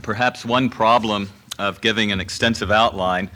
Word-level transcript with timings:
Perhaps 0.00 0.44
one 0.44 0.70
problem 0.70 1.30
of 1.58 1.80
giving 1.80 2.12
an 2.12 2.20
extensive 2.20 2.70
outline 2.70 3.30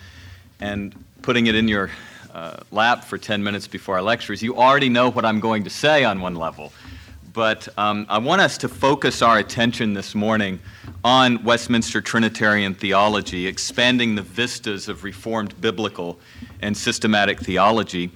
and 0.61 0.95
putting 1.23 1.47
it 1.47 1.55
in 1.55 1.69
your 1.69 1.91
uh, 2.33 2.57
lap 2.71 3.05
for 3.05 3.19
10 3.19 3.43
minutes 3.43 3.67
before 3.67 3.97
our 3.97 4.03
lectures, 4.03 4.43
you 4.43 4.57
already 4.57 4.89
know 4.89 5.11
what 5.11 5.25
I'm 5.25 5.41
going 5.41 5.65
to 5.65 5.71
say 5.71 6.05
on 6.05 6.21
one 6.21 6.35
level. 6.35 6.73
But 7.33 7.69
um, 7.79 8.07
I 8.11 8.19
want 8.19 8.43
us 8.43 8.59
to 8.59 8.69
focus 8.69 9.23
our 9.23 9.39
attention 9.39 9.95
this 9.95 10.15
morning 10.15 10.61
on 11.03 11.43
Westminster 11.45 12.01
Trinitarian 12.01 12.75
theology, 12.75 13.47
expanding 13.47 14.15
the 14.15 14.23
vistas 14.23 14.89
of 14.89 15.03
Reformed 15.03 15.59
biblical 15.61 16.19
and 16.61 16.77
systematic 16.77 17.41
theology. 17.41 18.11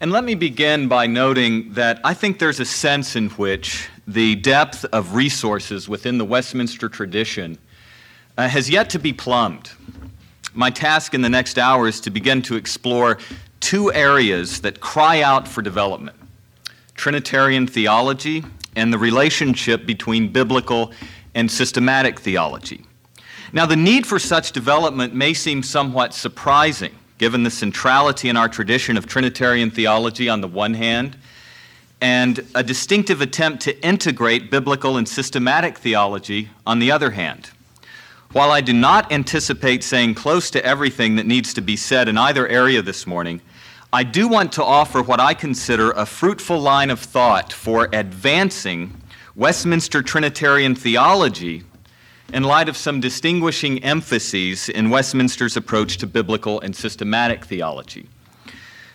And 0.00 0.10
let 0.10 0.24
me 0.24 0.34
begin 0.34 0.88
by 0.88 1.06
noting 1.06 1.74
that 1.74 2.00
I 2.02 2.14
think 2.14 2.38
there's 2.38 2.60
a 2.60 2.64
sense 2.64 3.14
in 3.14 3.28
which 3.30 3.88
the 4.06 4.36
depth 4.36 4.84
of 4.86 5.14
resources 5.14 5.88
within 5.88 6.18
the 6.18 6.24
Westminster 6.24 6.88
tradition 6.88 7.58
uh, 8.42 8.48
has 8.48 8.68
yet 8.68 8.90
to 8.90 8.98
be 8.98 9.12
plumbed. 9.12 9.70
My 10.52 10.68
task 10.68 11.14
in 11.14 11.22
the 11.22 11.28
next 11.28 11.58
hour 11.58 11.86
is 11.86 12.00
to 12.00 12.10
begin 12.10 12.42
to 12.42 12.56
explore 12.56 13.18
two 13.60 13.92
areas 13.92 14.60
that 14.62 14.80
cry 14.80 15.22
out 15.22 15.46
for 15.46 15.62
development 15.62 16.16
Trinitarian 16.94 17.66
theology 17.66 18.44
and 18.76 18.92
the 18.92 18.98
relationship 18.98 19.86
between 19.86 20.32
biblical 20.32 20.92
and 21.34 21.50
systematic 21.50 22.20
theology. 22.20 22.84
Now, 23.52 23.66
the 23.66 23.76
need 23.76 24.06
for 24.06 24.18
such 24.18 24.52
development 24.52 25.14
may 25.14 25.34
seem 25.34 25.62
somewhat 25.62 26.12
surprising, 26.12 26.94
given 27.18 27.44
the 27.44 27.50
centrality 27.50 28.28
in 28.28 28.36
our 28.36 28.48
tradition 28.48 28.96
of 28.96 29.06
Trinitarian 29.06 29.70
theology 29.70 30.28
on 30.28 30.40
the 30.40 30.48
one 30.48 30.74
hand, 30.74 31.16
and 32.00 32.44
a 32.54 32.62
distinctive 32.62 33.20
attempt 33.20 33.62
to 33.62 33.86
integrate 33.86 34.50
biblical 34.50 34.96
and 34.96 35.08
systematic 35.08 35.78
theology 35.78 36.50
on 36.66 36.78
the 36.78 36.90
other 36.90 37.12
hand. 37.12 37.50
While 38.32 38.50
I 38.50 38.62
do 38.62 38.72
not 38.72 39.12
anticipate 39.12 39.84
saying 39.84 40.14
close 40.14 40.50
to 40.52 40.64
everything 40.64 41.16
that 41.16 41.26
needs 41.26 41.52
to 41.52 41.60
be 41.60 41.76
said 41.76 42.08
in 42.08 42.16
either 42.16 42.48
area 42.48 42.80
this 42.80 43.06
morning, 43.06 43.42
I 43.92 44.04
do 44.04 44.26
want 44.26 44.52
to 44.52 44.64
offer 44.64 45.02
what 45.02 45.20
I 45.20 45.34
consider 45.34 45.90
a 45.90 46.06
fruitful 46.06 46.58
line 46.58 46.88
of 46.88 46.98
thought 46.98 47.52
for 47.52 47.90
advancing 47.92 48.98
Westminster 49.36 50.00
Trinitarian 50.00 50.74
theology 50.74 51.64
in 52.32 52.42
light 52.42 52.70
of 52.70 52.76
some 52.78 53.00
distinguishing 53.02 53.84
emphases 53.84 54.70
in 54.70 54.88
Westminster's 54.88 55.58
approach 55.58 55.98
to 55.98 56.06
biblical 56.06 56.58
and 56.60 56.74
systematic 56.74 57.44
theology. 57.44 58.08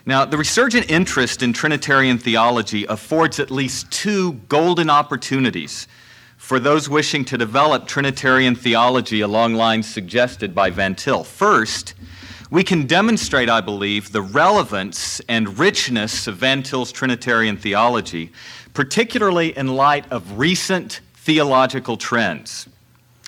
Now, 0.08 0.26
the 0.26 0.38
resurgent 0.38 0.90
interest 0.90 1.44
in 1.44 1.54
Trinitarian 1.54 2.18
theology 2.18 2.86
affords 2.86 3.40
at 3.40 3.52
least 3.52 3.92
two 3.92 4.34
golden 4.50 4.90
opportunities 4.90 5.88
for 6.38 6.60
those 6.60 6.88
wishing 6.88 7.26
to 7.26 7.38
develop 7.38 7.88
Trinitarian 7.88 8.56
theology 8.56 9.22
along 9.22 9.56
lines 9.56 9.86
suggested 9.86 10.56
by 10.56 10.70
Van 10.70 10.96
Til. 10.96 11.24
First, 11.24 11.94
we 12.50 12.64
can 12.64 12.88
demonstrate, 12.88 13.50
I 13.50 13.60
believe, 13.60 14.14
the 14.14 14.22
relevance 14.22 15.20
and 15.28 15.60
richness 15.60 16.28
of 16.28 16.38
Van 16.38 16.64
Til's 16.64 16.94
Trinitarian 16.94 17.58
theology, 17.58 18.32
particularly 18.74 19.58
in 19.58 19.76
light 19.76 20.10
of 20.12 20.38
recent 20.38 21.02
theological 21.16 21.98
trends. 21.98 22.70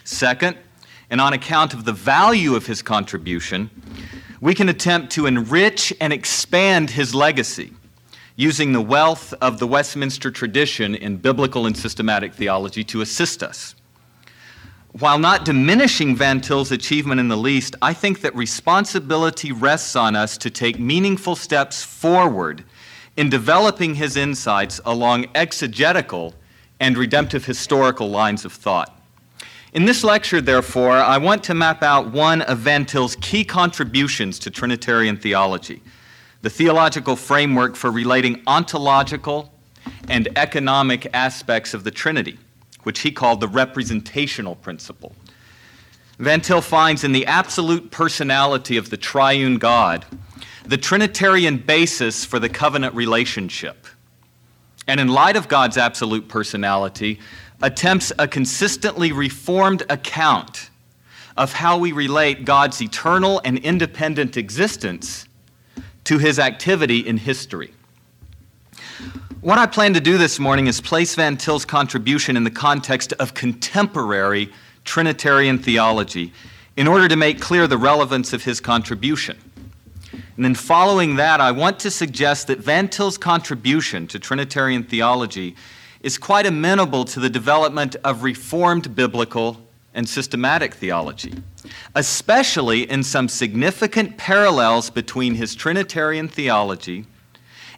Second, 0.06 0.56
and 1.09 1.20
on 1.20 1.34
account 1.34 1.74
of 1.74 1.84
the 1.84 1.91
value 1.91 2.56
of 2.56 2.68
his 2.68 2.81
contribution, 2.81 3.70
we 4.40 4.53
can 4.53 4.70
attempt 4.70 5.12
to 5.14 5.26
enrich 5.26 5.91
and 6.00 6.14
expand 6.14 6.91
his 6.91 7.14
legacy 7.14 7.74
using 8.39 8.72
the 8.72 8.79
wealth 8.79 9.33
of 9.41 9.59
the 9.59 9.67
Westminster 9.67 10.31
tradition 10.31 10.95
in 10.95 11.17
biblical 11.17 11.66
and 11.66 11.75
systematic 11.75 12.33
theology 12.33 12.85
to 12.85 13.01
assist 13.01 13.44
us. 13.44 13.75
While 14.94 15.19
not 15.19 15.44
diminishing 15.44 16.16
Van 16.16 16.39
Til's 16.39 16.72
achievement 16.72 17.19
in 17.19 17.28
the 17.28 17.35
least, 17.35 17.75
I 17.81 17.94
think 17.94 18.22
that 18.22 18.33
responsibility 18.33 19.51
rests 19.51 19.94
on 19.97 20.16
us 20.16 20.38
to 20.38 20.49
take 20.49 20.79
meaningful 20.79 21.35
steps 21.35 21.83
forward 21.83 22.63
in 23.17 23.29
developing 23.29 23.95
his 23.95 24.16
insights 24.16 24.79
along 24.85 25.25
exegetical 25.35 26.33
and 26.79 26.97
redemptive 26.97 27.44
historical 27.44 28.09
lines 28.09 28.45
of 28.45 28.53
thought. 28.53 29.01
In 29.73 29.83
this 29.83 30.01
lecture, 30.01 30.39
therefore, 30.39 30.94
I 30.94 31.17
want 31.17 31.44
to 31.44 31.53
map 31.53 31.83
out 31.83 32.13
one 32.13 32.41
of 32.44 32.59
Van 32.59 32.85
Til's 32.85 33.17
key 33.17 33.44
contributions 33.44 34.39
to 34.39 34.49
Trinitarian 34.49 35.17
theology 35.17 35.81
the 36.41 36.50
theological 36.50 37.16
framework 37.16 37.75
for 37.75 37.91
relating 37.91 38.41
ontological 38.47 39.53
and 40.07 40.27
economic 40.35 41.07
aspects 41.13 41.73
of 41.73 41.83
the 41.83 41.91
Trinity, 41.91 42.38
which 42.83 43.00
he 43.00 43.11
called 43.11 43.39
the 43.39 43.47
representational 43.47 44.55
principle. 44.55 45.13
Van 46.17 46.41
Til 46.41 46.61
finds 46.61 47.03
in 47.03 47.11
the 47.11 47.25
absolute 47.25 47.91
personality 47.91 48.78
of 48.78 48.89
the 48.89 48.97
triune 48.97 49.57
God 49.57 50.05
the 50.66 50.78
Trinitarian 50.78 51.57
basis 51.57 52.23
for 52.23 52.38
the 52.38 52.49
covenant 52.49 52.94
relationship. 52.94 53.88
And 54.88 54.99
in 54.99 55.07
light 55.07 55.35
of 55.35 55.47
God's 55.47 55.78
absolute 55.78 56.28
personality, 56.28 57.19
attempts 57.61 58.11
a 58.19 58.28
consistently 58.28 59.11
reformed 59.11 59.83
account 59.89 60.69
of 61.35 61.53
how 61.53 61.78
we 61.79 61.91
relate 61.91 62.45
God's 62.45 62.81
eternal 62.81 63.41
and 63.44 63.57
independent 63.57 64.38
existence 64.38 65.25
to 66.09 66.18
his 66.18 66.40
activity 66.40 67.02
in 67.02 67.18
history. 67.18 67.72
What 69.42 69.59
I 69.59 69.68
plan 69.68 69.94
to 69.94 70.00
do 70.00 70.18
this 70.18 70.40
morning 70.40 70.66
is 70.66 70.81
place 70.81 71.14
Van 71.14 71.38
Til's 71.38 71.66
contribution 71.66 72.36
in 72.36 72.44
the 72.44 72.50
context 72.50 73.14
of 73.20 73.36
contemporary 73.36 74.52
Trinitarian 74.86 75.59
theology 75.59 76.34
in 76.75 76.88
order 76.88 77.08
to 77.08 77.16
make 77.16 77.40
clear 77.40 77.68
the 77.68 77.78
relevance 77.78 78.34
of 78.34 78.44
his 78.44 78.59
contribution. 78.59 79.38
And 80.36 80.44
then, 80.44 80.56
following 80.56 81.18
that, 81.18 81.42
I 81.42 81.52
want 81.52 81.80
to 81.81 81.92
suggest 81.92 82.47
that 82.47 82.58
Van 82.58 82.88
Til's 82.88 83.20
contribution 83.20 84.08
to 84.08 84.18
Trinitarian 84.18 84.86
theology 84.86 85.56
is 86.02 86.18
quite 86.18 86.47
amenable 86.47 87.06
to 87.06 87.20
the 87.20 87.30
development 87.30 87.96
of 88.03 88.24
Reformed 88.24 88.96
biblical 88.96 89.62
and 89.94 90.07
systematic 90.07 90.73
theology 90.73 91.33
especially 91.95 92.89
in 92.89 93.03
some 93.03 93.27
significant 93.27 94.17
parallels 94.17 94.89
between 94.89 95.35
his 95.35 95.55
Trinitarian 95.55 96.27
theology 96.27 97.05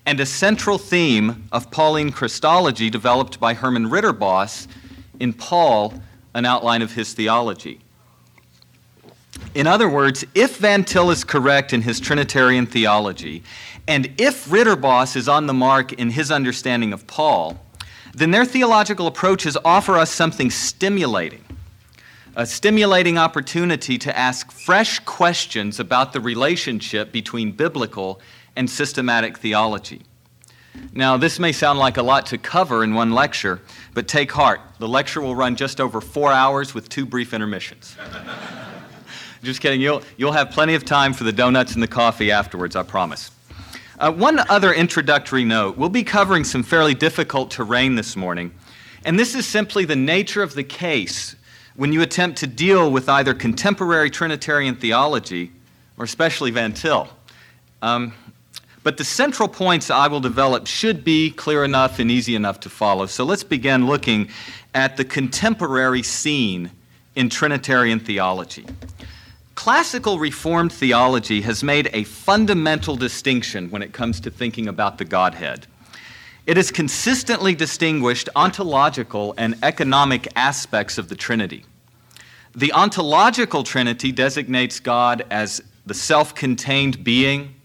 and 0.05 0.19
a 0.19 0.25
central 0.25 0.77
theme 0.77 1.47
of 1.51 1.69
Pauline 1.71 2.11
Christology 2.11 2.89
developed 2.89 3.39
by 3.39 3.53
Herman 3.53 3.89
Ridderbos 3.89 4.67
in 5.19 5.33
Paul, 5.33 5.93
an 6.33 6.45
outline 6.45 6.81
of 6.81 6.93
his 6.93 7.13
theology. 7.13 7.79
In 9.53 9.67
other 9.67 9.87
words, 9.87 10.25
if 10.33 10.57
Van 10.57 10.83
Til 10.83 11.11
is 11.11 11.23
correct 11.23 11.73
in 11.73 11.81
his 11.81 11.99
Trinitarian 11.99 12.65
theology, 12.65 13.43
and 13.87 14.11
if 14.17 14.45
Ridderbos 14.49 15.15
is 15.15 15.27
on 15.27 15.45
the 15.45 15.53
mark 15.53 15.93
in 15.93 16.09
his 16.09 16.31
understanding 16.31 16.93
of 16.93 17.05
Paul, 17.05 17.59
then 18.13 18.31
their 18.31 18.45
theological 18.45 19.07
approaches 19.07 19.57
offer 19.63 19.97
us 19.97 20.11
something 20.11 20.49
stimulating 20.49 21.43
a 22.35 22.45
stimulating 22.45 23.17
opportunity 23.17 23.97
to 23.97 24.17
ask 24.17 24.51
fresh 24.51 24.99
questions 24.99 25.79
about 25.79 26.13
the 26.13 26.21
relationship 26.21 27.11
between 27.11 27.51
biblical 27.51 28.21
and 28.55 28.69
systematic 28.69 29.37
theology. 29.37 30.01
Now, 30.93 31.17
this 31.17 31.39
may 31.39 31.51
sound 31.51 31.79
like 31.79 31.97
a 31.97 32.03
lot 32.03 32.25
to 32.27 32.37
cover 32.37 32.83
in 32.83 32.93
one 32.93 33.11
lecture, 33.11 33.61
but 33.93 34.07
take 34.07 34.31
heart. 34.31 34.61
The 34.79 34.87
lecture 34.87 35.19
will 35.19 35.35
run 35.35 35.57
just 35.57 35.81
over 35.81 35.99
four 35.99 36.31
hours 36.31 36.73
with 36.73 36.87
two 36.87 37.05
brief 37.05 37.33
intermissions. 37.33 37.97
just 39.43 39.59
kidding. 39.59 39.81
You'll, 39.81 40.01
you'll 40.15 40.31
have 40.31 40.51
plenty 40.51 40.75
of 40.75 40.85
time 40.85 41.11
for 41.11 41.25
the 41.25 41.33
donuts 41.33 41.73
and 41.73 41.83
the 41.83 41.87
coffee 41.87 42.31
afterwards, 42.31 42.77
I 42.77 42.83
promise. 42.83 43.31
Uh, 43.99 44.11
one 44.11 44.39
other 44.49 44.73
introductory 44.73 45.43
note 45.43 45.77
we'll 45.77 45.89
be 45.89 46.03
covering 46.03 46.43
some 46.43 46.63
fairly 46.63 46.95
difficult 46.95 47.51
terrain 47.51 47.95
this 47.95 48.15
morning, 48.15 48.51
and 49.03 49.19
this 49.19 49.35
is 49.35 49.45
simply 49.45 49.83
the 49.85 49.95
nature 49.95 50.41
of 50.41 50.55
the 50.55 50.63
case 50.63 51.35
when 51.75 51.93
you 51.93 52.01
attempt 52.01 52.39
to 52.39 52.47
deal 52.47 52.91
with 52.91 53.07
either 53.09 53.33
contemporary 53.33 54.09
Trinitarian 54.09 54.75
theology 54.75 55.51
or 55.97 56.05
especially 56.05 56.51
Van 56.51 56.73
Til. 56.73 57.07
Um, 57.81 58.13
But 58.83 58.97
the 58.97 59.03
central 59.03 59.47
points 59.47 59.91
I 59.91 60.07
will 60.07 60.21
develop 60.21 60.65
should 60.65 61.03
be 61.03 61.29
clear 61.29 61.63
enough 61.63 61.99
and 61.99 62.09
easy 62.09 62.33
enough 62.35 62.59
to 62.61 62.69
follow. 62.69 63.05
So 63.05 63.23
let's 63.23 63.43
begin 63.43 63.85
looking 63.85 64.29
at 64.73 64.97
the 64.97 65.05
contemporary 65.05 66.01
scene 66.01 66.71
in 67.15 67.29
Trinitarian 67.29 67.99
theology. 67.99 68.65
Classical 69.53 70.17
Reformed 70.17 70.73
theology 70.73 71.41
has 71.41 71.63
made 71.63 71.91
a 71.93 72.05
fundamental 72.05 72.95
distinction 72.95 73.69
when 73.69 73.83
it 73.83 73.93
comes 73.93 74.19
to 74.21 74.31
thinking 74.31 74.67
about 74.67 74.97
the 74.97 75.05
Godhead. 75.05 75.67
It 76.47 76.57
has 76.57 76.71
consistently 76.71 77.53
distinguished 77.53 78.27
ontological 78.35 79.35
and 79.37 79.55
economic 79.61 80.27
aspects 80.35 80.97
of 80.97 81.07
the 81.07 81.15
Trinity. 81.15 81.65
The 82.55 82.73
ontological 82.73 83.63
Trinity 83.63 84.11
designates 84.11 84.79
God 84.79 85.23
as 85.29 85.61
the 85.85 85.93
self 85.93 86.33
contained 86.33 87.03
being 87.03 87.55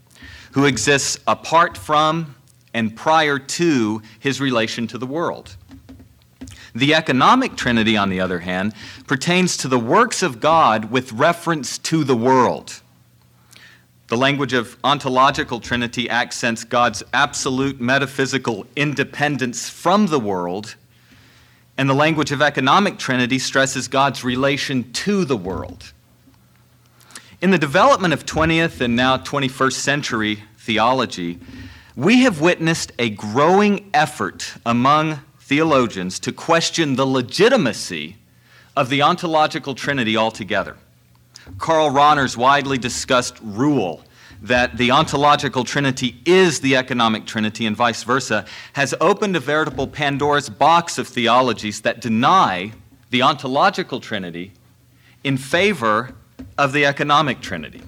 who 0.52 0.66
exists 0.66 1.18
apart 1.26 1.76
from 1.76 2.34
and 2.74 2.94
prior 2.94 3.38
to 3.38 4.02
his 4.20 4.40
relation 4.40 4.86
to 4.88 4.98
the 4.98 5.06
world. 5.06 5.56
The 6.74 6.94
economic 6.94 7.56
Trinity, 7.56 7.96
on 7.96 8.10
the 8.10 8.20
other 8.20 8.40
hand, 8.40 8.74
pertains 9.06 9.56
to 9.58 9.68
the 9.68 9.78
works 9.78 10.22
of 10.22 10.40
God 10.40 10.90
with 10.90 11.12
reference 11.12 11.78
to 11.78 12.04
the 12.04 12.16
world. 12.16 12.82
The 14.08 14.16
language 14.16 14.52
of 14.52 14.76
ontological 14.84 15.58
Trinity 15.58 16.08
accents 16.08 16.62
God's 16.62 17.02
absolute 17.12 17.80
metaphysical 17.80 18.64
independence 18.76 19.68
from 19.68 20.06
the 20.06 20.20
world, 20.20 20.76
and 21.76 21.90
the 21.90 21.94
language 21.94 22.30
of 22.30 22.40
economic 22.40 22.98
Trinity 22.98 23.40
stresses 23.40 23.88
God's 23.88 24.22
relation 24.22 24.92
to 24.92 25.24
the 25.24 25.36
world. 25.36 25.92
In 27.42 27.50
the 27.50 27.58
development 27.58 28.14
of 28.14 28.24
20th 28.24 28.80
and 28.80 28.94
now 28.94 29.16
21st 29.16 29.72
century 29.72 30.42
theology, 30.56 31.40
we 31.96 32.22
have 32.22 32.40
witnessed 32.40 32.92
a 33.00 33.10
growing 33.10 33.90
effort 33.92 34.54
among 34.64 35.20
theologians 35.40 36.20
to 36.20 36.32
question 36.32 36.94
the 36.94 37.06
legitimacy 37.06 38.16
of 38.76 38.88
the 38.88 39.02
ontological 39.02 39.74
trinity 39.74 40.16
altogether. 40.16 40.76
Karl 41.58 41.90
Rahner's 41.90 42.36
widely 42.36 42.78
discussed 42.78 43.38
rule 43.42 44.02
that 44.42 44.76
the 44.76 44.90
ontological 44.90 45.64
trinity 45.64 46.20
is 46.26 46.60
the 46.60 46.76
economic 46.76 47.26
trinity 47.26 47.66
and 47.66 47.76
vice 47.76 48.02
versa 48.02 48.44
has 48.74 48.94
opened 49.00 49.34
a 49.34 49.40
veritable 49.40 49.86
Pandora's 49.86 50.48
box 50.48 50.98
of 50.98 51.08
theologies 51.08 51.80
that 51.80 52.00
deny 52.00 52.72
the 53.10 53.22
ontological 53.22 54.00
trinity 54.00 54.52
in 55.24 55.36
favor 55.36 56.14
of 56.58 56.72
the 56.72 56.84
economic 56.84 57.40
trinity. 57.40 57.82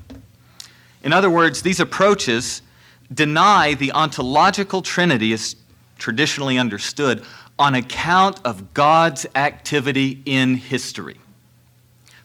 In 1.03 1.13
other 1.13 1.31
words, 1.31 1.63
these 1.63 1.81
approaches 1.81 2.63
deny 3.13 3.75
the 3.75 3.93
ontological 3.93 4.83
trinity 4.83 5.33
as 5.33 5.57
traditionally 5.99 6.59
understood 6.59 7.25
on 7.59 7.75
account 7.75 8.41
of 8.45 8.73
God's 8.73 9.27
activity 9.35 10.23
in 10.25 10.55
history. 10.55 11.19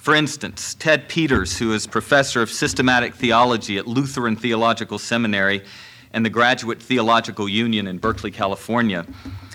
For 0.04 0.14
instance, 0.14 0.74
Ted 0.74 1.08
Peters, 1.08 1.58
who 1.58 1.72
is 1.72 1.88
professor 1.88 2.42
of 2.42 2.52
systematic 2.52 3.16
theology 3.16 3.78
at 3.78 3.88
Lutheran 3.88 4.36
Theological 4.36 5.00
Seminary 5.00 5.64
and 6.12 6.26
the 6.26 6.30
Graduate 6.30 6.84
Theological 6.84 7.48
Union 7.48 7.88
in 7.88 8.00
Berkeley, 8.00 8.30
California, 8.30 9.06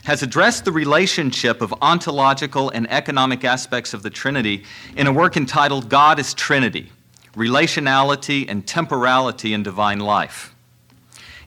has 0.05 0.23
addressed 0.23 0.65
the 0.65 0.73
relationship 0.73 1.61
of 1.61 1.75
ontological 1.83 2.71
and 2.71 2.91
economic 2.91 3.45
aspects 3.45 3.93
of 3.93 4.03
the 4.03 4.09
Trinity 4.09 4.65
in 4.97 5.07
a 5.07 5.13
work 5.13 5.37
entitled 5.37 5.91
God 5.91 6.19
is 6.19 6.33
Trinity 6.33 6.91
Relationality 7.35 8.47
and 8.49 8.67
Temporality 8.67 9.53
in 9.53 9.63
Divine 9.63 10.01
Life. 10.01 10.55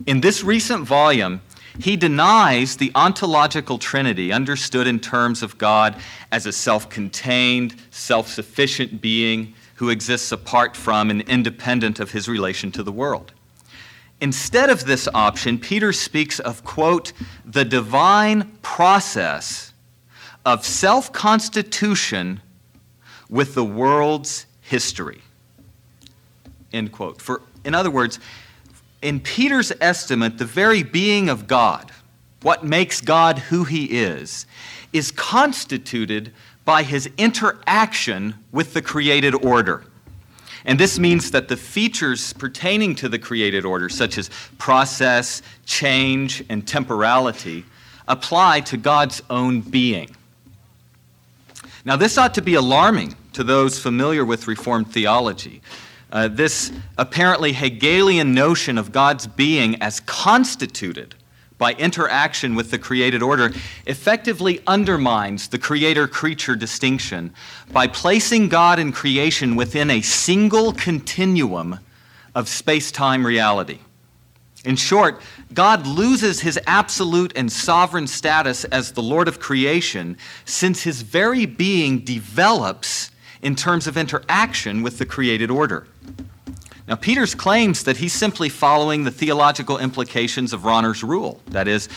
In 0.06 0.22
this 0.22 0.44
recent 0.44 0.86
volume, 0.86 1.42
he 1.80 1.96
denies 1.96 2.78
the 2.78 2.92
ontological 2.96 3.78
trinity, 3.78 4.32
understood 4.32 4.88
in 4.88 5.00
terms 5.00 5.42
of 5.42 5.58
God 5.58 5.96
as 6.32 6.46
a 6.46 6.52
self 6.52 6.90
contained, 6.90 7.76
self 7.90 8.28
sufficient 8.28 9.02
being 9.02 9.54
who 9.76 9.90
exists 9.90 10.32
apart 10.32 10.76
from 10.76 11.10
and 11.10 11.22
independent 11.22 12.00
of 12.00 12.12
his 12.12 12.28
relation 12.28 12.72
to 12.72 12.84
the 12.84 12.92
world. 12.92 13.32
Instead 14.20 14.70
of 14.70 14.86
this 14.86 15.08
option, 15.14 15.58
Peter 15.58 15.92
speaks 15.92 16.40
of, 16.40 16.64
quote, 16.64 17.12
the 17.44 17.66
divine 17.66 18.52
process 18.62 19.74
of 20.46 20.66
self 20.66 21.12
constitution 21.12 22.42
with 23.30 23.56
the 23.56 23.64
world's 23.64 24.46
history. 24.62 25.22
End 26.72 26.92
quote. 26.92 27.22
For, 27.22 27.42
in 27.66 27.74
other 27.74 27.90
words, 27.90 28.20
in 29.02 29.20
Peters' 29.20 29.72
estimate, 29.82 30.38
the 30.38 30.46
very 30.46 30.84
being 30.84 31.30
of 31.30 31.48
God, 31.48 31.92
what 32.42 32.64
makes 32.64 33.02
God 33.02 33.40
who 33.40 33.64
he 33.64 33.86
is, 33.86 34.46
is 34.94 35.12
constituted 35.12 36.34
by 36.66 36.84
his 36.84 37.10
interaction 37.18 38.36
with 38.52 38.74
the 38.74 38.82
created 38.82 39.34
order. 39.44 39.84
And 40.66 40.80
this 40.80 41.00
means 41.00 41.32
that 41.32 41.48
the 41.48 41.58
features 41.58 42.34
pertaining 42.34 42.96
to 42.96 43.10
the 43.10 43.18
created 43.18 43.66
order, 43.66 43.90
such 43.90 44.18
as 44.18 44.30
process, 44.60 45.42
change, 45.66 46.44
and 46.50 46.68
temporality, 46.68 47.66
apply 48.08 48.62
to 48.62 48.78
God's 48.78 49.24
own 49.30 49.62
being. 49.62 50.16
Now, 51.84 51.96
this 51.96 52.18
ought 52.18 52.36
to 52.36 52.44
be 52.44 52.54
alarming 52.54 53.16
to 53.34 53.44
those 53.44 53.80
familiar 53.80 54.24
with 54.24 54.48
Reformed 54.48 54.94
theology. 54.94 55.62
Uh, 56.12 56.28
this 56.28 56.72
apparently 56.98 57.54
Hegelian 57.54 58.34
notion 58.34 58.78
of 58.78 58.92
God's 58.92 59.28
being 59.28 59.82
as 59.82 60.02
constituted 60.02 61.16
by 61.58 61.74
interaction 61.74 62.56
with 62.56 62.72
the 62.72 62.80
created 62.80 63.22
order 63.22 63.52
effectively 63.86 64.62
undermines 64.66 65.48
the 65.48 65.60
creator 65.60 66.08
creature 66.08 66.56
distinction 66.56 67.34
by 67.72 67.88
placing 67.88 68.50
God 68.50 68.80
and 68.80 68.94
creation 68.94 69.56
within 69.56 69.92
a 69.92 70.02
single 70.02 70.74
continuum 70.74 71.80
of 72.34 72.50
space 72.50 72.92
time 72.92 73.26
reality. 73.26 73.80
In 74.66 74.76
short, 74.76 75.22
God 75.54 75.88
loses 75.88 76.42
his 76.42 76.60
absolute 76.68 77.32
and 77.36 77.52
sovereign 77.52 78.08
status 78.08 78.64
as 78.66 78.92
the 78.92 79.02
Lord 79.04 79.28
of 79.28 79.40
creation 79.40 80.18
since 80.46 80.84
his 80.84 81.04
very 81.04 81.46
being 81.46 82.00
develops 82.00 83.12
in 83.42 83.56
terms 83.56 83.88
of 83.88 83.98
interaction 83.98 84.82
with 84.82 84.98
the 84.98 85.06
created 85.06 85.50
order. 85.50 85.88
Now, 86.88 86.96
Peters 86.96 87.36
claims 87.36 87.84
that 87.84 87.98
he's 87.98 88.14
simply 88.14 88.50
following 88.50 89.04
the 89.04 89.12
theological 89.12 89.78
implications 89.78 90.52
of 90.52 90.62
Rahner's 90.62 91.04
rule, 91.04 91.40
that 91.48 91.68
is, 91.68 91.88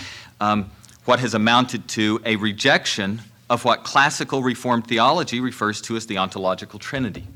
um, 0.40 0.70
what 1.04 1.20
has 1.20 1.34
amounted 1.34 1.88
to 1.88 2.20
a 2.24 2.36
rejection 2.36 3.22
of 3.50 3.64
what 3.64 3.84
classical 3.84 4.42
Reformed 4.42 4.86
theology 4.86 5.40
refers 5.40 5.80
to 5.82 5.96
as 5.96 6.06
the 6.06 6.18
ontological 6.18 6.78
trinity. 6.78 7.26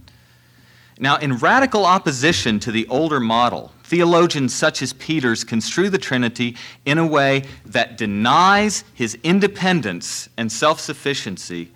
Now, 1.00 1.16
in 1.16 1.37
radical 1.37 1.85
opposition 1.85 2.59
to 2.61 2.73
the 2.73 2.87
older 2.88 3.21
model, 3.21 3.73
theologians 3.85 4.52
such 4.52 4.83
as 4.83 4.92
Peters 4.92 5.45
construe 5.45 5.90
the 5.90 5.99
Trinity 5.99 6.57
in 6.85 6.99
a 6.99 7.07
way 7.07 7.45
that 7.66 7.97
denies 7.97 8.83
his 8.95 9.16
independence 9.23 10.28
and 10.37 10.50
self 10.50 10.81
sufficiency 10.81 11.71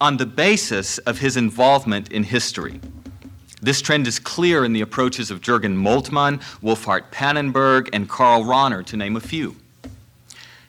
on 0.00 0.16
the 0.16 0.26
basis 0.26 0.98
of 0.98 1.18
his 1.18 1.36
involvement 1.36 2.12
in 2.12 2.22
history. 2.22 2.80
This 3.60 3.82
trend 3.82 4.06
is 4.06 4.18
clear 4.18 4.64
in 4.64 4.72
the 4.72 4.80
approaches 4.80 5.30
of 5.30 5.40
Jürgen 5.40 5.76
Moltmann, 5.76 6.40
Wolfhart 6.62 7.10
Pannenberg, 7.10 7.88
and 7.92 8.08
Karl 8.08 8.44
Rahner, 8.44 8.86
to 8.86 8.96
name 8.96 9.16
a 9.16 9.20
few. 9.20 9.56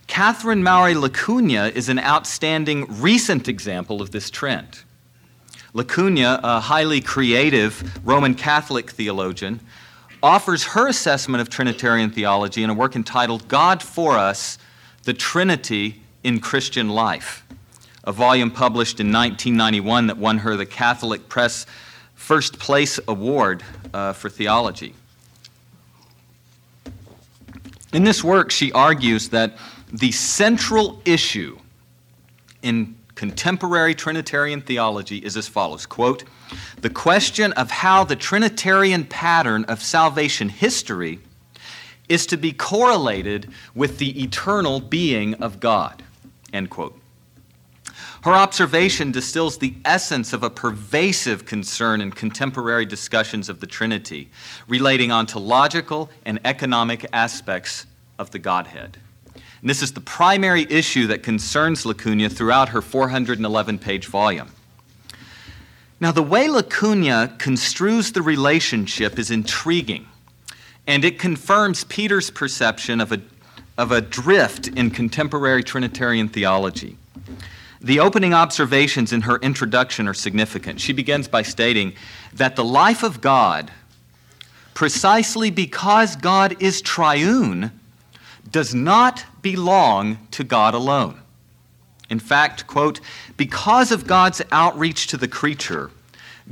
Catherine 0.07 0.63
Mowry 0.63 0.95
LaCugna 0.95 1.71
is 1.73 1.87
an 1.87 1.99
outstanding 1.99 2.87
recent 2.99 3.47
example 3.47 4.01
of 4.01 4.09
this 4.09 4.31
trend. 4.31 4.79
LaCugna, 5.75 6.39
a 6.41 6.61
highly 6.61 6.99
creative 6.99 8.05
Roman 8.05 8.33
Catholic 8.33 8.89
theologian, 8.89 9.59
offers 10.23 10.63
her 10.63 10.87
assessment 10.87 11.41
of 11.41 11.49
Trinitarian 11.49 12.09
theology 12.09 12.63
in 12.63 12.71
a 12.71 12.73
work 12.73 12.95
entitled 12.95 13.47
God 13.47 13.83
for 13.83 14.17
Us 14.17 14.57
The 15.03 15.13
Trinity 15.13 16.01
in 16.23 16.39
Christian 16.39 16.89
Life, 16.89 17.45
a 18.03 18.11
volume 18.11 18.49
published 18.49 18.99
in 18.99 19.13
1991 19.13 20.07
that 20.07 20.17
won 20.17 20.39
her 20.39 20.55
the 20.55 20.65
Catholic 20.65 21.29
Press 21.29 21.67
First 22.19 22.59
Place 22.59 22.99
Award 23.07 23.63
uh, 23.91 24.13
for 24.13 24.29
Theology. 24.29 24.93
In 27.91 28.03
this 28.03 28.23
work, 28.23 28.51
she 28.51 28.71
argues 28.73 29.29
that 29.29 29.57
the 29.91 30.11
central 30.11 31.01
issue 31.05 31.57
in 32.61 32.95
contemporary 33.15 33.95
Trinitarian 33.95 34.61
theology 34.61 35.17
is 35.17 35.35
as 35.37 35.47
follows 35.47 35.87
quote, 35.87 36.25
the 36.81 36.89
question 36.89 37.51
of 37.53 37.71
how 37.71 38.03
the 38.03 38.17
Trinitarian 38.17 39.05
pattern 39.05 39.63
of 39.63 39.81
salvation 39.81 40.49
history 40.49 41.19
is 42.09 42.27
to 42.27 42.37
be 42.37 42.51
correlated 42.51 43.49
with 43.73 43.97
the 43.97 44.21
eternal 44.21 44.81
being 44.81 45.33
of 45.35 45.59
God. 45.59 46.03
End 46.53 46.69
quote. 46.69 46.98
Her 48.23 48.33
observation 48.33 49.11
distills 49.11 49.57
the 49.57 49.73
essence 49.85 50.33
of 50.33 50.43
a 50.43 50.49
pervasive 50.49 51.45
concern 51.45 52.01
in 52.01 52.11
contemporary 52.11 52.85
discussions 52.85 53.47
of 53.47 53.61
the 53.61 53.67
Trinity, 53.67 54.29
relating 54.67 55.11
ontological 55.11 56.09
and 56.25 56.39
economic 56.43 57.05
aspects 57.13 57.85
of 58.17 58.31
the 58.31 58.39
Godhead. 58.39 58.97
And 59.61 59.69
this 59.69 59.81
is 59.81 59.93
the 59.93 60.01
primary 60.01 60.67
issue 60.69 61.07
that 61.07 61.23
concerns 61.23 61.85
LaCugna 61.85 62.31
throughout 62.31 62.69
her 62.69 62.81
411 62.81 63.79
page 63.79 64.07
volume. 64.07 64.49
Now, 66.01 66.11
the 66.11 66.23
way 66.23 66.47
LaCugna 66.47 67.37
construes 67.39 68.11
the 68.11 68.21
relationship 68.21 69.17
is 69.17 69.31
intriguing, 69.31 70.07
and 70.87 71.03
it 71.03 71.19
confirms 71.19 71.83
Peters' 71.85 72.29
perception 72.29 72.99
of 72.99 73.11
a, 73.11 73.21
of 73.77 73.91
a 73.91 74.01
drift 74.01 74.67
in 74.67 74.91
contemporary 74.91 75.63
Trinitarian 75.63 76.29
theology. 76.29 76.97
The 77.81 77.99
opening 77.99 78.33
observations 78.33 79.13
in 79.13 79.21
her 79.21 79.37
introduction 79.37 80.07
are 80.07 80.13
significant. 80.13 80.81
She 80.81 80.91
begins 80.91 81.27
by 81.27 81.43
stating 81.43 81.93
that 82.33 82.55
the 82.55 82.63
life 82.63 83.03
of 83.03 83.21
God, 83.21 83.71
precisely 84.73 85.49
because 85.49 86.15
God 86.17 86.61
is 86.61 86.81
triune, 86.81 87.71
does 88.51 88.75
not 88.75 89.25
belong 89.41 90.17
to 90.31 90.43
God 90.43 90.73
alone. 90.73 91.21
In 92.09 92.19
fact, 92.19 92.67
quote, 92.67 92.99
because 93.37 93.91
of 93.91 94.07
God's 94.07 94.41
outreach 94.51 95.07
to 95.07 95.17
the 95.17 95.27
creature, 95.27 95.91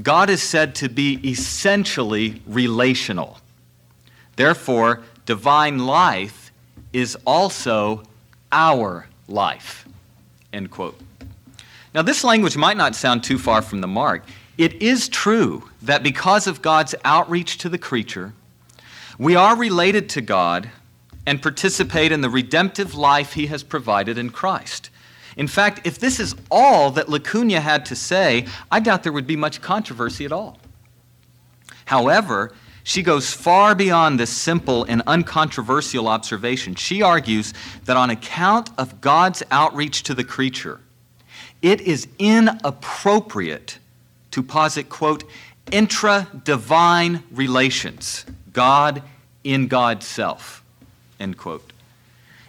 God 0.01 0.29
is 0.29 0.43
said 0.43 0.75
to 0.75 0.89
be 0.89 1.19
essentially 1.29 2.41
relational. 2.45 3.39
Therefore, 4.35 5.01
divine 5.25 5.79
life 5.79 6.51
is 6.93 7.17
also 7.25 8.03
our 8.51 9.07
life. 9.27 9.87
End 10.53 10.69
quote. 10.69 10.99
Now, 11.97 12.03
this 12.03 12.23
language 12.23 12.55
might 12.55 12.77
not 12.77 12.93
sound 12.95 13.23
too 13.23 13.39
far 13.39 13.63
from 13.63 13.81
the 13.81 13.87
mark. 13.87 14.23
It 14.55 14.83
is 14.83 15.09
true 15.09 15.67
that 15.81 16.03
because 16.03 16.45
of 16.45 16.61
God's 16.61 16.93
outreach 17.03 17.57
to 17.57 17.69
the 17.69 17.79
creature, 17.79 18.33
we 19.17 19.35
are 19.35 19.57
related 19.57 20.07
to 20.09 20.21
God 20.21 20.69
and 21.25 21.41
participate 21.41 22.11
in 22.11 22.21
the 22.21 22.29
redemptive 22.29 22.93
life 22.93 23.33
he 23.33 23.47
has 23.47 23.63
provided 23.63 24.19
in 24.19 24.29
Christ. 24.29 24.91
In 25.37 25.47
fact, 25.47 25.87
if 25.87 25.97
this 25.97 26.19
is 26.19 26.35
all 26.51 26.91
that 26.91 27.07
LaCugna 27.07 27.61
had 27.61 27.83
to 27.87 27.95
say, 27.95 28.45
I 28.71 28.79
doubt 28.79 29.01
there 29.01 29.11
would 29.11 29.25
be 29.25 29.35
much 29.35 29.59
controversy 29.59 30.23
at 30.23 30.31
all. 30.31 30.59
However, 31.85 32.53
she 32.83 33.01
goes 33.01 33.33
far 33.33 33.73
beyond 33.73 34.19
this 34.19 34.29
simple 34.29 34.83
and 34.83 35.01
uncontroversial 35.07 36.07
observation. 36.07 36.75
She 36.75 37.01
argues 37.01 37.55
that 37.85 37.97
on 37.97 38.11
account 38.11 38.69
of 38.77 39.01
God's 39.01 39.41
outreach 39.49 40.03
to 40.03 40.13
the 40.13 40.23
creature, 40.23 40.79
it 41.61 41.81
is 41.81 42.07
inappropriate 42.19 43.79
to 44.31 44.43
posit, 44.43 44.89
quote, 44.89 45.23
intra 45.71 46.27
divine 46.43 47.23
relations, 47.31 48.25
God 48.53 49.01
in 49.43 49.67
God's 49.67 50.05
self, 50.05 50.63
end 51.19 51.37
quote. 51.37 51.73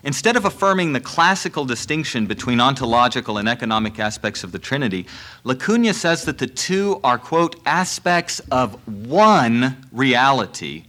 Instead 0.05 0.37
of 0.37 0.45
affirming 0.45 0.93
the 0.93 1.01
classical 1.01 1.65
distinction 1.65 2.27
between 2.27 2.61
ontological 2.61 3.39
and 3.39 3.49
economic 3.49 3.99
aspects 3.99 4.45
of 4.45 4.53
the 4.53 4.59
Trinity, 4.59 5.07
LaCugna 5.45 5.93
says 5.93 6.25
that 6.25 6.39
the 6.39 6.47
two 6.47 7.01
are, 7.03 7.19
quote, 7.19 7.57
aspects 7.67 8.41
of 8.51 8.75
one 8.87 9.77
reality, 9.91 10.85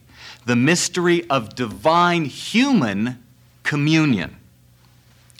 the 0.46 0.56
mystery 0.56 1.28
of 1.30 1.56
divine 1.56 2.26
human 2.26 3.24
communion, 3.64 4.36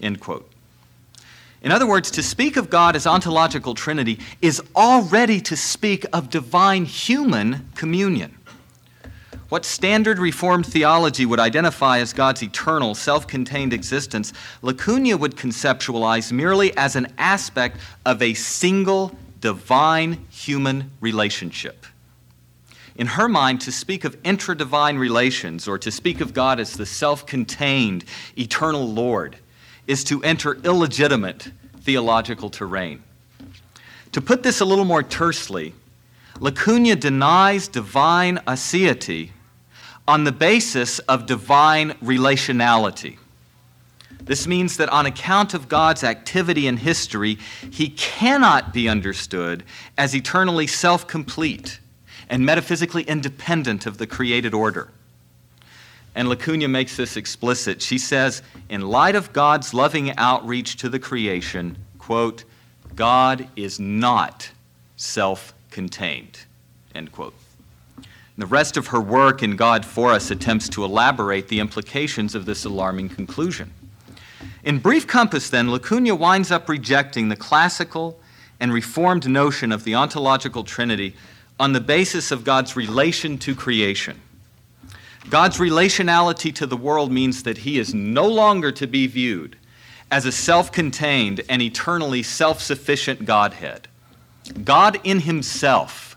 end 0.02 0.20
quote. 0.20 0.49
In 1.62 1.72
other 1.72 1.88
words, 1.88 2.10
to 2.12 2.24
speak 2.24 2.56
of 2.56 2.70
God 2.70 2.96
as 2.96 3.06
ontological 3.06 3.74
Trinity 3.74 4.20
is 4.42 4.62
already 4.76 5.42
to 5.42 5.58
speak 5.58 6.06
of 6.14 6.30
divine 6.30 6.86
human 6.86 7.70
communion. 7.76 8.36
What 9.50 9.66
standard 9.66 10.20
Reformed 10.20 10.68
theology 10.68 11.26
would 11.26 11.40
identify 11.40 12.00
as 12.00 12.14
God's 12.14 12.44
eternal, 12.44 12.94
self 12.96 13.28
contained 13.28 13.74
existence, 13.74 14.32
LaCugna 14.62 15.20
would 15.20 15.36
conceptualize 15.36 16.32
merely 16.32 16.76
as 16.78 16.96
an 16.96 17.12
aspect 17.18 17.78
of 18.06 18.22
a 18.22 18.36
single 18.36 19.18
divine 19.42 20.26
human 20.30 20.92
relationship. 21.02 21.86
In 22.96 23.08
her 23.08 23.28
mind, 23.28 23.62
to 23.62 23.72
speak 23.72 24.04
of 24.04 24.18
intra 24.24 24.56
divine 24.56 24.98
relations 24.98 25.68
or 25.68 25.78
to 25.80 25.90
speak 25.90 26.22
of 26.22 26.34
God 26.34 26.60
as 26.60 26.74
the 26.74 26.86
self 26.86 27.26
contained, 27.26 28.06
eternal 28.38 28.88
Lord 28.88 29.38
is 29.90 30.04
to 30.04 30.24
enter 30.24 30.54
illegitimate 30.64 31.52
theological 31.82 32.52
terrain. 32.52 33.02
To 34.12 34.22
put 34.22 34.44
this 34.44 34.62
a 34.62 34.66
little 34.66 34.86
more 34.86 35.02
tersely, 35.02 35.74
LaCugna 36.36 37.00
denies 37.00 37.68
divine 37.68 38.38
aseity 38.48 39.32
on 40.08 40.26
the 40.26 40.32
basis 40.32 41.00
of 41.00 41.26
divine 41.26 41.92
relationality. 42.04 43.18
This 44.22 44.46
means 44.46 44.78
that 44.78 44.90
on 44.90 45.08
account 45.08 45.56
of 45.56 45.68
God's 45.68 46.04
activity 46.04 46.68
in 46.68 46.78
history, 46.78 47.40
he 47.72 47.90
cannot 47.90 48.72
be 48.72 48.88
understood 48.88 49.64
as 49.98 50.16
eternally 50.16 50.68
self 50.68 51.08
complete 51.08 51.80
and 52.30 52.46
metaphysically 52.46 53.02
independent 53.04 53.88
of 53.88 53.98
the 53.98 54.06
created 54.06 54.54
order. 54.54 54.92
And 56.16 56.28
LaCugna 56.28 56.70
makes 56.70 56.98
this 56.98 57.18
explicit. 57.18 57.82
She 57.82 57.98
says, 57.98 58.42
in 58.70 58.82
light 58.82 59.16
of 59.16 59.32
God's 59.32 59.74
loving 59.74 60.16
outreach 60.18 60.78
to 60.78 60.90
the 60.90 61.00
creation, 61.00 61.78
quote, 61.98 62.44
God 62.96 63.48
is 63.56 63.80
not 63.80 64.50
self 64.98 65.54
contained, 65.72 66.40
end 66.94 67.12
quote. 67.12 67.34
The 68.38 68.46
rest 68.46 68.78
of 68.78 68.88
her 68.88 69.02
work 69.02 69.44
in 69.44 69.56
God 69.56 69.86
for 69.86 70.12
Us 70.14 70.32
attempts 70.32 70.70
to 70.70 70.86
elaborate 70.86 71.50
the 71.50 71.60
implications 71.60 72.36
of 72.36 72.46
this 72.46 72.66
alarming 72.66 73.10
conclusion. 73.10 73.72
In 74.64 74.80
brief 74.80 75.08
compass, 75.08 75.50
then, 75.50 75.68
LaCugna 75.68 76.18
winds 76.18 76.52
up 76.52 76.70
rejecting 76.70 77.30
the 77.30 77.36
classical 77.36 78.20
and 78.60 78.74
reformed 78.74 79.30
notion 79.30 79.72
of 79.72 79.84
the 79.84 79.96
ontological 79.96 80.64
Trinity 80.64 81.16
on 81.60 81.74
the 81.74 81.82
basis 81.82 82.32
of 82.32 82.44
God's 82.44 82.76
relation 82.76 83.38
to 83.40 83.54
creation. 83.54 84.20
God's 85.30 85.58
relationality 85.58 86.54
to 86.56 86.66
the 86.66 86.78
world 86.78 87.12
means 87.12 87.44
that 87.44 87.60
he 87.60 87.78
is 87.80 87.94
no 87.94 88.28
longer 88.28 88.72
to 88.74 88.88
be 88.88 89.08
viewed 89.08 89.58
as 90.12 90.26
a 90.26 90.32
self 90.32 90.72
contained 90.72 91.42
and 91.50 91.62
eternally 91.62 92.24
self 92.24 92.62
sufficient 92.62 93.26
Godhead. 93.26 93.88
God 94.64 95.00
in 95.04 95.20
himself 95.20 96.10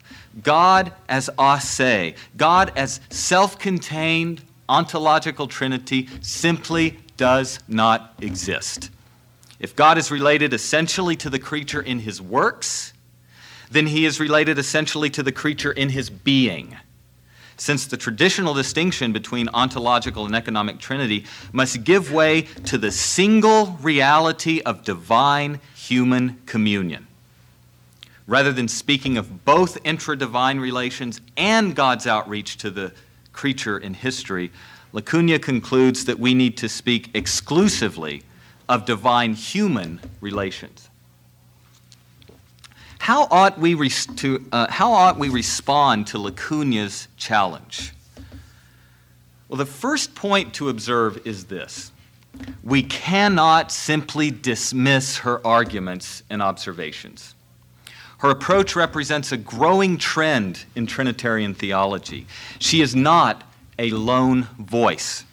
God 0.43 0.93
as 1.09 1.29
ase, 1.39 2.15
God 2.37 2.73
as 2.77 3.01
self 3.11 3.59
contained 3.59 4.43
ontological 4.69 5.47
trinity, 5.47 6.09
simply 6.23 6.99
does 7.17 7.59
not 7.69 8.15
exist. 8.21 8.91
If 9.61 9.77
God 9.77 9.99
is 9.99 10.11
related 10.11 10.55
essentially 10.55 11.17
to 11.17 11.31
the 11.31 11.39
creature 11.39 11.83
in 11.83 12.01
his 12.01 12.23
works, 12.23 12.93
then 13.71 13.87
he 13.87 14.07
is 14.07 14.19
related 14.19 14.59
essentially 14.59 15.11
to 15.11 15.23
the 15.23 15.33
creature 15.33 15.73
in 15.73 15.91
his 15.91 16.09
being. 16.11 16.77
Since 17.63 17.87
the 17.87 17.97
traditional 17.97 18.55
distinction 18.55 19.13
between 19.13 19.49
ontological 19.55 20.27
and 20.27 20.35
economic 20.35 20.81
trinity 20.81 21.27
must 21.53 21.85
give 21.85 22.11
way 22.11 22.43
to 22.65 22.77
the 22.77 22.91
single 22.91 23.79
reality 23.81 24.61
of 24.63 24.83
divine 24.83 25.61
human 25.77 26.41
communion 26.45 27.07
rather 28.27 28.53
than 28.53 28.67
speaking 28.67 29.17
of 29.17 29.45
both 29.45 29.79
intra 29.85 30.19
divine 30.19 30.59
relations 30.59 31.21
and 31.37 31.77
God's 31.77 32.09
outreach 32.09 32.57
to 32.59 32.71
the 32.71 32.93
creature 33.33 33.79
in 33.79 33.95
history, 33.95 34.51
LaCugna 34.93 35.41
concludes 35.41 36.05
that 36.07 36.19
we 36.19 36.35
need 36.35 36.57
to 36.57 36.69
speak 36.69 37.11
exclusively 37.15 38.25
of 38.69 38.87
divine 38.87 39.35
human 39.35 40.01
relations. 40.21 40.89
How 43.03 43.27
ought 43.33 43.59
we, 43.59 43.75
res- 43.75 44.07
to, 44.07 44.47
uh, 44.53 44.71
how 44.71 44.93
ought 44.93 45.19
we 45.19 45.29
respond 45.29 46.07
to 46.07 46.19
LaCugna's 46.19 47.09
challenge? 47.17 47.93
Well, 49.49 49.57
the 49.57 49.67
first 49.67 50.15
point 50.15 50.55
to 50.55 50.69
observe 50.69 51.27
is 51.27 51.47
this 51.47 51.91
we 52.63 52.85
cannot 52.85 53.73
simply 53.73 54.31
dismiss 54.31 55.17
her 55.17 55.45
arguments 55.45 56.23
and 56.31 56.41
observations. 56.41 57.35
Her 58.19 58.31
approach 58.31 58.77
represents 58.77 59.33
a 59.33 59.37
growing 59.37 59.99
trend 59.99 60.65
in 60.77 60.87
Trinitarian 60.87 61.55
theology. 61.55 62.29
She 62.61 62.83
is 62.83 62.95
not 62.95 63.43
a 63.81 63.91
lone 63.91 64.45
voice. 64.61 65.25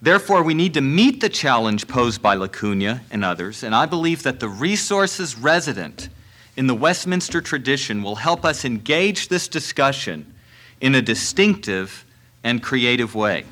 Therefore, 0.00 0.42
we 0.42 0.54
need 0.54 0.72
to 0.72 0.80
meet 0.80 1.20
the 1.20 1.28
challenge 1.28 1.86
posed 1.88 2.22
by 2.22 2.36
LaCugna 2.36 3.02
and 3.10 3.22
others, 3.22 3.62
and 3.62 3.74
I 3.74 3.84
believe 3.84 4.22
that 4.22 4.40
the 4.40 4.48
resources 4.48 5.36
resident 5.36 6.08
in 6.56 6.66
the 6.66 6.74
Westminster 6.74 7.40
tradition 7.40 8.02
will 8.02 8.16
help 8.16 8.44
us 8.44 8.64
engage 8.64 9.28
this 9.28 9.48
discussion 9.48 10.32
in 10.80 10.94
a 10.94 11.02
distinctive 11.02 12.04
and 12.44 12.62
creative 12.62 13.14
way. 13.14 13.44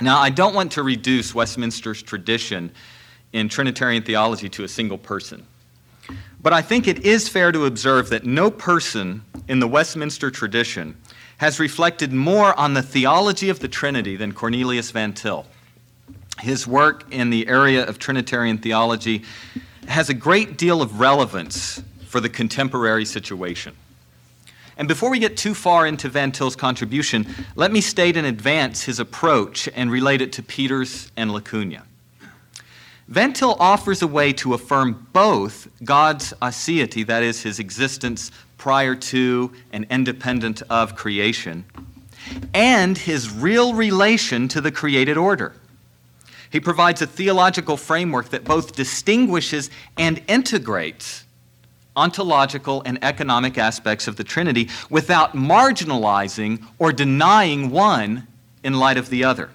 Now, 0.00 0.18
I 0.18 0.30
don't 0.30 0.54
want 0.54 0.72
to 0.72 0.82
reduce 0.82 1.34
Westminster's 1.34 2.02
tradition 2.02 2.72
in 3.32 3.48
Trinitarian 3.48 4.02
theology 4.02 4.48
to 4.50 4.64
a 4.64 4.68
single 4.68 4.98
person. 4.98 5.46
But 6.42 6.52
I 6.52 6.60
think 6.60 6.88
it 6.88 7.04
is 7.04 7.28
fair 7.28 7.52
to 7.52 7.66
observe 7.66 8.10
that 8.10 8.26
no 8.26 8.50
person 8.50 9.22
in 9.48 9.60
the 9.60 9.68
Westminster 9.68 10.30
tradition 10.30 10.96
has 11.38 11.60
reflected 11.60 12.12
more 12.12 12.58
on 12.58 12.74
the 12.74 12.82
theology 12.82 13.48
of 13.48 13.60
the 13.60 13.68
Trinity 13.68 14.16
than 14.16 14.32
Cornelius 14.32 14.90
Van 14.90 15.12
Til. 15.12 15.46
His 16.40 16.66
work 16.66 17.04
in 17.12 17.30
the 17.30 17.46
area 17.46 17.86
of 17.86 17.98
Trinitarian 17.98 18.58
theology 18.58 19.22
has 19.86 20.08
a 20.08 20.14
great 20.14 20.58
deal 20.58 20.82
of 20.82 21.00
relevance 21.00 21.82
for 22.12 22.20
the 22.20 22.28
contemporary 22.28 23.06
situation. 23.06 23.74
And 24.76 24.86
before 24.86 25.08
we 25.10 25.18
get 25.18 25.34
too 25.34 25.54
far 25.54 25.86
into 25.86 26.10
Van 26.10 26.30
Til's 26.30 26.54
contribution, 26.54 27.26
let 27.56 27.72
me 27.72 27.80
state 27.80 28.18
in 28.18 28.26
advance 28.26 28.82
his 28.82 29.00
approach 29.00 29.66
and 29.74 29.90
relate 29.90 30.20
it 30.20 30.30
to 30.34 30.42
Peters 30.42 31.10
and 31.16 31.30
LaCugna. 31.30 31.84
Van 33.08 33.32
Til 33.32 33.56
offers 33.58 34.02
a 34.02 34.06
way 34.06 34.30
to 34.34 34.52
affirm 34.52 35.06
both 35.14 35.68
God's 35.84 36.34
aseity, 36.42 37.06
that 37.06 37.22
is, 37.22 37.42
his 37.42 37.58
existence 37.58 38.30
prior 38.58 38.94
to 38.94 39.50
and 39.72 39.86
independent 39.88 40.60
of 40.68 40.94
creation, 40.94 41.64
and 42.52 42.98
his 42.98 43.32
real 43.32 43.72
relation 43.72 44.48
to 44.48 44.60
the 44.60 44.70
created 44.70 45.16
order. 45.16 45.54
He 46.50 46.60
provides 46.60 47.00
a 47.00 47.06
theological 47.06 47.78
framework 47.78 48.28
that 48.28 48.44
both 48.44 48.76
distinguishes 48.76 49.70
and 49.96 50.22
integrates 50.28 51.21
ontological 51.96 52.82
and 52.84 53.02
economic 53.02 53.58
aspects 53.58 54.08
of 54.08 54.16
the 54.16 54.24
Trinity 54.24 54.68
without 54.90 55.34
marginalizing 55.34 56.64
or 56.78 56.92
denying 56.92 57.70
one 57.70 58.26
in 58.64 58.74
light 58.74 58.96
of 58.96 59.10
the 59.10 59.24
other. 59.24 59.50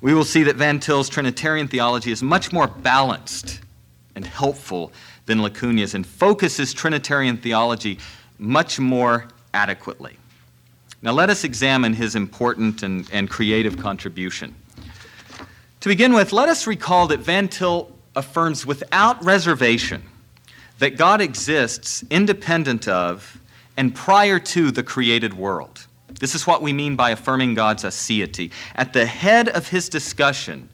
We 0.00 0.14
will 0.14 0.24
see 0.24 0.42
that 0.44 0.56
Van 0.56 0.80
Til's 0.80 1.08
Trinitarian 1.08 1.68
theology 1.68 2.10
is 2.10 2.22
much 2.22 2.52
more 2.52 2.66
balanced 2.66 3.60
and 4.16 4.26
helpful 4.26 4.92
than 5.26 5.38
LaCugna's 5.38 5.94
and 5.94 6.06
focuses 6.06 6.72
Trinitarian 6.74 7.36
theology 7.36 7.98
much 8.38 8.80
more 8.80 9.28
adequately. 9.54 10.16
Now, 11.02 11.12
let 11.12 11.30
us 11.30 11.44
examine 11.44 11.94
his 11.94 12.14
important 12.14 12.82
and, 12.82 13.08
and 13.12 13.28
creative 13.28 13.76
contribution. 13.78 14.54
To 15.80 15.88
begin 15.88 16.12
with, 16.12 16.32
let 16.32 16.48
us 16.48 16.66
recall 16.66 17.08
that 17.08 17.20
Van 17.20 17.48
Til 17.48 17.90
affirms 18.14 18.66
without 18.66 19.24
reservation 19.24 20.02
that 20.82 20.96
God 20.96 21.20
exists 21.20 22.02
independent 22.10 22.88
of 22.88 23.40
and 23.76 23.94
prior 23.94 24.40
to 24.40 24.72
the 24.72 24.82
created 24.82 25.32
world. 25.32 25.86
This 26.18 26.34
is 26.34 26.44
what 26.44 26.60
we 26.60 26.72
mean 26.72 26.96
by 26.96 27.10
affirming 27.10 27.54
God's 27.54 27.84
aseity. 27.84 28.50
At 28.74 28.92
the 28.92 29.06
head 29.06 29.48
of 29.48 29.68
his 29.68 29.88
discussion 29.88 30.68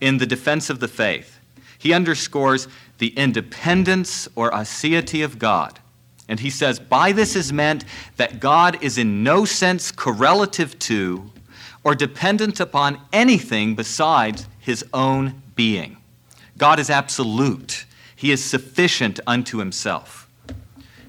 in 0.00 0.16
the 0.16 0.24
defense 0.24 0.70
of 0.70 0.80
the 0.80 0.88
faith, 0.88 1.40
he 1.76 1.92
underscores 1.92 2.68
the 2.96 3.08
independence 3.08 4.26
or 4.34 4.50
aseity 4.50 5.22
of 5.22 5.38
God. 5.38 5.78
And 6.26 6.40
he 6.40 6.48
says, 6.48 6.78
by 6.78 7.12
this 7.12 7.36
is 7.36 7.52
meant 7.52 7.84
that 8.16 8.40
God 8.40 8.82
is 8.82 8.96
in 8.96 9.22
no 9.22 9.44
sense 9.44 9.92
correlative 9.92 10.78
to 10.78 11.30
or 11.84 11.94
dependent 11.94 12.60
upon 12.60 12.98
anything 13.12 13.74
besides 13.74 14.46
his 14.58 14.86
own 14.94 15.42
being. 15.54 15.98
God 16.56 16.78
is 16.78 16.88
absolute. 16.88 17.84
He 18.20 18.32
is 18.32 18.44
sufficient 18.44 19.18
unto 19.26 19.56
himself. 19.56 20.28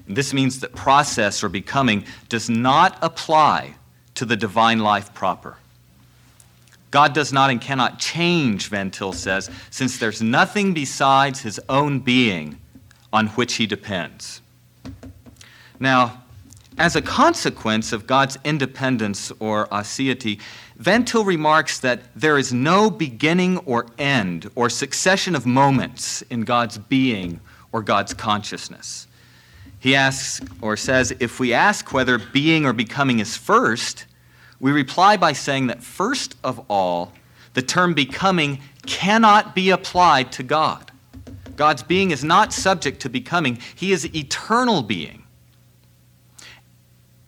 And 0.06 0.16
this 0.16 0.32
means 0.32 0.60
that 0.60 0.74
process 0.74 1.44
or 1.44 1.50
becoming 1.50 2.06
does 2.30 2.48
not 2.48 2.96
apply 3.02 3.74
to 4.14 4.24
the 4.24 4.34
divine 4.34 4.78
life 4.78 5.12
proper. 5.12 5.58
God 6.90 7.12
does 7.12 7.30
not 7.30 7.50
and 7.50 7.60
cannot 7.60 7.98
change, 7.98 8.68
Van 8.68 8.90
Til 8.90 9.12
says, 9.12 9.50
since 9.68 9.98
there's 9.98 10.22
nothing 10.22 10.72
besides 10.72 11.40
his 11.40 11.60
own 11.68 11.98
being 11.98 12.58
on 13.12 13.26
which 13.26 13.56
he 13.56 13.66
depends. 13.66 14.40
Now, 15.78 16.21
as 16.78 16.96
a 16.96 17.02
consequence 17.02 17.92
of 17.92 18.06
God's 18.06 18.38
independence 18.44 19.30
or 19.38 19.66
aseity, 19.68 20.40
Van 20.76 21.04
Til 21.04 21.24
remarks 21.24 21.78
that 21.80 22.02
there 22.16 22.38
is 22.38 22.52
no 22.52 22.90
beginning 22.90 23.58
or 23.58 23.86
end 23.98 24.50
or 24.54 24.68
succession 24.68 25.36
of 25.36 25.46
moments 25.46 26.22
in 26.22 26.42
God's 26.42 26.78
being 26.78 27.40
or 27.72 27.82
God's 27.82 28.14
consciousness. 28.14 29.06
He 29.78 29.94
asks 29.94 30.40
or 30.60 30.76
says, 30.76 31.14
if 31.20 31.40
we 31.40 31.52
ask 31.52 31.92
whether 31.92 32.18
being 32.18 32.66
or 32.66 32.72
becoming 32.72 33.18
is 33.18 33.36
first, 33.36 34.06
we 34.60 34.70
reply 34.70 35.16
by 35.16 35.32
saying 35.32 35.66
that 35.66 35.82
first 35.82 36.36
of 36.44 36.64
all, 36.70 37.12
the 37.54 37.62
term 37.62 37.92
becoming 37.92 38.60
cannot 38.86 39.54
be 39.54 39.70
applied 39.70 40.32
to 40.32 40.42
God. 40.42 40.90
God's 41.56 41.82
being 41.82 42.12
is 42.12 42.24
not 42.24 42.52
subject 42.52 43.00
to 43.00 43.10
becoming, 43.10 43.58
He 43.74 43.92
is 43.92 44.12
eternal 44.14 44.82
being. 44.82 45.21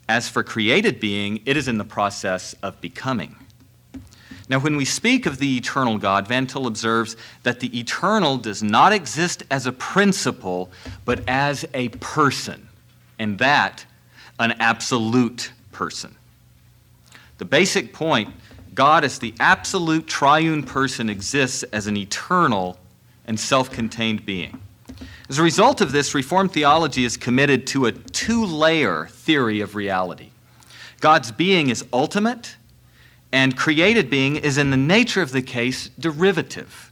As 0.07 0.29
for 0.29 0.43
created 0.43 0.99
being, 0.99 1.41
it 1.45 1.57
is 1.57 1.67
in 1.67 1.77
the 1.77 1.85
process 1.85 2.53
of 2.61 2.79
becoming. 2.79 3.35
Now, 4.47 4.59
when 4.59 4.77
we 4.77 4.85
speak 4.85 5.25
of 5.25 5.39
the 5.39 5.57
eternal 5.57 5.97
God, 5.97 6.27
Van 6.27 6.45
Til 6.45 6.67
observes 6.67 7.17
that 7.41 7.59
the 7.59 7.79
eternal 7.79 8.37
does 8.37 8.61
not 8.61 8.93
exist 8.93 9.43
as 9.49 9.65
a 9.65 9.71
principle, 9.71 10.69
but 11.03 11.27
as 11.27 11.65
a 11.73 11.89
person, 11.89 12.67
and 13.17 13.39
that 13.39 13.85
an 14.39 14.51
absolute 14.59 15.51
person. 15.71 16.15
The 17.37 17.45
basic 17.45 17.93
point 17.93 18.33
God, 18.75 19.05
as 19.05 19.19
the 19.19 19.33
absolute 19.39 20.05
triune 20.05 20.61
person, 20.61 21.09
exists 21.09 21.63
as 21.63 21.87
an 21.87 21.95
eternal 21.95 22.77
and 23.25 23.39
self 23.39 23.71
contained 23.71 24.25
being. 24.25 24.59
As 25.27 25.39
a 25.39 25.43
result 25.43 25.81
of 25.81 25.91
this, 25.91 26.13
Reformed 26.13 26.51
theology 26.51 27.03
is 27.03 27.17
committed 27.17 27.65
to 27.67 27.87
a 27.87 27.91
two 27.91 28.45
layer 28.45 29.07
theory 29.07 29.59
of 29.59 29.73
reality. 29.73 30.29
God's 30.99 31.31
being 31.31 31.69
is 31.69 31.83
ultimate, 31.91 32.57
and 33.31 33.57
created 33.57 34.09
being 34.09 34.35
is, 34.35 34.57
in 34.57 34.69
the 34.69 34.77
nature 34.77 35.23
of 35.23 35.31
the 35.31 35.41
case, 35.41 35.89
derivative. 35.99 36.91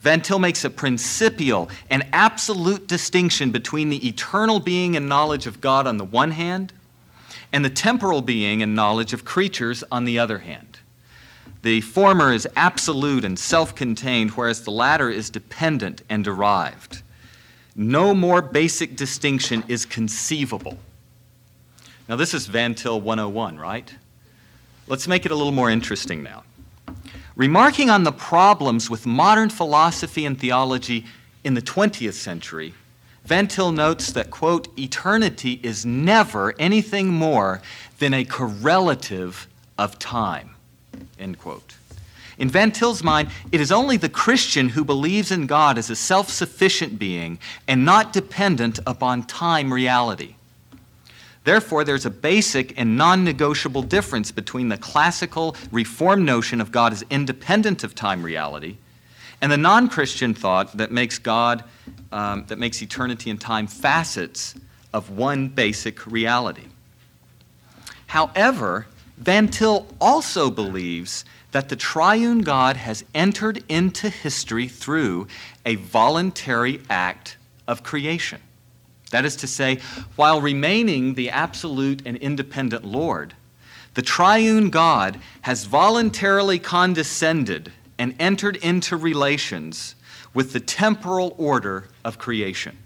Van 0.00 0.22
Til 0.22 0.38
makes 0.38 0.64
a 0.64 0.70
principial 0.70 1.68
and 1.90 2.06
absolute 2.12 2.86
distinction 2.86 3.50
between 3.50 3.90
the 3.90 4.08
eternal 4.08 4.60
being 4.60 4.96
and 4.96 5.08
knowledge 5.08 5.46
of 5.46 5.60
God 5.60 5.86
on 5.86 5.98
the 5.98 6.04
one 6.04 6.30
hand, 6.30 6.72
and 7.52 7.64
the 7.64 7.70
temporal 7.70 8.22
being 8.22 8.62
and 8.62 8.74
knowledge 8.74 9.12
of 9.12 9.24
creatures 9.24 9.84
on 9.92 10.04
the 10.04 10.18
other 10.18 10.38
hand. 10.38 10.78
The 11.62 11.80
former 11.82 12.32
is 12.32 12.48
absolute 12.56 13.24
and 13.24 13.38
self 13.38 13.74
contained, 13.74 14.30
whereas 14.32 14.62
the 14.62 14.70
latter 14.70 15.10
is 15.10 15.28
dependent 15.28 16.02
and 16.08 16.24
derived. 16.24 17.02
No 17.78 18.12
more 18.12 18.42
basic 18.42 18.96
distinction 18.96 19.62
is 19.68 19.86
conceivable. 19.86 20.78
Now, 22.08 22.16
this 22.16 22.34
is 22.34 22.48
Van 22.48 22.74
Til 22.74 23.00
101, 23.00 23.56
right? 23.56 23.94
Let's 24.88 25.06
make 25.06 25.24
it 25.24 25.30
a 25.30 25.36
little 25.36 25.52
more 25.52 25.70
interesting 25.70 26.24
now. 26.24 26.42
Remarking 27.36 27.88
on 27.88 28.02
the 28.02 28.10
problems 28.10 28.90
with 28.90 29.06
modern 29.06 29.48
philosophy 29.48 30.26
and 30.26 30.36
theology 30.36 31.06
in 31.44 31.54
the 31.54 31.62
20th 31.62 32.14
century, 32.14 32.74
Van 33.24 33.46
Til 33.46 33.70
notes 33.70 34.10
that, 34.10 34.32
quote, 34.32 34.76
eternity 34.76 35.60
is 35.62 35.86
never 35.86 36.54
anything 36.58 37.10
more 37.10 37.62
than 38.00 38.12
a 38.12 38.24
correlative 38.24 39.46
of 39.78 40.00
time, 40.00 40.56
end 41.16 41.38
quote. 41.38 41.77
In 42.38 42.48
Van 42.48 42.70
Til's 42.70 43.02
mind, 43.02 43.30
it 43.50 43.60
is 43.60 43.72
only 43.72 43.96
the 43.96 44.08
Christian 44.08 44.70
who 44.70 44.84
believes 44.84 45.30
in 45.30 45.46
God 45.46 45.76
as 45.76 45.90
a 45.90 45.96
self 45.96 46.30
sufficient 46.30 46.98
being 46.98 47.38
and 47.66 47.84
not 47.84 48.12
dependent 48.12 48.78
upon 48.86 49.24
time 49.24 49.72
reality. 49.72 50.36
Therefore, 51.44 51.82
there's 51.82 52.06
a 52.06 52.10
basic 52.10 52.78
and 52.78 52.96
non 52.96 53.24
negotiable 53.24 53.82
difference 53.82 54.30
between 54.30 54.68
the 54.68 54.78
classical 54.78 55.56
Reformed 55.72 56.24
notion 56.24 56.60
of 56.60 56.70
God 56.70 56.92
as 56.92 57.04
independent 57.10 57.84
of 57.84 57.94
time 57.94 58.22
reality 58.22 58.76
and 59.40 59.52
the 59.52 59.56
non 59.56 59.88
Christian 59.88 60.34
thought 60.34 60.76
that 60.76 60.90
makes 60.90 61.18
God, 61.18 61.64
um, 62.12 62.44
that 62.48 62.58
makes 62.58 62.82
eternity 62.82 63.30
and 63.30 63.40
time 63.40 63.66
facets 63.66 64.54
of 64.92 65.10
one 65.10 65.48
basic 65.48 66.06
reality. 66.06 66.64
However, 68.08 68.86
Van 69.18 69.48
Til 69.48 69.86
also 70.00 70.50
believes 70.50 71.24
that 71.52 71.68
the 71.68 71.76
triune 71.76 72.40
God 72.40 72.76
has 72.76 73.04
entered 73.14 73.64
into 73.68 74.10
history 74.10 74.68
through 74.68 75.26
a 75.64 75.76
voluntary 75.76 76.80
act 76.90 77.36
of 77.66 77.82
creation. 77.82 78.40
That 79.10 79.24
is 79.24 79.36
to 79.36 79.46
say, 79.46 79.78
while 80.16 80.40
remaining 80.40 81.14
the 81.14 81.30
absolute 81.30 82.02
and 82.04 82.16
independent 82.18 82.84
Lord, 82.84 83.34
the 83.94 84.02
triune 84.02 84.70
God 84.70 85.18
has 85.42 85.64
voluntarily 85.64 86.58
condescended 86.58 87.72
and 87.98 88.14
entered 88.20 88.56
into 88.56 88.96
relations 88.96 89.94
with 90.34 90.52
the 90.52 90.60
temporal 90.60 91.34
order 91.38 91.88
of 92.04 92.18
creation. 92.18 92.76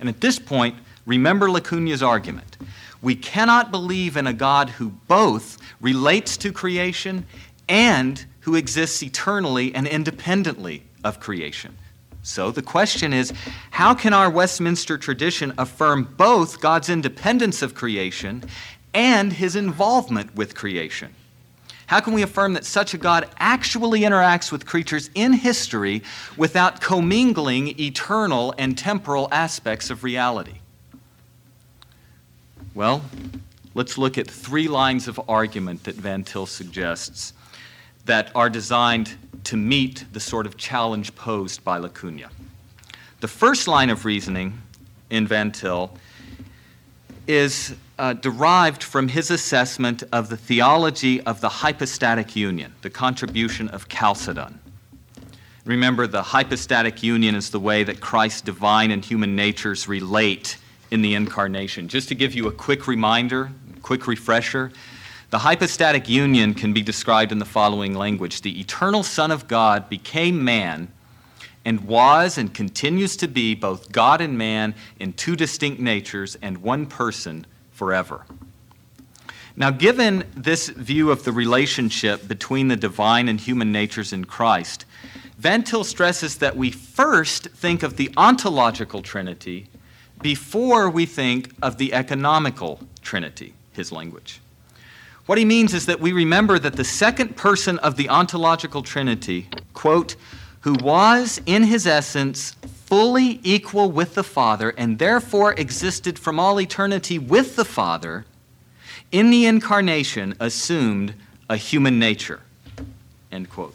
And 0.00 0.08
at 0.08 0.20
this 0.20 0.38
point, 0.38 0.76
remember 1.06 1.48
LaCugna's 1.48 2.02
argument. 2.02 2.56
We 3.00 3.14
cannot 3.14 3.70
believe 3.70 4.16
in 4.16 4.26
a 4.26 4.32
God 4.32 4.70
who 4.70 4.90
both 5.06 5.58
relates 5.80 6.36
to 6.38 6.52
creation 6.52 7.24
and 7.68 8.24
who 8.40 8.54
exists 8.54 9.02
eternally 9.02 9.74
and 9.74 9.86
independently 9.86 10.84
of 11.02 11.20
creation. 11.20 11.76
So 12.22 12.50
the 12.50 12.62
question 12.62 13.12
is 13.12 13.32
how 13.70 13.94
can 13.94 14.12
our 14.12 14.28
Westminster 14.28 14.98
tradition 14.98 15.52
affirm 15.58 16.14
both 16.16 16.60
God's 16.60 16.88
independence 16.88 17.62
of 17.62 17.74
creation 17.74 18.42
and 18.92 19.32
his 19.32 19.54
involvement 19.54 20.34
with 20.34 20.54
creation? 20.54 21.14
How 21.86 22.00
can 22.00 22.14
we 22.14 22.22
affirm 22.22 22.54
that 22.54 22.64
such 22.64 22.94
a 22.94 22.98
God 22.98 23.28
actually 23.38 24.00
interacts 24.00 24.50
with 24.50 24.66
creatures 24.66 25.08
in 25.14 25.32
history 25.32 26.02
without 26.36 26.80
commingling 26.80 27.78
eternal 27.78 28.52
and 28.58 28.76
temporal 28.76 29.28
aspects 29.30 29.88
of 29.88 30.02
reality? 30.02 30.56
Well, 32.74 33.02
let's 33.74 33.96
look 33.96 34.18
at 34.18 34.28
three 34.28 34.66
lines 34.66 35.06
of 35.06 35.20
argument 35.28 35.84
that 35.84 35.94
Van 35.94 36.24
Til 36.24 36.46
suggests 36.46 37.32
that 38.06 38.30
are 38.34 38.48
designed 38.48 39.16
to 39.44 39.56
meet 39.56 40.04
the 40.12 40.20
sort 40.20 40.46
of 40.46 40.56
challenge 40.56 41.14
posed 41.14 41.62
by 41.62 41.78
LaCugna. 41.78 42.28
The 43.20 43.28
first 43.28 43.68
line 43.68 43.90
of 43.90 44.04
reasoning 44.04 44.60
in 45.10 45.26
Van 45.26 45.52
Til 45.52 45.96
is 47.26 47.74
uh, 47.98 48.12
derived 48.12 48.82
from 48.82 49.08
his 49.08 49.30
assessment 49.30 50.02
of 50.12 50.28
the 50.28 50.36
theology 50.36 51.20
of 51.22 51.40
the 51.40 51.48
hypostatic 51.48 52.36
union, 52.36 52.74
the 52.82 52.90
contribution 52.90 53.68
of 53.68 53.88
Chalcedon. 53.88 54.60
Remember, 55.64 56.06
the 56.06 56.22
hypostatic 56.22 57.02
union 57.02 57.34
is 57.34 57.50
the 57.50 57.58
way 57.58 57.82
that 57.82 58.00
Christ's 58.00 58.40
divine 58.40 58.92
and 58.92 59.04
human 59.04 59.34
natures 59.34 59.88
relate 59.88 60.58
in 60.90 61.02
the 61.02 61.14
incarnation. 61.14 61.88
Just 61.88 62.08
to 62.08 62.14
give 62.14 62.34
you 62.34 62.46
a 62.46 62.52
quick 62.52 62.86
reminder, 62.86 63.50
quick 63.82 64.06
refresher, 64.06 64.70
the 65.36 65.40
hypostatic 65.40 66.08
union 66.08 66.54
can 66.54 66.72
be 66.72 66.80
described 66.80 67.30
in 67.30 67.38
the 67.38 67.44
following 67.44 67.92
language 67.92 68.40
The 68.40 68.58
eternal 68.58 69.02
Son 69.02 69.30
of 69.30 69.46
God 69.46 69.90
became 69.90 70.42
man 70.42 70.90
and 71.62 71.82
was 71.82 72.38
and 72.38 72.54
continues 72.54 73.18
to 73.18 73.28
be 73.28 73.54
both 73.54 73.92
God 73.92 74.22
and 74.22 74.38
man 74.38 74.74
in 74.98 75.12
two 75.12 75.36
distinct 75.36 75.78
natures 75.78 76.38
and 76.40 76.62
one 76.62 76.86
person 76.86 77.44
forever. 77.70 78.24
Now, 79.54 79.70
given 79.70 80.24
this 80.34 80.70
view 80.70 81.10
of 81.10 81.24
the 81.24 81.32
relationship 81.32 82.26
between 82.26 82.68
the 82.68 82.76
divine 82.76 83.28
and 83.28 83.38
human 83.38 83.70
natures 83.70 84.14
in 84.14 84.24
Christ, 84.24 84.86
Van 85.36 85.62
Til 85.62 85.84
stresses 85.84 86.38
that 86.38 86.56
we 86.56 86.70
first 86.70 87.50
think 87.50 87.82
of 87.82 87.98
the 87.98 88.10
ontological 88.16 89.02
Trinity 89.02 89.68
before 90.22 90.88
we 90.88 91.04
think 91.04 91.52
of 91.60 91.76
the 91.76 91.92
economical 91.92 92.80
Trinity, 93.02 93.52
his 93.74 93.92
language. 93.92 94.40
What 95.26 95.38
he 95.38 95.44
means 95.44 95.74
is 95.74 95.86
that 95.86 95.98
we 95.98 96.12
remember 96.12 96.56
that 96.56 96.76
the 96.76 96.84
second 96.84 97.36
person 97.36 97.78
of 97.80 97.96
the 97.96 98.08
ontological 98.08 98.82
Trinity, 98.84 99.48
quote, 99.74 100.14
who 100.60 100.74
was 100.74 101.40
in 101.46 101.64
his 101.64 101.84
essence 101.84 102.52
fully 102.86 103.40
equal 103.42 103.90
with 103.90 104.14
the 104.14 104.22
Father 104.22 104.70
and 104.70 105.00
therefore 105.00 105.52
existed 105.54 106.16
from 106.16 106.38
all 106.38 106.60
eternity 106.60 107.18
with 107.18 107.56
the 107.56 107.64
Father, 107.64 108.24
in 109.10 109.30
the 109.30 109.46
incarnation 109.46 110.36
assumed 110.38 111.14
a 111.50 111.56
human 111.56 111.98
nature. 111.98 112.40
End 113.32 113.50
quote. 113.50 113.74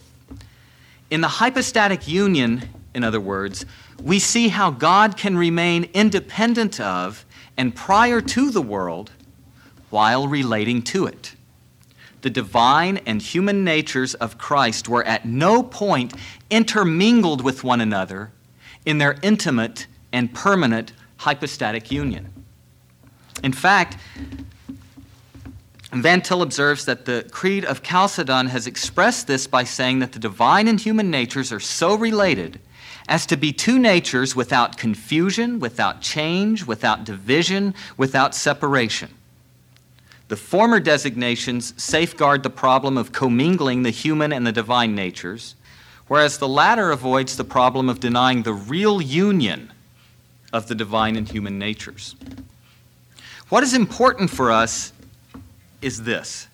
In 1.09 1.19
the 1.19 1.27
hypostatic 1.27 2.07
union, 2.07 2.69
in 2.95 3.03
other 3.03 3.19
words, 3.19 3.65
we 4.01 4.19
see 4.19 4.47
how 4.47 4.71
God 4.71 5.17
can 5.17 5.37
remain 5.37 5.89
independent 5.93 6.79
of 6.79 7.25
and 7.57 7.75
prior 7.75 8.21
to 8.21 8.51
the 8.51 8.61
world 8.61 9.11
while 9.89 10.29
relating 10.29 10.81
to 10.83 11.05
it 11.05 11.35
the 12.21 12.29
divine 12.29 12.97
and 13.05 13.21
human 13.21 13.63
natures 13.63 14.13
of 14.15 14.37
Christ 14.37 14.87
were 14.87 15.03
at 15.03 15.25
no 15.25 15.63
point 15.63 16.13
intermingled 16.49 17.41
with 17.41 17.63
one 17.63 17.81
another 17.81 18.31
in 18.85 18.97
their 18.97 19.17
intimate 19.21 19.87
and 20.11 20.33
permanent 20.33 20.93
hypostatic 21.17 21.91
union. 21.91 22.31
In 23.43 23.53
fact, 23.53 23.97
Van 25.93 26.21
Til 26.21 26.41
observes 26.41 26.85
that 26.85 27.05
the 27.05 27.27
Creed 27.31 27.65
of 27.65 27.83
Chalcedon 27.83 28.47
has 28.47 28.65
expressed 28.65 29.27
this 29.27 29.45
by 29.45 29.63
saying 29.63 29.99
that 29.99 30.13
the 30.13 30.19
divine 30.19 30.67
and 30.67 30.79
human 30.79 31.11
natures 31.11 31.51
are 31.51 31.59
so 31.59 31.95
related 31.95 32.59
as 33.09 33.25
to 33.25 33.35
be 33.35 33.51
two 33.51 33.77
natures 33.77 34.35
without 34.35 34.77
confusion, 34.77 35.59
without 35.59 36.01
change, 36.01 36.65
without 36.65 37.03
division, 37.03 37.73
without 37.97 38.33
separation. 38.33 39.13
The 40.31 40.37
former 40.37 40.79
designations 40.79 41.73
safeguard 41.75 42.41
the 42.41 42.49
problem 42.49 42.97
of 42.97 43.11
commingling 43.11 43.83
the 43.83 43.89
human 43.89 44.31
and 44.31 44.47
the 44.47 44.53
divine 44.53 44.95
natures, 44.95 45.55
whereas 46.07 46.37
the 46.37 46.47
latter 46.47 46.89
avoids 46.91 47.35
the 47.35 47.43
problem 47.43 47.89
of 47.89 47.99
denying 47.99 48.43
the 48.43 48.53
real 48.53 49.01
union 49.01 49.73
of 50.53 50.69
the 50.69 50.73
divine 50.73 51.17
and 51.17 51.27
human 51.27 51.59
natures. 51.59 52.15
What 53.49 53.61
is 53.61 53.73
important 53.73 54.29
for 54.29 54.51
us 54.51 54.93
is 55.81 56.03
this. 56.03 56.47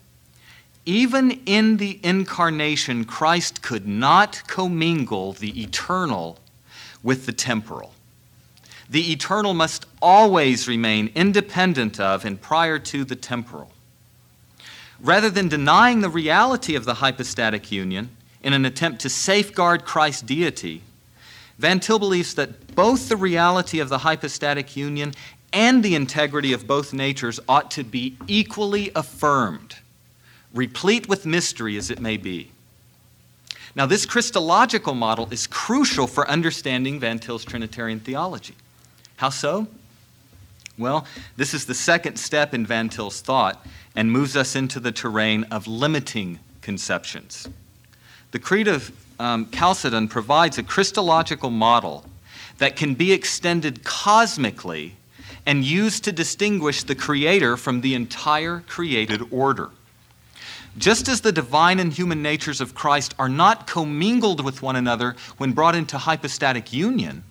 Even 0.87 1.29
in 1.45 1.77
the 1.77 1.99
incarnation, 2.01 3.05
Christ 3.05 3.61
could 3.61 3.87
not 3.87 4.41
commingle 4.47 5.33
the 5.33 5.61
eternal 5.61 6.39
with 7.03 7.27
the 7.27 7.31
temporal. 7.31 7.93
The 8.89 9.11
eternal 9.11 9.53
must 9.53 9.85
always 10.01 10.67
remain 10.67 11.11
independent 11.13 11.99
of 11.99 12.23
and 12.23 12.41
prior 12.41 12.79
to 12.79 13.03
the 13.03 13.15
temporal. 13.15 13.71
Rather 14.99 15.29
than 15.29 15.49
denying 15.49 16.01
the 16.01 16.09
reality 16.09 16.75
of 16.75 16.85
the 16.85 16.95
hypostatic 16.95 17.71
union 17.71 18.09
in 18.41 18.53
an 18.53 18.65
attempt 18.65 19.01
to 19.01 19.09
safeguard 19.09 19.85
Christ's 19.85 20.21
deity, 20.21 20.81
Van 21.59 21.79
Til 21.79 21.99
believes 21.99 22.35
that 22.35 22.75
both 22.75 23.09
the 23.09 23.17
reality 23.17 23.79
of 23.79 23.89
the 23.89 23.99
hypostatic 23.99 24.77
union 24.77 25.13
and 25.51 25.83
the 25.83 25.95
integrity 25.95 26.53
of 26.53 26.67
both 26.67 26.93
natures 26.93 27.39
ought 27.47 27.71
to 27.71 27.83
be 27.83 28.15
equally 28.27 28.91
affirmed, 28.95 29.77
replete 30.53 31.09
with 31.09 31.25
mystery 31.25 31.77
as 31.77 31.89
it 31.89 31.99
may 31.99 32.15
be. 32.17 32.51
Now, 33.75 33.85
this 33.85 34.05
Christological 34.05 34.95
model 34.95 35.27
is 35.31 35.45
crucial 35.45 36.07
for 36.07 36.27
understanding 36.29 36.99
Van 36.99 37.19
Til's 37.19 37.45
Trinitarian 37.45 37.99
theology. 37.99 38.55
How 39.17 39.29
so? 39.29 39.67
Well, 40.77 41.05
this 41.35 41.53
is 41.53 41.65
the 41.65 41.73
second 41.73 42.17
step 42.17 42.53
in 42.53 42.65
Van 42.65 42.87
Til's 42.87 43.19
thought 43.21 43.65
and 43.95 44.11
moves 44.11 44.37
us 44.37 44.55
into 44.55 44.79
the 44.79 44.91
terrain 44.91 45.43
of 45.45 45.67
limiting 45.67 46.39
conceptions. 46.61 47.49
The 48.31 48.39
Creed 48.39 48.67
of 48.67 48.91
um, 49.19 49.49
Chalcedon 49.51 50.07
provides 50.07 50.59
a 50.59 50.63
Christological 50.63 51.49
model 51.49 52.05
that 52.59 52.75
can 52.75 52.93
be 52.93 53.11
extended 53.11 53.83
cosmically 53.83 54.95
and 55.47 55.63
used 55.63 56.03
to 56.03 56.11
distinguish 56.11 56.83
the 56.83 56.95
Creator 56.95 57.57
from 57.57 57.81
the 57.81 57.95
entire 57.95 58.63
created 58.67 59.21
order. 59.31 59.71
Just 60.77 61.07
as 61.07 61.21
the 61.21 61.31
divine 61.31 61.79
and 61.79 61.91
human 61.91 62.21
natures 62.21 62.61
of 62.61 62.75
Christ 62.75 63.15
are 63.17 63.29
not 63.29 63.65
commingled 63.65 64.43
with 64.45 64.61
one 64.61 64.75
another 64.75 65.15
when 65.37 65.53
brought 65.53 65.73
into 65.73 65.97
hypostatic 65.97 66.71
union, 66.71 67.23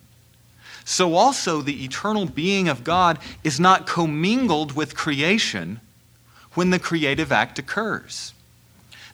so 0.87 1.15
also 1.15 1.61
the 1.61 1.85
eternal 1.85 2.27
being 2.27 2.69
of 2.69 2.85
God 2.85 3.19
is 3.43 3.59
not 3.59 3.89
commingled 3.89 4.73
with 4.73 4.97
creation 4.97 5.81
when 6.55 6.71
the 6.71 6.79
creative 6.79 7.33
act 7.33 7.59
occurs. 7.59 8.33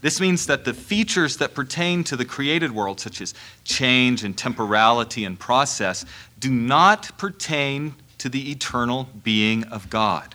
This 0.02 0.20
means 0.20 0.46
that 0.46 0.66
the 0.66 0.74
features 0.74 1.38
that 1.38 1.54
pertain 1.54 2.04
to 2.04 2.16
the 2.16 2.26
created 2.26 2.72
world, 2.72 3.00
such 3.00 3.22
as 3.22 3.32
change 3.64 4.22
and 4.22 4.36
temporality 4.36 5.24
and 5.24 5.40
process, 5.40 6.04
do 6.38 6.50
not 6.50 7.16
pertain 7.16 7.94
to 8.18 8.28
the 8.28 8.50
eternal 8.50 9.08
being 9.24 9.64
of 9.64 9.88
God. 9.88 10.34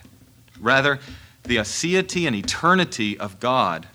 Rather, 0.60 1.00
the 1.44 1.58
aseity 1.58 2.26
and 2.26 2.36
eternity 2.36 3.16
of 3.20 3.40
God 3.40 3.88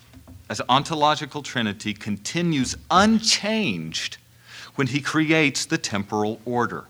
as 0.49 0.61
ontological 0.69 1.43
trinity 1.43 1.93
continues 1.93 2.77
unchanged 2.89 4.19
when 4.77 4.87
he 4.87 5.01
creates 5.01 5.67
the 5.67 5.79
temporal 5.79 6.41
order. 6.45 6.85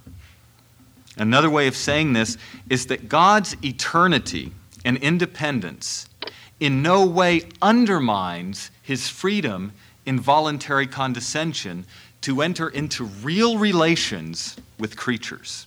Another 1.17 1.51
way 1.51 1.67
of 1.67 1.77
saying 1.77 2.13
this 2.13 2.39
is 2.71 2.87
that 2.87 3.09
God's 3.09 3.57
eternity 3.63 4.53
and 4.85 4.97
independence 4.99 6.09
in 6.59 6.83
no 6.83 7.05
way 7.05 7.43
undermines 7.61 8.71
his 8.83 9.09
freedom 9.09 9.73
in 10.07 10.19
voluntary 10.19 10.87
condescension 10.87 11.85
to 12.23 12.41
enter 12.41 12.69
into 12.69 13.05
real 13.05 13.59
relations 13.59 14.57
with 14.79 14.97
creatures. 14.97 15.67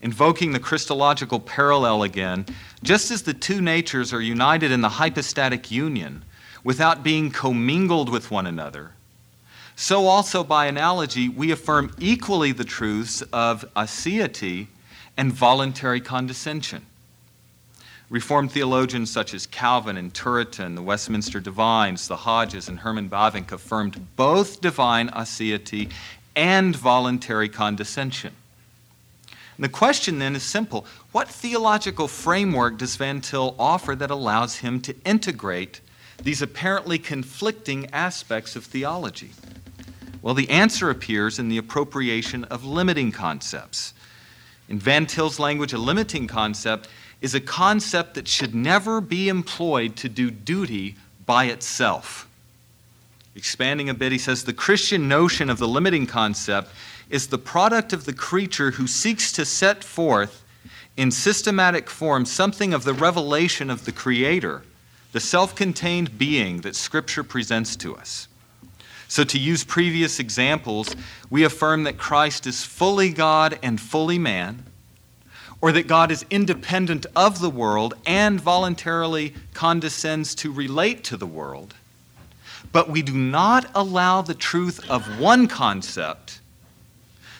Invoking 0.00 0.52
the 0.52 0.60
Christological 0.60 1.40
parallel 1.40 2.02
again, 2.02 2.44
just 2.82 3.10
as 3.10 3.22
the 3.22 3.34
two 3.34 3.60
natures 3.60 4.12
are 4.12 4.20
united 4.20 4.70
in 4.70 4.80
the 4.80 4.88
hypostatic 4.88 5.70
union 5.70 6.24
without 6.64 7.02
being 7.02 7.30
commingled 7.30 8.08
with 8.08 8.30
one 8.30 8.46
another, 8.46 8.92
so 9.76 10.06
also 10.06 10.44
by 10.44 10.66
analogy, 10.66 11.28
we 11.28 11.50
affirm 11.50 11.94
equally 11.98 12.52
the 12.52 12.64
truths 12.64 13.22
of 13.32 13.64
aseity 13.74 14.68
and 15.16 15.32
voluntary 15.32 16.00
condescension. 16.00 16.86
Reformed 18.10 18.52
theologians 18.52 19.10
such 19.10 19.32
as 19.32 19.46
Calvin 19.46 19.96
and 19.96 20.12
Turretin, 20.12 20.74
the 20.74 20.82
Westminster 20.82 21.40
Divines, 21.40 22.08
the 22.08 22.16
Hodges, 22.16 22.68
and 22.68 22.80
Herman 22.80 23.08
Bavinck 23.08 23.52
affirmed 23.52 24.06
both 24.16 24.60
divine 24.60 25.08
aseity 25.08 25.90
and 26.36 26.76
voluntary 26.76 27.48
condescension. 27.48 28.34
And 29.56 29.64
the 29.64 29.68
question 29.70 30.18
then 30.18 30.36
is 30.36 30.42
simple 30.42 30.86
What 31.12 31.28
theological 31.28 32.08
framework 32.08 32.76
does 32.76 32.96
Van 32.96 33.20
Til 33.20 33.54
offer 33.58 33.94
that 33.96 34.10
allows 34.10 34.56
him 34.56 34.80
to 34.82 34.94
integrate 35.04 35.80
these 36.22 36.42
apparently 36.42 36.98
conflicting 36.98 37.88
aspects 37.92 38.56
of 38.56 38.64
theology? 38.64 39.30
Well, 40.22 40.34
the 40.34 40.48
answer 40.50 40.88
appears 40.88 41.38
in 41.38 41.48
the 41.48 41.58
appropriation 41.58 42.44
of 42.44 42.64
limiting 42.64 43.10
concepts. 43.10 43.92
In 44.68 44.78
Van 44.78 45.04
Til's 45.04 45.40
language, 45.40 45.72
a 45.72 45.78
limiting 45.78 46.28
concept 46.28 46.88
is 47.20 47.34
a 47.34 47.40
concept 47.40 48.14
that 48.14 48.28
should 48.28 48.54
never 48.54 49.00
be 49.00 49.28
employed 49.28 49.96
to 49.96 50.08
do 50.08 50.30
duty 50.30 50.96
by 51.26 51.46
itself. 51.46 52.28
Expanding 53.34 53.88
a 53.88 53.94
bit, 53.94 54.12
he 54.12 54.18
says 54.18 54.44
the 54.44 54.52
Christian 54.52 55.08
notion 55.08 55.50
of 55.50 55.58
the 55.58 55.68
limiting 55.68 56.06
concept 56.06 56.70
is 57.10 57.26
the 57.26 57.38
product 57.38 57.92
of 57.92 58.04
the 58.04 58.12
creature 58.12 58.72
who 58.72 58.86
seeks 58.86 59.32
to 59.32 59.44
set 59.44 59.82
forth 59.82 60.44
in 60.96 61.10
systematic 61.10 61.88
form 61.88 62.24
something 62.24 62.72
of 62.72 62.84
the 62.84 62.94
revelation 62.94 63.70
of 63.70 63.84
the 63.84 63.92
Creator, 63.92 64.62
the 65.12 65.20
self 65.20 65.54
contained 65.54 66.18
being 66.18 66.60
that 66.60 66.76
Scripture 66.76 67.24
presents 67.24 67.76
to 67.76 67.96
us. 67.96 68.28
So, 69.12 69.24
to 69.24 69.38
use 69.38 69.62
previous 69.62 70.18
examples, 70.18 70.96
we 71.28 71.44
affirm 71.44 71.84
that 71.84 71.98
Christ 71.98 72.46
is 72.46 72.64
fully 72.64 73.10
God 73.10 73.58
and 73.62 73.78
fully 73.78 74.18
man, 74.18 74.64
or 75.60 75.70
that 75.72 75.86
God 75.86 76.10
is 76.10 76.24
independent 76.30 77.04
of 77.14 77.38
the 77.38 77.50
world 77.50 77.92
and 78.06 78.40
voluntarily 78.40 79.34
condescends 79.52 80.34
to 80.36 80.50
relate 80.50 81.04
to 81.04 81.18
the 81.18 81.26
world. 81.26 81.74
But 82.72 82.88
we 82.88 83.02
do 83.02 83.12
not 83.12 83.70
allow 83.74 84.22
the 84.22 84.32
truth 84.32 84.80
of 84.88 85.20
one 85.20 85.46
concept 85.46 86.40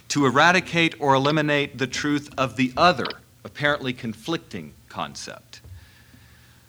to 0.09 0.27
eradicate 0.27 1.01
or 1.01 1.15
eliminate 1.15 1.79
the 1.79 1.87
truth 1.87 2.29
of 2.37 2.57
the 2.57 2.75
other, 2.77 3.09
apparently 3.45 3.95
conflicting 3.95 4.75
concept. 4.91 5.63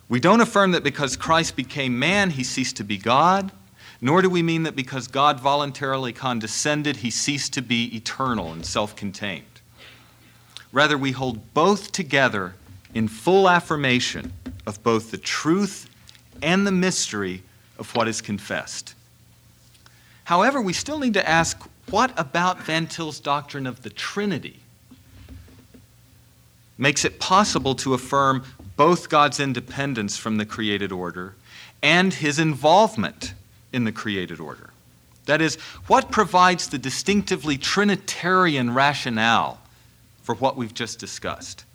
We 0.08 0.22
don't 0.22 0.40
affirm 0.40 0.72
that 0.72 0.84
because 0.84 1.18
Christ 1.18 1.58
became 1.58 2.00
man, 2.00 2.30
he 2.30 2.44
ceased 2.46 2.78
to 2.78 2.86
be 2.86 2.98
God 2.98 3.52
nor 4.04 4.22
do 4.22 4.30
we 4.30 4.44
mean 4.44 4.64
that 4.64 4.76
because 4.76 5.08
God 5.08 5.40
voluntarily 5.40 6.12
condescended, 6.12 6.98
he 6.98 7.10
ceased 7.10 7.54
to 7.54 7.62
be 7.62 7.96
eternal 7.96 8.52
and 8.52 8.66
self 8.66 8.98
contained. 8.98 9.46
Rather, 10.74 10.98
we 10.98 11.12
hold 11.12 11.54
both 11.54 11.94
together 11.94 12.56
in 12.94 13.08
full 13.08 13.50
affirmation 13.50 14.34
of 14.66 14.84
both 14.84 15.10
the 15.10 15.18
truth 15.18 15.90
and 16.42 16.68
the 16.68 16.72
mystery 16.72 17.44
of 17.80 17.96
what 17.96 18.10
is 18.10 18.20
confessed. 18.20 18.94
However, 20.26 20.62
we 20.62 20.74
still 20.74 21.00
need 21.00 21.14
to 21.14 21.28
ask 21.28 21.64
what 21.90 22.12
about 22.20 22.62
Van 22.62 22.88
Til's 22.88 23.22
doctrine 23.22 23.66
of 23.66 23.84
the 23.84 23.90
Trinity 23.90 24.60
makes 26.78 27.06
it 27.06 27.22
possible 27.22 27.74
to 27.76 27.94
affirm 27.94 28.44
both 28.76 29.08
God's 29.08 29.40
independence 29.40 30.18
from 30.18 30.36
the 30.36 30.46
created 30.46 30.92
order 30.92 31.36
and 31.82 32.14
his 32.14 32.38
involvement 32.38 33.34
in 33.74 33.84
the 33.84 33.92
created 33.92 34.40
order. 34.40 34.70
That 35.26 35.42
is, 35.42 35.56
what 35.88 36.12
provides 36.12 36.70
the 36.70 36.78
distinctively 36.78 37.58
Trinitarian 37.58 38.74
rationale 38.74 39.60
for 40.22 40.36
what 40.36 40.56
we've 40.56 40.74
just 40.74 41.00
discussed? 41.00 41.66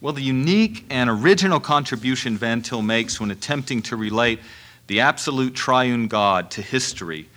Well, 0.00 0.12
the 0.12 0.22
unique 0.22 0.84
and 0.90 1.08
original 1.08 1.60
contribution 1.60 2.36
Van 2.36 2.62
Til 2.62 2.82
makes 2.82 3.18
when 3.18 3.30
attempting 3.30 3.82
to 3.82 3.96
relate 3.96 4.40
the 4.86 5.00
absolute 5.00 5.54
triune 5.54 6.08
God 6.08 6.50
to 6.52 6.62
history 6.62 7.28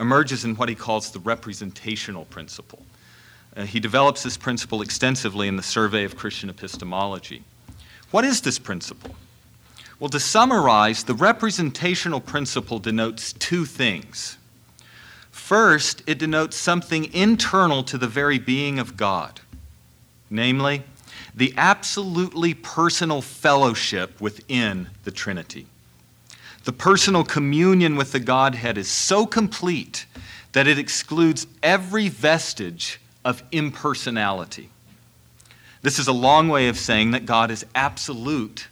emerges 0.00 0.44
in 0.44 0.56
what 0.56 0.68
he 0.68 0.74
calls 0.74 1.10
the 1.10 1.20
representational 1.20 2.24
principle. 2.26 2.82
Uh, 3.56 3.64
he 3.64 3.80
develops 3.80 4.22
this 4.22 4.36
principle 4.36 4.82
extensively 4.82 5.48
in 5.48 5.56
the 5.56 5.62
Survey 5.62 6.04
of 6.04 6.16
Christian 6.16 6.50
Epistemology. 6.50 7.42
What 8.10 8.24
is 8.24 8.40
this 8.40 8.58
principle? 8.58 9.14
Well, 9.98 10.10
to 10.10 10.20
summarize, 10.20 11.04
the 11.04 11.14
representational 11.14 12.20
principle 12.20 12.78
denotes 12.78 13.32
two 13.32 13.64
things. 13.64 14.36
First, 15.30 16.02
it 16.06 16.18
denotes 16.18 16.56
something 16.56 17.12
internal 17.14 17.82
to 17.84 17.96
the 17.96 18.08
very 18.08 18.38
being 18.38 18.78
of 18.78 18.96
God, 18.96 19.40
namely, 20.28 20.82
the 21.34 21.54
absolutely 21.56 22.52
personal 22.52 23.22
fellowship 23.22 24.20
within 24.20 24.88
the 25.04 25.10
Trinity. 25.10 25.66
The 26.64 26.72
personal 26.72 27.24
communion 27.24 27.96
with 27.96 28.12
the 28.12 28.20
Godhead 28.20 28.76
is 28.76 28.88
so 28.88 29.24
complete 29.24 30.04
that 30.52 30.66
it 30.66 30.78
excludes 30.78 31.46
every 31.62 32.08
vestige 32.08 33.00
of 33.24 33.42
impersonality. 33.52 34.70
This 35.82 35.98
is 35.98 36.08
a 36.08 36.12
long 36.12 36.48
way 36.48 36.68
of 36.68 36.76
saying 36.76 37.12
that 37.12 37.24
God 37.24 37.50
is 37.50 37.64
absolute 37.74 38.68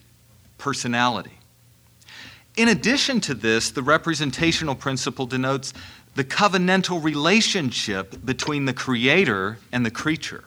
personality. 0.65 1.39
In 2.57 2.69
addition 2.69 3.21
to 3.21 3.35
this, 3.35 3.71
the 3.71 3.83
representational 3.83 4.75
principle 4.75 5.27
denotes 5.27 5.75
the 6.15 6.25
covenantal 6.25 7.05
relationship 7.05 8.25
between 8.25 8.65
the 8.65 8.73
creator 8.73 9.59
and 9.73 9.85
the 9.85 9.91
creature, 9.91 10.45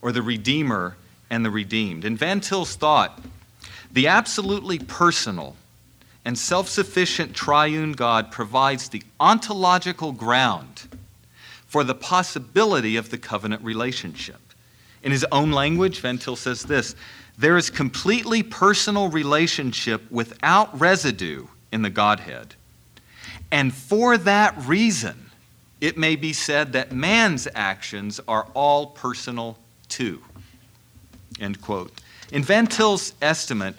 or 0.00 0.12
the 0.12 0.22
redeemer 0.22 0.96
and 1.30 1.44
the 1.44 1.50
redeemed. 1.50 2.04
In 2.04 2.16
Van 2.16 2.40
Til's 2.40 2.76
thought, 2.76 3.20
the 3.90 4.06
absolutely 4.06 4.78
personal 4.78 5.56
and 6.24 6.38
self 6.38 6.68
sufficient 6.68 7.34
triune 7.34 7.90
God 7.90 8.30
provides 8.30 8.88
the 8.88 9.02
ontological 9.18 10.12
ground 10.12 10.82
for 11.66 11.82
the 11.82 11.94
possibility 11.94 12.96
of 12.96 13.10
the 13.10 13.18
covenant 13.18 13.64
relationship. 13.64 14.40
In 15.02 15.10
his 15.10 15.26
own 15.32 15.50
language, 15.50 16.00
Van 16.00 16.18
Til 16.18 16.36
says 16.36 16.62
this 16.62 16.94
there 17.38 17.56
is 17.56 17.70
completely 17.70 18.42
personal 18.42 19.08
relationship 19.08 20.10
without 20.10 20.78
residue 20.78 21.46
in 21.70 21.82
the 21.82 21.90
Godhead. 21.90 22.54
And 23.50 23.74
for 23.74 24.16
that 24.18 24.56
reason, 24.66 25.30
it 25.80 25.98
may 25.98 26.16
be 26.16 26.32
said 26.32 26.72
that 26.72 26.92
man's 26.92 27.46
actions 27.54 28.20
are 28.26 28.46
all 28.54 28.86
personal 28.86 29.58
too. 29.88 30.22
End 31.38 31.60
quote. 31.60 31.92
In 32.32 32.42
Van 32.42 32.66
Til's 32.66 33.12
estimate, 33.20 33.76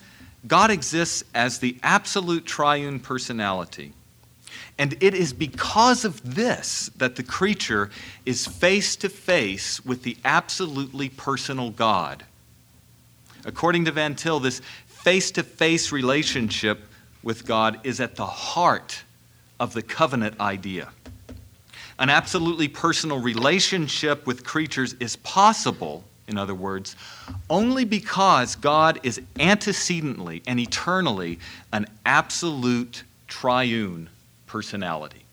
God 0.48 0.70
exists 0.70 1.24
as 1.34 1.60
the 1.60 1.78
absolute 1.82 2.46
triune 2.46 3.00
personality. 3.00 3.94
And 4.78 4.96
it 5.02 5.16
is 5.16 5.34
because 5.34 6.06
of 6.06 6.36
this 6.36 6.92
that 6.98 7.16
the 7.16 7.24
creature 7.24 7.90
is 8.26 8.46
face 8.46 8.96
to 8.98 9.10
face 9.10 9.84
with 9.84 10.04
the 10.04 10.18
absolutely 10.24 11.10
personal 11.10 11.72
God 11.72 12.24
According 13.48 13.86
to 13.86 13.92
Van 13.92 14.14
Til, 14.14 14.42
this 14.42 14.62
face 14.88 15.32
to 15.32 15.42
face 15.42 15.94
relationship 15.94 16.82
with 17.24 17.46
God 17.46 17.80
is 17.86 18.02
at 18.02 18.16
the 18.16 18.26
heart 18.26 19.04
of 19.58 19.74
the 19.74 19.82
covenant 19.82 20.40
idea. 20.40 20.90
An 21.98 22.10
absolutely 22.10 22.68
personal 22.68 23.20
relationship 23.20 24.28
with 24.28 24.44
creatures 24.44 24.96
is 25.00 25.16
possible, 25.16 26.04
in 26.28 26.38
other 26.38 26.54
words, 26.54 26.98
only 27.50 27.86
because 27.86 28.58
God 28.58 29.00
is 29.04 29.20
antecedently 29.40 30.44
and 30.46 30.60
eternally 30.60 31.40
an 31.72 31.88
absolute 32.06 33.04
triune 33.28 34.10
personality. 34.46 35.24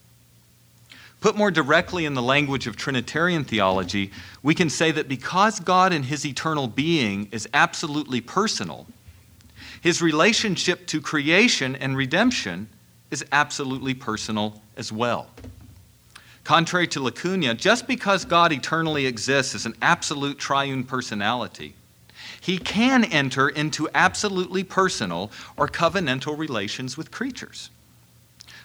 Put 1.25 1.37
more 1.37 1.51
directly 1.51 2.05
in 2.05 2.13
the 2.13 2.21
language 2.21 2.67
of 2.67 2.77
Trinitarian 2.77 3.45
theology, 3.45 4.11
we 4.43 4.55
can 4.55 4.69
say 4.69 4.91
that 4.91 5.09
because 5.09 5.59
God 5.59 5.91
in 5.91 6.03
his 6.03 6.27
eternal 6.27 6.69
being 6.69 7.29
is 7.33 7.49
absolutely 7.55 8.21
personal, 8.21 8.87
his 9.81 10.03
relationship 10.03 10.87
to 10.89 11.01
creation 11.01 11.77
and 11.77 11.97
redemption 11.97 12.69
is 13.11 13.25
absolutely 13.33 13.95
personal 13.95 14.61
as 14.77 14.93
well. 14.93 15.31
Contrary 16.45 16.87
to 16.89 17.01
LaCugna, 17.01 17.57
just 17.57 17.87
because 17.87 18.27
God 18.27 18.53
eternally 18.53 19.07
exists 19.07 19.55
as 19.55 19.65
an 19.65 19.77
absolute 19.81 20.39
triune 20.39 20.85
personality, 20.85 21.75
he 22.39 22.59
can 22.59 23.03
enter 23.03 23.49
into 23.49 23.89
absolutely 23.95 24.63
personal 24.63 25.31
or 25.57 25.69
covenantal 25.69 26.37
relations 26.37 26.99
with 26.99 27.11
creatures. 27.11 27.71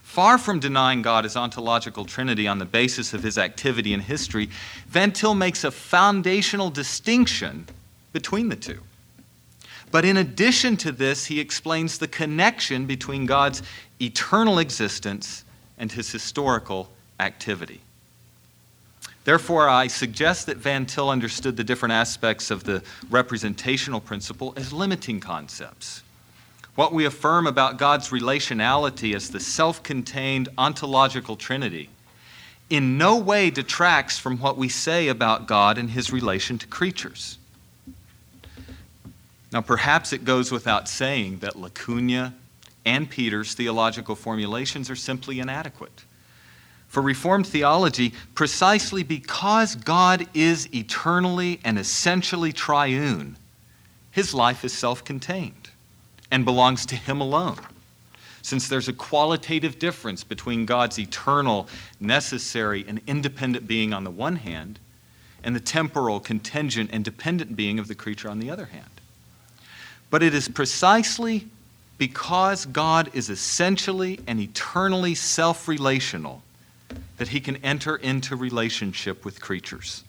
Far 0.10 0.39
from 0.39 0.60
denying 0.60 1.04
God 1.04 1.24
his 1.24 1.38
ontological 1.38 2.04
trinity 2.04 2.48
on 2.48 2.58
the 2.58 2.65
basis 2.65 3.13
of 3.13 3.22
his 3.22 3.38
activity 3.38 3.93
in 3.93 4.00
history, 4.00 4.50
Van 4.88 5.12
Til 5.12 5.36
makes 5.36 5.63
a 5.63 5.69
foundational 5.69 6.72
distinction 6.72 7.67
between 8.12 8.50
the 8.50 8.56
two. 8.56 8.80
But 9.91 10.06
in 10.06 10.17
addition 10.17 10.78
to 10.78 10.91
this, 10.91 11.28
he 11.28 11.39
explains 11.39 12.00
the 12.00 12.08
connection 12.08 12.88
between 12.88 13.28
God's 13.28 13.62
eternal 14.02 14.58
existence 14.58 15.43
and 15.78 15.91
his 15.91 16.12
historical 16.12 16.89
activity. 17.19 17.80
Therefore, 19.26 19.69
I 19.69 19.86
suggest 19.86 20.48
that 20.48 20.58
Van 20.58 20.88
Til 20.88 21.12
understood 21.12 21.56
the 21.56 21.63
different 21.63 21.93
aspects 21.93 22.50
of 22.50 22.63
the 22.63 22.82
representational 23.12 24.02
principle 24.02 24.56
as 24.58 24.74
limiting 24.74 25.19
concepts. 25.19 26.02
What 26.80 26.94
we 26.94 27.04
affirm 27.04 27.46
about 27.46 27.76
God's 27.78 28.08
relationality 28.08 29.13
as 29.13 29.32
the 29.32 29.42
self 29.42 29.84
contained 29.84 30.48
ontological 30.58 31.36
Trinity 31.36 31.89
in 32.70 32.98
no 32.98 33.18
way 33.18 33.50
detracts 33.50 34.18
from 34.18 34.38
what 34.38 34.56
we 34.56 34.70
say 34.70 35.10
about 35.10 35.46
God 35.46 35.78
and 35.78 35.89
his 35.89 36.10
relation 36.13 36.58
to 36.58 36.68
creatures. 36.68 37.38
Now, 39.52 39.60
perhaps 39.60 40.13
it 40.13 40.24
goes 40.24 40.54
without 40.54 40.88
saying 40.88 41.39
that 41.39 41.56
LaCugna 41.56 42.34
and 42.86 43.10
Peters' 43.10 43.56
theological 43.56 44.15
formulations 44.15 44.89
are 44.89 44.96
simply 44.96 45.42
inadequate. 45.42 46.06
For 46.88 47.04
Reformed 47.04 47.48
theology, 47.48 48.13
precisely 48.36 49.04
because 49.04 49.76
God 49.76 50.30
is 50.34 50.74
eternally 50.74 51.60
and 51.65 51.78
essentially 51.78 52.54
triune, 52.54 53.36
his 54.12 54.34
life 54.34 54.63
is 54.63 54.72
self 54.72 55.04
contained 55.04 55.59
and 56.32 56.46
belongs 56.46 56.86
to 56.88 56.96
him 56.96 57.22
alone 57.22 57.58
since 58.42 58.68
there's 58.68 58.88
a 58.88 58.94
qualitative 58.94 59.80
difference 59.80 60.24
between 60.24 60.65
God's 60.65 61.00
eternal, 61.00 61.68
necessary, 62.00 62.86
and 62.88 63.02
independent 63.08 63.68
being 63.68 63.94
on 63.94 64.04
the 64.04 64.12
one 64.12 64.38
hand, 64.38 64.80
and 65.44 65.56
the 65.56 65.60
temporal, 65.60 66.20
contingent, 66.20 66.89
and 66.92 67.04
dependent 67.04 67.56
being 67.56 67.80
of 67.80 67.88
the 67.88 67.96
creature 67.96 68.30
on 68.30 68.39
the 68.39 68.50
other 68.50 68.65
hand. 68.65 68.89
But 70.10 70.24
it 70.24 70.34
is 70.34 70.48
precisely 70.48 71.48
because 71.98 72.65
God 72.65 73.12
is 73.13 73.30
essentially 73.30 74.20
and 74.26 74.39
eternally 74.39 75.15
self 75.15 75.68
relational 75.68 76.42
that 77.18 77.30
he 77.30 77.39
can 77.39 77.58
enter 77.58 77.96
into 77.98 78.36
relationship 78.36 79.24
with 79.24 79.42
creatures. 79.42 80.04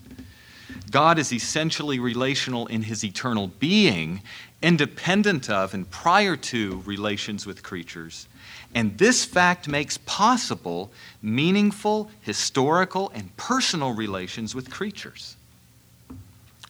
God 0.90 1.18
is 1.18 1.32
essentially 1.32 1.98
relational 1.98 2.66
in 2.66 2.82
his 2.82 3.04
eternal 3.04 3.48
being, 3.58 4.22
independent 4.62 5.48
of 5.48 5.74
and 5.74 5.90
prior 5.90 6.36
to 6.36 6.82
relations 6.84 7.46
with 7.46 7.62
creatures. 7.62 8.28
And 8.74 8.96
this 8.98 9.24
fact 9.24 9.68
makes 9.68 9.98
possible 9.98 10.90
meaningful, 11.22 12.10
historical, 12.20 13.10
and 13.14 13.36
personal 13.36 13.92
relations 13.92 14.54
with 14.54 14.70
creatures. 14.70 15.36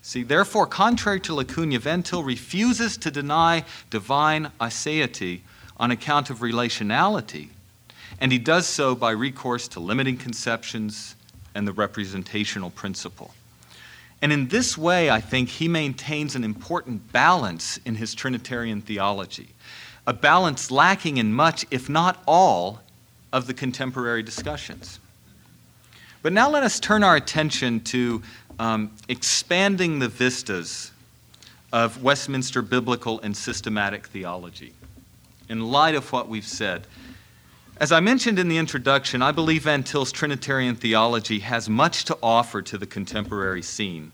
See, 0.02 0.22
therefore, 0.22 0.66
contrary 0.66 1.20
to 1.20 1.32
LaCugna, 1.32 1.78
Van 1.78 2.02
Til 2.02 2.22
refuses 2.22 2.96
to 2.98 3.10
deny 3.10 3.64
divine 3.90 4.50
aseity 4.60 5.40
on 5.76 5.90
account 5.90 6.30
of 6.30 6.38
relationality, 6.38 7.48
and 8.18 8.32
he 8.32 8.38
does 8.38 8.66
so 8.66 8.94
by 8.94 9.10
recourse 9.10 9.68
to 9.68 9.80
limiting 9.80 10.16
conceptions 10.16 11.14
and 11.54 11.66
the 11.66 11.72
representational 11.72 12.70
principle. 12.70 13.34
And 14.22 14.32
in 14.32 14.48
this 14.48 14.76
way, 14.76 15.10
I 15.10 15.20
think 15.20 15.48
he 15.48 15.68
maintains 15.68 16.34
an 16.34 16.44
important 16.44 17.12
balance 17.12 17.78
in 17.84 17.94
his 17.94 18.14
Trinitarian 18.14 18.82
theology, 18.82 19.48
a 20.06 20.12
balance 20.12 20.70
lacking 20.70 21.16
in 21.16 21.32
much, 21.32 21.64
if 21.70 21.88
not 21.88 22.22
all, 22.26 22.80
of 23.32 23.46
the 23.46 23.54
contemporary 23.54 24.22
discussions. 24.22 24.98
But 26.22 26.32
now 26.32 26.50
let 26.50 26.62
us 26.62 26.78
turn 26.80 27.02
our 27.02 27.16
attention 27.16 27.80
to 27.84 28.22
um, 28.58 28.90
expanding 29.08 30.00
the 30.00 30.08
vistas 30.08 30.92
of 31.72 32.02
Westminster 32.02 32.60
biblical 32.60 33.20
and 33.20 33.34
systematic 33.34 34.08
theology 34.08 34.74
in 35.48 35.70
light 35.70 35.94
of 35.94 36.12
what 36.12 36.28
we've 36.28 36.46
said. 36.46 36.86
As 37.80 37.92
I 37.92 38.00
mentioned 38.00 38.38
in 38.38 38.48
the 38.48 38.58
introduction, 38.58 39.22
I 39.22 39.32
believe 39.32 39.62
Van 39.62 39.82
Til's 39.82 40.12
Trinitarian 40.12 40.74
theology 40.74 41.38
has 41.38 41.66
much 41.66 42.04
to 42.04 42.18
offer 42.22 42.60
to 42.60 42.76
the 42.76 42.84
contemporary 42.84 43.62
scene. 43.62 44.12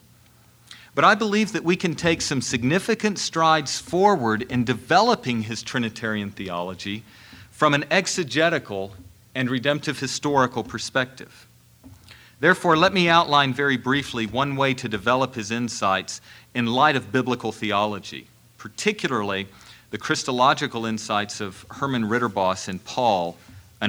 But 0.95 1.05
I 1.05 1.17
believe 1.17 1.51
that 1.51 1.65
we 1.65 1.75
can 1.75 1.97
take 1.97 2.23
some 2.23 2.41
significant 2.41 3.19
strides 3.19 3.81
forward 3.81 4.43
in 4.43 4.63
developing 4.63 5.43
his 5.43 5.65
Trinitarian 5.65 6.31
theology 6.31 7.03
from 7.51 7.75
an 7.75 7.85
exegetical 7.91 8.95
and 9.35 9.51
redemptive 9.51 9.99
historical 9.99 10.63
perspective. 10.63 11.49
Therefore, 12.39 12.77
let 12.77 12.95
me 12.95 13.09
outline 13.09 13.53
very 13.53 13.77
briefly 13.77 14.27
one 14.27 14.55
way 14.55 14.75
to 14.75 14.89
develop 14.89 15.35
his 15.35 15.51
insights 15.51 16.21
in 16.55 16.67
light 16.67 16.95
of 16.95 17.11
biblical 17.11 17.51
theology, 17.51 18.29
particularly 18.59 19.49
the 19.91 19.99
Christological 19.99 20.87
insights 20.87 21.41
of 21.41 21.67
Herman 21.69 22.05
Ridderbos 22.05 22.69
and 22.69 22.85
Paul 22.85 23.37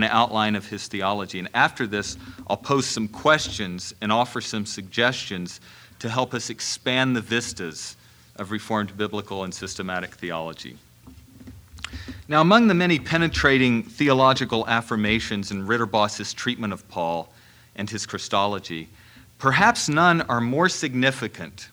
an 0.04 0.10
outline 0.12 0.56
of 0.56 0.68
his 0.68 0.88
theology. 0.88 1.40
And 1.40 1.50
after 1.54 1.88
this, 1.88 2.18
I'll 2.48 2.58
pose 2.58 2.86
some 2.86 3.08
questions 3.08 3.94
and 4.02 4.12
offer 4.12 4.42
some 4.42 4.66
suggestions 4.66 5.60
to 6.00 6.10
help 6.10 6.34
us 6.34 6.50
expand 6.50 7.16
the 7.16 7.22
vistas 7.22 7.96
of 8.36 8.52
Reformed 8.52 8.98
biblical 8.98 9.44
and 9.44 9.54
systematic 9.54 10.14
theology. 10.16 10.78
Now, 12.28 12.42
among 12.42 12.68
the 12.68 12.74
many 12.74 13.00
penetrating 13.00 13.84
theological 13.84 14.68
affirmations 14.68 15.52
in 15.52 15.66
Ridderbos's 15.66 16.34
treatment 16.34 16.74
of 16.74 16.88
Paul 16.90 17.32
and 17.76 17.90
his 17.90 18.06
Christology, 18.06 18.90
perhaps 19.40 19.88
none 19.88 20.22
are 20.24 20.42
more 20.42 20.70
significant 20.70 21.70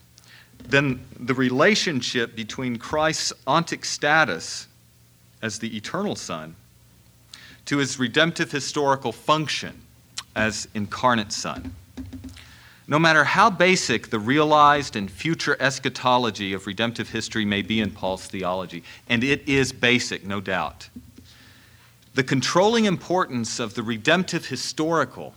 than 0.58 1.04
the 1.18 1.34
relationship 1.34 2.36
between 2.36 2.76
Christ's 2.76 3.32
ontic 3.46 3.84
status 3.84 4.68
as 5.42 5.58
the 5.58 5.76
eternal 5.76 6.16
Son 6.16 6.54
to 7.66 7.78
his 7.78 7.98
redemptive 7.98 8.52
historical 8.52 9.12
function 9.12 9.80
as 10.36 10.68
incarnate 10.74 11.32
Son. 11.32 11.74
No 12.86 12.98
matter 12.98 13.24
how 13.24 13.48
basic 13.48 14.10
the 14.10 14.18
realized 14.18 14.94
and 14.94 15.10
future 15.10 15.56
eschatology 15.58 16.52
of 16.52 16.66
redemptive 16.66 17.10
history 17.10 17.44
may 17.44 17.62
be 17.62 17.80
in 17.80 17.90
Paul's 17.90 18.26
theology, 18.26 18.82
and 19.08 19.24
it 19.24 19.48
is 19.48 19.72
basic, 19.72 20.26
no 20.26 20.40
doubt, 20.40 20.90
the 22.14 22.22
controlling 22.22 22.84
importance 22.84 23.58
of 23.58 23.74
the 23.74 23.82
redemptive 23.82 24.46
historical 24.46 25.34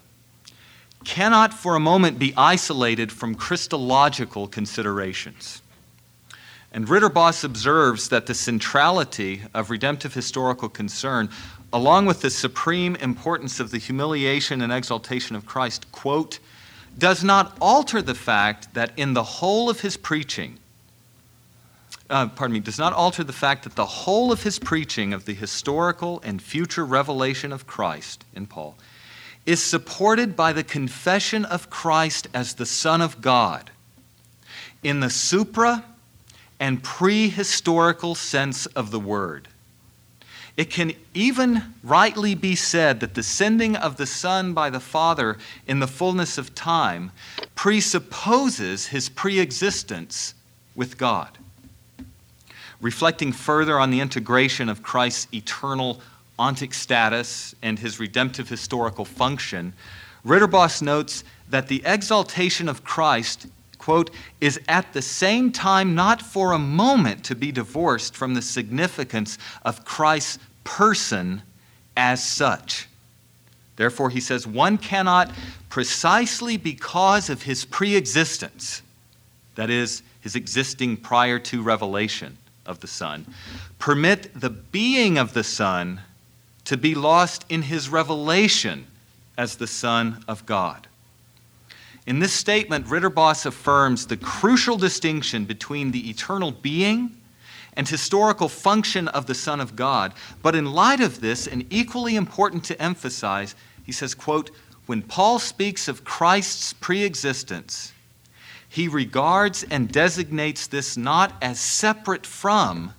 cannot 1.05 1.53
for 1.53 1.75
a 1.75 1.79
moment 1.79 2.19
be 2.19 2.33
isolated 2.35 3.11
from 3.11 3.33
Christological 3.33 4.47
considerations. 4.47 5.61
And 6.71 6.85
Ridderbos 6.85 7.43
observes 7.43 8.09
that 8.09 8.25
the 8.25 8.33
centrality 8.33 9.41
of 9.53 9.69
redemptive 9.69 10.13
historical 10.13 10.69
concern 10.69 11.29
along 11.73 12.05
with 12.05 12.21
the 12.21 12.29
supreme 12.29 12.95
importance 12.97 13.59
of 13.59 13.71
the 13.71 13.77
humiliation 13.77 14.61
and 14.61 14.71
exaltation 14.71 15.35
of 15.35 15.45
Christ, 15.45 15.91
quote, 15.91 16.39
does 16.97 17.23
not 17.23 17.55
alter 17.61 18.01
the 18.01 18.15
fact 18.15 18.73
that 18.73 18.91
in 18.97 19.13
the 19.13 19.23
whole 19.23 19.69
of 19.69 19.81
his 19.81 19.97
preaching, 19.97 20.57
uh, 22.09 22.27
pardon 22.27 22.53
me, 22.53 22.59
does 22.59 22.79
not 22.79 22.93
alter 22.93 23.23
the 23.23 23.33
fact 23.33 23.63
that 23.63 23.75
the 23.75 23.85
whole 23.85 24.31
of 24.31 24.43
his 24.43 24.57
preaching 24.59 25.13
of 25.13 25.25
the 25.25 25.33
historical 25.33 26.21
and 26.23 26.41
future 26.41 26.85
revelation 26.85 27.51
of 27.51 27.67
Christ 27.67 28.23
in 28.33 28.47
Paul 28.47 28.75
is 29.45 29.63
supported 29.63 30.35
by 30.35 30.53
the 30.53 30.63
confession 30.63 31.45
of 31.45 31.69
Christ 31.69 32.27
as 32.33 32.55
the 32.55 32.65
Son 32.65 33.01
of 33.01 33.21
God 33.21 33.71
in 34.83 34.99
the 34.99 35.09
supra 35.09 35.83
and 36.59 36.83
prehistorical 36.83 38.15
sense 38.15 38.65
of 38.67 38.91
the 38.91 38.99
word. 38.99 39.47
It 40.57 40.71
can 40.71 40.93
even 41.13 41.75
rightly 41.83 42.33
be 42.33 42.55
said 42.55 42.99
that 42.99 43.13
the 43.13 43.21
sending 43.21 43.75
of 43.75 43.97
the 43.97 44.07
Son 44.07 44.53
by 44.53 44.71
the 44.71 44.79
Father 44.79 45.37
in 45.67 45.79
the 45.79 45.87
fullness 45.87 46.39
of 46.39 46.55
time 46.55 47.11
presupposes 47.53 48.87
his 48.87 49.07
preexistence 49.07 50.33
with 50.75 50.97
God. 50.97 51.37
Reflecting 52.81 53.31
further 53.31 53.79
on 53.79 53.91
the 53.91 53.99
integration 53.99 54.67
of 54.67 54.81
Christ's 54.81 55.27
eternal 55.31 56.01
ontic 56.39 56.73
status 56.73 57.53
and 57.61 57.77
his 57.77 57.99
redemptive 57.99 58.49
historical 58.49 59.05
function, 59.05 59.73
Ridderbos 60.25 60.81
notes 60.81 61.23
that 61.49 61.67
the 61.67 61.83
exaltation 61.85 62.67
of 62.67 62.83
Christ, 62.83 63.47
quote, 63.77 64.09
is 64.41 64.59
at 64.67 64.91
the 64.93 65.01
same 65.01 65.51
time 65.51 65.95
not 65.95 66.21
for 66.21 66.51
a 66.51 66.59
moment 66.59 67.23
to 67.25 67.35
be 67.35 67.51
divorced 67.51 68.15
from 68.15 68.33
the 68.33 68.41
significance 68.41 69.37
of 69.63 69.85
Christ's 69.85 70.39
person 70.67 71.41
as 71.95 72.21
such. 72.21 72.89
Therefore, 73.77 74.09
he 74.09 74.19
says, 74.19 74.45
one 74.45 74.77
cannot, 74.77 75.31
precisely 75.69 76.57
because 76.57 77.29
of 77.29 77.43
his 77.43 77.63
preexistence, 77.63 78.81
that 79.55 79.69
is, 79.69 80.03
his 80.19 80.35
existing 80.35 80.97
prior 80.97 81.39
to 81.39 81.63
revelation 81.63 82.37
of 82.65 82.81
the 82.81 82.87
Son, 82.87 83.25
permit 83.79 84.29
the 84.37 84.49
being 84.49 85.17
of 85.17 85.33
the 85.33 85.43
Son 85.43 86.01
to 86.65 86.75
be 86.75 86.93
lost 86.93 87.45
in 87.47 87.61
his 87.61 87.87
revelation 87.87 88.87
as 89.37 89.55
the 89.55 89.67
Son 89.67 90.21
of 90.27 90.45
God. 90.45 90.85
In 92.05 92.19
this 92.19 92.33
statement, 92.33 92.87
Ridderbos 92.87 93.45
affirms 93.45 94.07
the 94.07 94.17
crucial 94.17 94.75
distinction 94.75 95.45
between 95.45 95.91
the 95.91 96.09
eternal 96.09 96.51
being 96.51 97.15
and 97.77 97.87
historical 97.87 98.49
function 98.49 99.07
of 99.07 99.27
the 99.27 99.35
Son 99.35 99.61
of 99.61 99.75
God. 99.75 100.11
But 100.41 100.55
in 100.55 100.65
light 100.65 100.99
of 100.99 101.21
this, 101.21 101.47
and 101.47 101.65
equally 101.69 102.15
important 102.15 102.65
to 102.65 102.81
emphasize, 102.81 103.55
he 103.85 103.91
says, 103.93 104.13
quote, 104.13 104.49
when 104.87 105.03
Paul 105.03 105.37
speaks 105.37 105.87
of 105.87 106.03
Christ's 106.03 106.73
preexistence, 106.73 107.93
he 108.67 108.87
regards 108.87 109.63
and 109.63 109.91
designates 109.91 110.67
this 110.67 110.97
not 110.97 111.33
as 111.41 111.59
separate 111.59 112.25
from, 112.25 112.93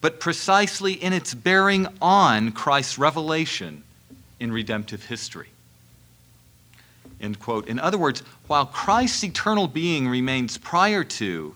but 0.00 0.20
precisely 0.20 0.92
in 0.92 1.12
its 1.12 1.32
bearing 1.34 1.88
on 2.02 2.52
Christ's 2.52 2.98
revelation 2.98 3.82
in 4.38 4.52
redemptive 4.52 5.04
history. 5.06 5.48
End 7.20 7.40
quote. 7.40 7.68
In 7.68 7.78
other 7.78 7.96
words, 7.96 8.22
while 8.48 8.66
Christ's 8.66 9.24
eternal 9.24 9.66
being 9.66 10.08
remains 10.08 10.58
prior 10.58 11.04
to 11.04 11.54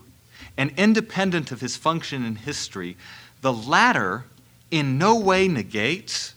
and 0.59 0.73
independent 0.75 1.53
of 1.53 1.61
his 1.61 1.77
function 1.77 2.25
in 2.25 2.35
history, 2.35 2.97
the 3.41 3.53
latter 3.53 4.25
in 4.69 4.97
no 4.97 5.15
way 5.15 5.47
negates, 5.47 6.35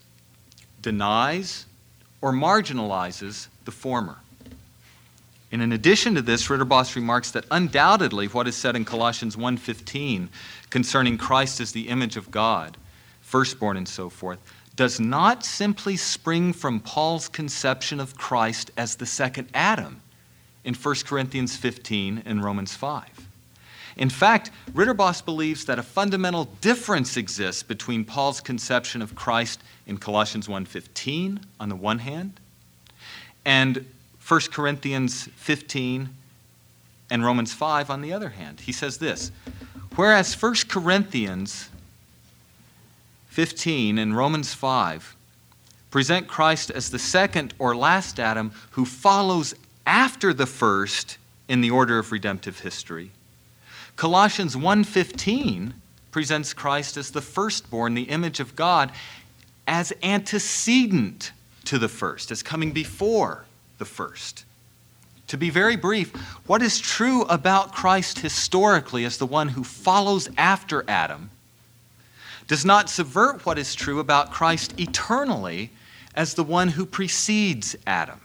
denies, 0.81 1.65
or 2.21 2.31
marginalizes 2.31 3.47
the 3.65 3.71
former. 3.71 4.15
And 5.51 5.61
in 5.61 5.73
addition 5.73 6.15
to 6.15 6.21
this, 6.21 6.47
Ridderbos 6.47 6.95
remarks 6.95 7.31
that 7.31 7.43
undoubtedly 7.51 8.27
what 8.27 8.47
is 8.47 8.55
said 8.55 8.77
in 8.77 8.85
Colossians 8.85 9.35
1:15 9.35 10.29
concerning 10.69 11.17
Christ 11.17 11.59
as 11.59 11.73
the 11.73 11.89
image 11.89 12.15
of 12.15 12.31
God, 12.31 12.77
firstborn 13.21 13.75
and 13.75 13.87
so 13.87 14.09
forth, 14.09 14.39
does 14.77 15.01
not 15.01 15.43
simply 15.45 15.97
spring 15.97 16.53
from 16.53 16.79
Paul's 16.79 17.27
conception 17.27 17.99
of 17.99 18.17
Christ 18.17 18.71
as 18.77 18.95
the 18.95 19.05
second 19.05 19.49
Adam 19.53 20.01
in 20.63 20.73
1 20.75 21.05
Corinthians 21.05 21.57
15 21.57 22.23
and 22.25 22.41
Romans 22.41 22.73
5. 22.73 23.32
In 23.95 24.09
fact, 24.09 24.51
Ridderbos 24.73 25.23
believes 25.23 25.65
that 25.65 25.79
a 25.79 25.83
fundamental 25.83 26.45
difference 26.61 27.17
exists 27.17 27.63
between 27.63 28.05
Paul's 28.05 28.41
conception 28.41 29.01
of 29.01 29.15
Christ 29.15 29.61
in 29.85 29.97
Colossians 29.97 30.47
1:15 30.47 31.41
on 31.59 31.69
the 31.69 31.75
one 31.75 31.99
hand 31.99 32.39
and 33.45 33.85
1 34.25 34.51
Corinthians 34.51 35.27
15 35.35 36.09
and 37.09 37.25
Romans 37.25 37.53
5 37.53 37.89
on 37.89 38.01
the 38.01 38.13
other 38.13 38.29
hand. 38.29 38.61
He 38.61 38.71
says 38.71 38.97
this 38.97 39.31
Whereas 39.95 40.33
1 40.33 40.67
Corinthians 40.67 41.69
15 43.27 43.97
and 43.97 44.15
Romans 44.15 44.53
5 44.53 45.15
present 45.91 46.27
Christ 46.27 46.71
as 46.71 46.89
the 46.89 46.99
second 46.99 47.53
or 47.59 47.75
last 47.75 48.19
Adam 48.19 48.51
who 48.71 48.85
follows 48.85 49.53
after 49.85 50.33
the 50.33 50.45
first 50.45 51.17
in 51.47 51.61
the 51.61 51.69
order 51.69 51.99
of 51.99 52.11
redemptive 52.11 52.59
history. 52.61 53.11
Colossians 53.95 54.55
1:15 54.55 55.73
presents 56.11 56.53
Christ 56.53 56.97
as 56.97 57.11
the 57.11 57.21
firstborn, 57.21 57.93
the 57.93 58.03
image 58.03 58.39
of 58.39 58.55
God, 58.55 58.91
as 59.67 59.93
antecedent 60.03 61.31
to 61.65 61.77
the 61.77 61.87
first, 61.87 62.31
as 62.31 62.43
coming 62.43 62.71
before 62.71 63.45
the 63.77 63.85
first. 63.85 64.43
To 65.27 65.37
be 65.37 65.49
very 65.49 65.75
brief, 65.75 66.13
what 66.45 66.61
is 66.61 66.79
true 66.79 67.23
about 67.23 67.73
Christ 67.73 68.19
historically 68.19 69.05
as 69.05 69.17
the 69.17 69.25
one 69.25 69.49
who 69.49 69.63
follows 69.63 70.29
after 70.37 70.83
Adam 70.87 71.31
does 72.47 72.65
not 72.65 72.89
subvert 72.89 73.45
what 73.45 73.57
is 73.57 73.73
true 73.73 73.99
about 73.99 74.31
Christ 74.31 74.79
eternally 74.79 75.71
as 76.13 76.33
the 76.33 76.43
one 76.43 76.69
who 76.69 76.85
precedes 76.85 77.75
Adam. 77.87 78.19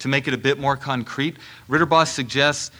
To 0.00 0.08
make 0.08 0.26
it 0.26 0.34
a 0.34 0.38
bit 0.38 0.58
more 0.58 0.76
concrete, 0.76 1.36
Ridderbos 1.68 2.08
suggests 2.08 2.70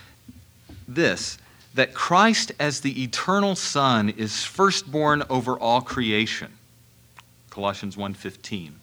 this 0.94 1.38
that 1.74 1.94
Christ 1.94 2.52
as 2.58 2.80
the 2.80 3.02
eternal 3.02 3.54
Son 3.54 4.08
is 4.08 4.44
firstborn 4.44 5.22
over 5.30 5.58
all 5.58 5.80
creation. 5.80 6.52
Colossians 7.50 7.96
1:15. 7.96 8.74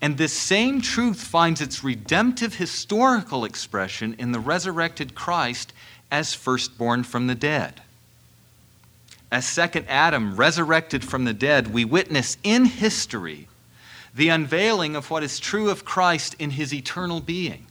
And 0.00 0.16
this 0.16 0.32
same 0.32 0.80
truth 0.80 1.22
finds 1.22 1.60
its 1.60 1.84
redemptive 1.84 2.54
historical 2.54 3.44
expression 3.44 4.14
in 4.18 4.32
the 4.32 4.40
resurrected 4.40 5.14
Christ 5.14 5.74
as 6.10 6.32
firstborn 6.32 7.04
from 7.04 7.26
the 7.26 7.34
dead. 7.34 7.82
As 9.30 9.46
second 9.46 9.86
Adam 9.88 10.36
resurrected 10.36 11.04
from 11.04 11.24
the 11.24 11.34
dead, 11.34 11.72
we 11.72 11.84
witness 11.84 12.38
in 12.42 12.64
history 12.64 13.46
the 14.14 14.28
unveiling 14.28 14.96
of 14.96 15.10
what 15.10 15.22
is 15.22 15.38
true 15.38 15.70
of 15.70 15.84
Christ 15.84 16.34
in 16.38 16.50
his 16.50 16.74
eternal 16.74 17.20
being. 17.20 17.66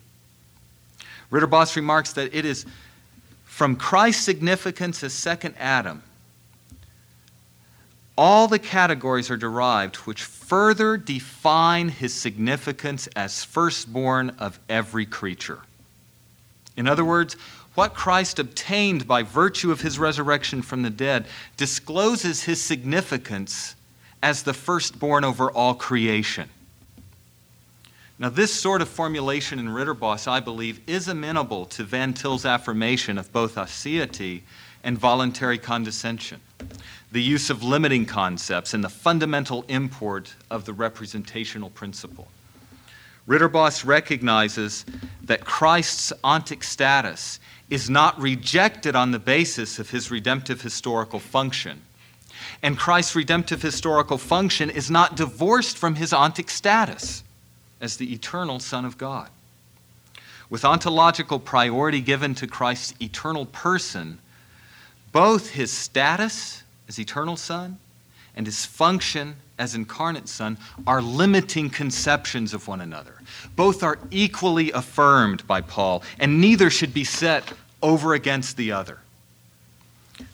Ridderbos 1.32 1.76
remarks 1.76 2.14
that 2.14 2.34
it 2.34 2.46
is 2.46 2.66
from 3.50 3.76
Christ's 3.76 4.24
significance 4.24 5.04
as 5.04 5.12
second 5.12 5.56
Adam 5.58 6.02
all 8.20 8.50
the 8.50 8.60
categories 8.60 9.32
are 9.32 9.38
derived 9.38 9.96
which 9.96 10.24
further 10.24 10.98
define 10.98 11.88
his 11.88 12.14
significance 12.14 13.08
as 13.16 13.46
firstborn 13.46 14.32
of 14.32 14.60
every 14.68 15.06
creature. 15.06 15.60
In 16.76 16.86
other 16.86 17.06
words, 17.06 17.36
what 17.76 17.94
Christ 17.94 18.38
obtained 18.38 19.08
by 19.08 19.24
virtue 19.24 19.72
of 19.72 19.80
his 19.80 19.98
resurrection 19.98 20.62
from 20.62 20.82
the 20.82 20.90
dead 20.90 21.28
discloses 21.56 22.44
his 22.44 22.62
significance 22.62 23.76
as 24.22 24.44
the 24.44 24.54
firstborn 24.54 25.24
over 25.24 25.50
all 25.50 25.74
creation. 25.74 26.50
Now, 28.20 28.30
this 28.30 28.54
sort 28.54 28.82
of 28.82 28.90
formulation 28.90 29.60
in 29.60 29.70
Ridderbos, 29.70 30.28
I 30.28 30.42
believe, 30.42 30.82
is 30.86 31.08
amenable 31.08 31.66
to 31.68 31.84
Van 31.84 32.14
Til's 32.14 32.46
affirmation 32.46 33.18
of 33.18 33.32
both 33.32 33.56
aseity 33.56 34.42
and 34.84 34.98
voluntary 34.98 35.58
condescension 35.58 36.42
the 37.12 37.22
use 37.22 37.50
of 37.50 37.64
limiting 37.64 38.06
concepts, 38.06 38.74
and 38.74 38.84
the 38.84 38.90
fundamental 38.90 39.66
import 39.68 40.36
of 40.52 40.66
the 40.66 40.74
representational 40.74 41.70
principle. 41.70 42.28
Ridderbos 43.28 43.86
recognizes 43.86 44.86
that 45.24 45.46
Christ's 45.46 46.14
ontic 46.24 46.64
status 46.64 47.40
is 47.70 47.90
not 47.90 48.20
rejected 48.20 48.96
on 48.96 49.12
the 49.12 49.20
basis 49.20 49.80
of 49.80 49.90
his 49.90 50.10
redemptive 50.10 50.62
historical 50.62 51.20
function. 51.20 51.82
And 52.64 52.78
Christ's 52.78 53.16
redemptive 53.16 53.62
historical 53.62 54.18
function 54.18 54.70
is 54.70 54.90
not 54.90 55.16
divorced 55.16 55.78
from 55.78 55.96
his 55.96 56.12
ontic 56.12 56.50
status 56.50 57.24
as 57.82 57.98
the 57.98 58.14
eternal 58.14 58.60
Son 58.60 58.86
of 58.86 58.98
God. 58.98 59.30
With 60.50 60.66
ontological 60.66 61.40
priority 61.40 62.02
given 62.02 62.34
to 62.36 62.48
Christ's 62.48 62.94
eternal 63.02 63.46
person, 63.46 64.20
both 65.12 65.52
his 65.52 65.72
status 65.72 66.64
as 66.88 67.00
eternal 67.00 67.38
Son 67.38 67.78
and 68.36 68.46
his 68.46 68.66
function 68.66 69.36
as 69.58 69.76
incarnate 69.76 70.30
Son 70.30 70.58
are 70.88 71.02
limiting 71.02 71.70
conceptions 71.70 72.54
of 72.54 72.68
one 72.68 72.82
another. 72.82 73.16
Both 73.56 73.84
are 73.84 74.00
equally 74.10 74.72
affirmed 74.72 75.46
by 75.46 75.62
Paul, 75.62 76.04
and 76.18 76.40
neither 76.42 76.70
should 76.70 76.94
be 76.94 77.04
set 77.04 77.54
over 77.82 78.14
against 78.14 78.58
the 78.58 78.72
other. 78.72 79.00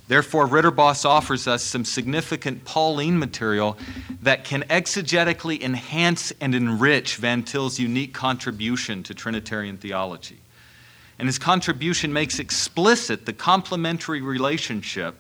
Therefore, 0.08 0.48
Ridderbos 0.48 1.04
offers 1.04 1.48
us 1.48 1.64
some 1.64 1.84
significant 1.84 2.64
Pauline 2.64 3.18
material 3.18 3.78
that 4.22 4.44
can 4.44 4.62
exegetically 4.64 5.62
enhance 5.62 6.32
and 6.40 6.54
enrich 6.54 7.16
Van 7.16 7.42
Til's 7.42 7.80
unique 7.80 8.14
contribution 8.14 9.02
to 9.04 9.16
Trinitarian 9.16 9.78
theology. 9.78 10.38
And 11.18 11.28
his 11.28 11.40
contribution 11.40 12.14
makes 12.14 12.38
explicit 12.40 13.26
the 13.26 13.34
complementary 13.34 14.22
relationship 14.22 15.16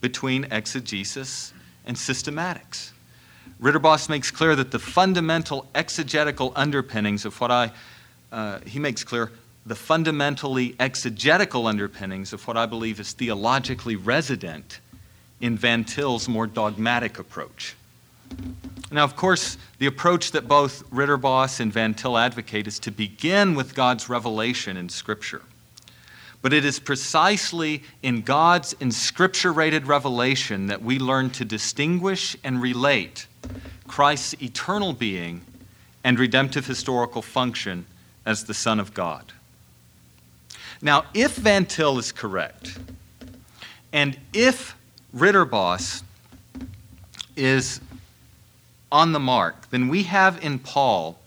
between 0.00 0.44
exegesis 0.50 1.52
and 1.84 1.96
systematics. 1.96 2.90
Ridderbos 3.60 4.08
makes 4.08 4.30
clear 4.30 4.56
that 4.56 4.70
the 4.72 4.78
fundamental 4.78 5.66
exegetical 5.74 6.52
underpinnings 6.56 7.24
of 7.24 7.40
what 7.40 7.50
I, 7.50 7.72
uh, 8.32 8.60
he 8.66 8.78
makes 8.78 9.04
clear 9.04 9.32
the 9.68 9.74
fundamentally 9.74 10.74
exegetical 10.80 11.66
underpinnings 11.66 12.32
of 12.32 12.46
what 12.46 12.56
I 12.56 12.66
believe 12.66 12.98
is 12.98 13.12
theologically 13.12 13.96
resident 13.96 14.80
in 15.40 15.56
Van 15.56 15.84
Til's 15.84 16.28
more 16.28 16.46
dogmatic 16.46 17.18
approach. 17.18 17.76
Now, 18.90 19.04
of 19.04 19.14
course, 19.14 19.58
the 19.78 19.86
approach 19.86 20.32
that 20.32 20.48
both 20.48 20.88
Ridderbos 20.90 21.60
and 21.60 21.70
Van 21.70 21.92
Til 21.92 22.16
advocate 22.16 22.66
is 22.66 22.78
to 22.80 22.90
begin 22.90 23.54
with 23.54 23.74
God's 23.74 24.08
revelation 24.08 24.78
in 24.78 24.88
Scripture. 24.88 25.42
But 26.40 26.52
it 26.52 26.64
is 26.64 26.78
precisely 26.78 27.82
in 28.02 28.22
God's 28.22 28.72
inscripturated 28.74 29.86
revelation 29.86 30.68
that 30.68 30.82
we 30.82 30.98
learn 30.98 31.30
to 31.30 31.44
distinguish 31.44 32.36
and 32.42 32.62
relate 32.62 33.26
Christ's 33.86 34.40
eternal 34.40 34.94
being 34.94 35.42
and 36.02 36.18
redemptive 36.18 36.66
historical 36.66 37.20
function 37.20 37.84
as 38.24 38.44
the 38.44 38.54
Son 38.54 38.80
of 38.80 38.94
God. 38.94 39.32
Now, 40.80 41.04
if 41.12 41.36
Van 41.36 41.66
Til 41.66 41.98
is 41.98 42.12
correct, 42.12 42.78
and 43.92 44.16
if 44.32 44.76
Ridderbos 45.14 46.02
is 47.36 47.80
on 48.92 49.12
the 49.12 49.20
mark, 49.20 49.70
then 49.70 49.88
we 49.88 50.04
have 50.04 50.42
in 50.44 50.58
Paul 50.58 51.18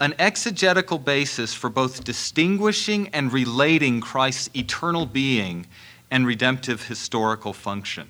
an 0.00 0.14
exegetical 0.18 0.98
basis 0.98 1.52
for 1.54 1.68
both 1.68 2.04
distinguishing 2.04 3.08
and 3.12 3.32
relating 3.32 4.00
Christ's 4.00 4.50
eternal 4.54 5.06
being 5.06 5.66
and 6.10 6.26
redemptive 6.26 6.86
historical 6.86 7.52
function. 7.52 8.08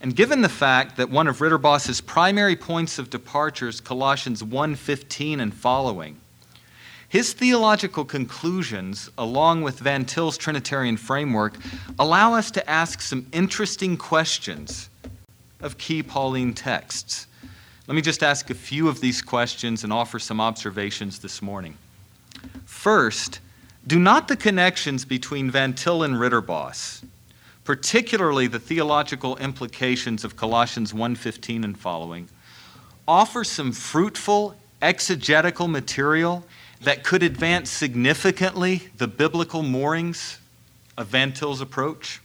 And 0.00 0.16
given 0.16 0.42
the 0.42 0.48
fact 0.48 0.96
that 0.96 1.10
one 1.10 1.26
of 1.26 1.38
Ridderbos's 1.38 2.00
primary 2.00 2.56
points 2.56 2.98
of 2.98 3.10
departure 3.10 3.68
is 3.68 3.80
Colossians 3.80 4.42
1:15 4.42 5.40
and 5.40 5.52
following, 5.52 6.20
his 7.08 7.32
theological 7.32 8.04
conclusions, 8.04 9.10
along 9.16 9.62
with 9.62 9.78
Van 9.78 10.04
Til's 10.04 10.36
Trinitarian 10.36 10.96
framework, 10.96 11.56
allow 11.98 12.34
us 12.34 12.50
to 12.50 12.70
ask 12.70 13.00
some 13.00 13.26
interesting 13.32 13.96
questions 13.96 14.90
of 15.60 15.78
key 15.78 16.02
Pauline 16.02 16.54
texts 16.54 17.26
Let 17.86 17.94
me 17.94 18.02
just 18.02 18.22
ask 18.22 18.50
a 18.50 18.54
few 18.54 18.86
of 18.86 19.00
these 19.00 19.22
questions 19.22 19.82
and 19.82 19.94
offer 19.94 20.18
some 20.18 20.42
observations 20.42 21.20
this 21.20 21.40
morning. 21.40 21.78
First, 22.66 23.40
do 23.86 23.98
not 23.98 24.28
the 24.28 24.36
connections 24.36 25.06
between 25.06 25.50
Van 25.50 25.72
Til 25.72 26.02
and 26.02 26.16
Ridderbos, 26.16 27.02
particularly 27.64 28.46
the 28.46 28.58
theological 28.58 29.38
implications 29.38 30.22
of 30.22 30.36
Colossians 30.36 30.92
1:15 30.92 31.64
and 31.64 31.78
following, 31.78 32.28
offer 33.06 33.42
some 33.42 33.72
fruitful 33.72 34.54
exegetical 34.82 35.66
material 35.66 36.44
that 36.82 37.04
could 37.04 37.22
advance 37.22 37.70
significantly 37.70 38.88
the 38.96 39.08
biblical 39.08 39.62
moorings 39.62 40.38
of 40.96 41.08
Van 41.08 41.32
Til's 41.32 41.60
approach? 41.60 42.20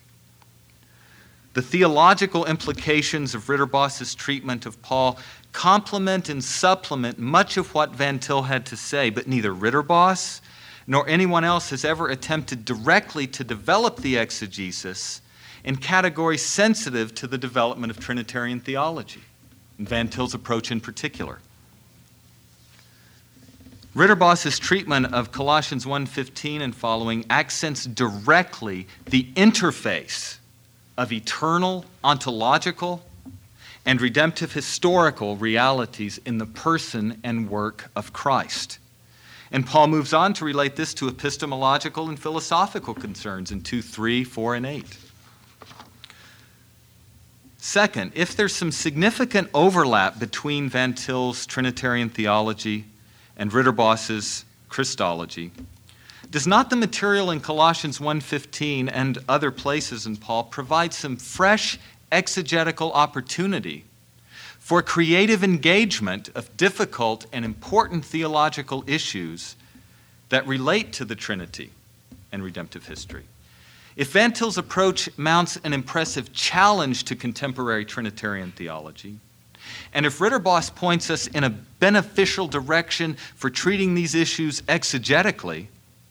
The 1.53 1.61
theological 1.61 2.45
implications 2.45 3.35
of 3.35 3.47
Ridderbos's 3.47 4.15
treatment 4.15 4.65
of 4.65 4.81
Paul 4.81 5.19
complement 5.51 6.29
and 6.29 6.43
supplement 6.43 7.19
much 7.19 7.57
of 7.57 7.73
what 7.75 7.91
Van 7.91 8.17
Til 8.17 8.43
had 8.43 8.65
to 8.67 8.75
say, 8.75 9.11
but 9.11 9.27
neither 9.27 9.53
Ridderbos 9.53 10.41
nor 10.87 11.07
anyone 11.07 11.43
else 11.43 11.69
has 11.69 11.85
ever 11.85 12.09
attempted 12.09 12.65
directly 12.65 13.27
to 13.27 13.43
develop 13.43 13.97
the 13.97 14.17
exegesis 14.17 15.21
in 15.63 15.77
categories 15.77 16.43
sensitive 16.43 17.15
to 17.15 17.27
the 17.27 17.37
development 17.37 17.89
of 17.89 17.99
Trinitarian 17.99 18.59
theology, 18.59 19.21
Van 19.79 20.09
Til's 20.09 20.33
approach 20.33 20.71
in 20.71 20.81
particular. 20.81 21.39
Ridderbos's 23.95 24.57
treatment 24.57 25.13
of 25.13 25.31
Colossians 25.31 25.85
1:15 25.85 26.63
and 26.63 26.75
following 26.75 27.25
accents 27.29 27.85
directly 27.85 28.87
the 29.05 29.27
interface 29.35 30.37
of 30.97 31.11
eternal 31.11 31.85
ontological 32.03 33.05
and 33.85 34.01
redemptive 34.01 34.53
historical 34.53 35.35
realities 35.35 36.19
in 36.25 36.39
the 36.39 36.47
person 36.47 37.19
and 37.23 37.51
work 37.51 37.91
of 37.95 38.13
Christ. 38.13 38.79
And 39.51 39.63
Paul 39.63 39.87
moves 39.87 40.11
on 40.11 40.33
to 40.35 40.45
relate 40.45 40.75
this 40.75 40.95
to 40.95 41.07
epistemological 41.07 42.09
and 42.09 42.19
philosophical 42.19 42.95
concerns 42.95 43.51
in 43.51 43.61
2, 43.61 43.83
3, 43.83 44.23
4, 44.23 44.55
and 44.55 44.65
8. 44.65 44.97
Second, 47.59 48.11
if 48.15 48.35
there's 48.35 48.55
some 48.55 48.71
significant 48.71 49.49
overlap 49.53 50.17
between 50.17 50.67
Van 50.67 50.95
Til's 50.95 51.45
Trinitarian 51.45 52.09
theology 52.09 52.85
and 53.37 53.51
Ridderbos's 53.51 54.45
Christology. 54.69 55.51
Does 56.29 56.47
not 56.47 56.69
the 56.69 56.75
material 56.75 57.29
in 57.29 57.39
Colossians 57.39 57.99
1:15 57.99 58.89
and 58.89 59.19
other 59.29 59.51
places 59.51 60.05
in 60.05 60.17
Paul 60.17 60.45
provide 60.45 60.93
some 60.93 61.15
fresh 61.15 61.77
exegetical 62.11 62.91
opportunity 62.93 63.85
for 64.59 64.81
creative 64.81 65.43
engagement 65.43 66.29
of 66.33 66.55
difficult 66.57 67.25
and 67.31 67.43
important 67.43 68.05
theological 68.05 68.83
issues 68.87 69.55
that 70.29 70.47
relate 70.47 70.93
to 70.93 71.05
the 71.05 71.15
Trinity 71.15 71.71
and 72.31 72.43
redemptive 72.43 72.87
history? 72.87 73.25
If 73.95 74.11
Van 74.11 74.33
Til's 74.33 74.57
approach 74.57 75.09
mounts 75.17 75.57
an 75.63 75.73
impressive 75.73 76.33
challenge 76.33 77.03
to 77.03 77.15
contemporary 77.15 77.85
Trinitarian 77.85 78.51
theology, 78.51 79.19
and 79.93 80.05
if 80.05 80.19
Ridderbos 80.19 80.73
points 80.73 81.09
us 81.09 81.27
in 81.27 81.43
a 81.43 81.49
beneficial 81.49 82.47
direction 82.47 83.15
for 83.35 83.49
treating 83.49 83.95
these 83.95 84.15
issues 84.15 84.61
exegetically 84.63 85.67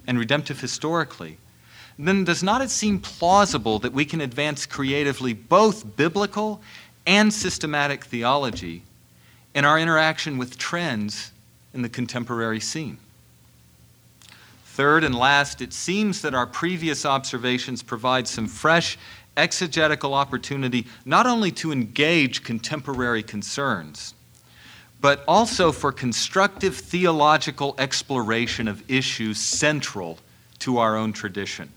and 0.06 0.18
redemptive 0.18 0.60
historically, 0.60 1.38
then 1.98 2.24
does 2.24 2.42
not 2.42 2.62
it 2.62 2.70
seem 2.70 2.98
plausible 2.98 3.78
that 3.78 3.92
we 3.92 4.04
can 4.04 4.20
advance 4.20 4.66
creatively 4.66 5.32
both 5.32 5.96
biblical 5.96 6.60
and 7.06 7.32
systematic 7.32 8.04
theology 8.04 8.82
in 9.54 9.64
our 9.64 9.78
interaction 9.78 10.38
with 10.38 10.58
trends 10.58 11.32
in 11.74 11.82
the 11.82 11.88
contemporary 11.88 12.60
scene? 12.60 12.98
Third 14.64 15.04
and 15.04 15.14
last, 15.14 15.60
it 15.60 15.74
seems 15.74 16.22
that 16.22 16.34
our 16.34 16.46
previous 16.46 17.04
observations 17.04 17.82
provide 17.82 18.26
some 18.26 18.48
fresh 18.48 18.96
exegetical 19.36 20.14
opportunity 20.14 20.86
not 21.04 21.26
only 21.26 21.50
to 21.52 21.72
engage 21.72 22.42
contemporary 22.42 23.22
concerns, 23.22 24.14
but 25.00 25.24
also 25.26 25.72
for 25.72 25.90
constructive 25.90 26.76
theological 26.76 27.74
exploration 27.78 28.68
of 28.68 28.88
issues 28.88 29.38
central 29.38 30.18
to 30.60 30.78
our 30.78 30.96
own 30.96 31.12
tradition. 31.12 31.68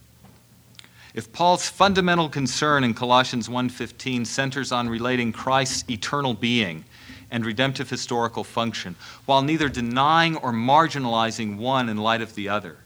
If 1.15 1.31
Paul's 1.31 1.67
fundamental 1.67 2.29
concern 2.29 2.83
in 2.83 2.93
Colossians 2.93 3.47
1:15 3.47 4.25
centers 4.25 4.71
on 4.71 4.89
relating 4.89 5.31
Christ's 5.31 5.89
eternal 5.89 6.33
being 6.33 6.83
and 7.31 7.45
redemptive 7.45 7.89
historical 7.89 8.43
function, 8.43 8.95
while 9.25 9.41
neither 9.41 9.69
denying 9.69 10.35
or 10.35 10.51
marginalizing 10.51 11.57
one 11.57 11.89
in 11.89 11.97
light 11.97 12.21
of 12.21 12.35
the 12.35 12.49
other, 12.49 12.77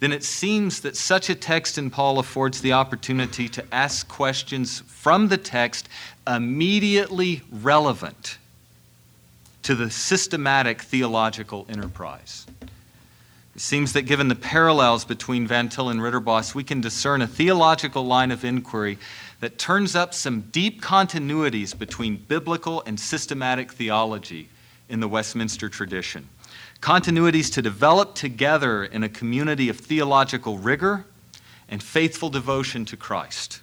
then 0.00 0.12
it 0.12 0.22
seems 0.22 0.80
that 0.82 0.96
such 0.96 1.28
a 1.28 1.34
text 1.34 1.76
in 1.76 1.90
Paul 1.90 2.18
affords 2.18 2.60
the 2.60 2.72
opportunity 2.72 3.48
to 3.48 3.64
ask 3.72 4.06
questions 4.08 4.80
from 4.86 5.28
the 5.28 5.36
text 5.36 5.88
immediately 6.26 7.42
relevant 7.50 8.38
to 9.62 9.74
the 9.74 9.90
systematic 9.90 10.82
theological 10.82 11.66
enterprise. 11.68 12.46
It 13.56 13.60
seems 13.60 13.92
that 13.94 14.02
given 14.02 14.28
the 14.28 14.36
parallels 14.36 15.04
between 15.04 15.48
Van 15.48 15.68
Til 15.68 15.88
and 15.88 16.00
Ridderbos, 16.00 16.54
we 16.54 16.62
can 16.62 16.80
discern 16.80 17.22
a 17.22 17.26
theological 17.26 18.06
line 18.06 18.30
of 18.30 18.44
inquiry 18.44 18.98
that 19.40 19.58
turns 19.58 19.96
up 19.96 20.14
some 20.14 20.42
deep 20.52 20.80
continuities 20.80 21.76
between 21.76 22.16
biblical 22.28 22.84
and 22.86 23.00
systematic 23.00 23.72
theology 23.72 24.48
in 24.88 25.00
the 25.00 25.08
Westminster 25.08 25.68
tradition 25.68 26.28
continuities 26.80 27.52
to 27.54 27.62
develop 27.62 28.14
together 28.14 28.84
in 28.84 29.02
a 29.02 29.08
community 29.08 29.68
of 29.68 29.78
theological 29.78 30.58
rigor 30.58 31.04
and 31.68 31.82
faithful 31.82 32.30
devotion 32.30 32.84
to 32.86 32.96
Christ. 32.96 33.60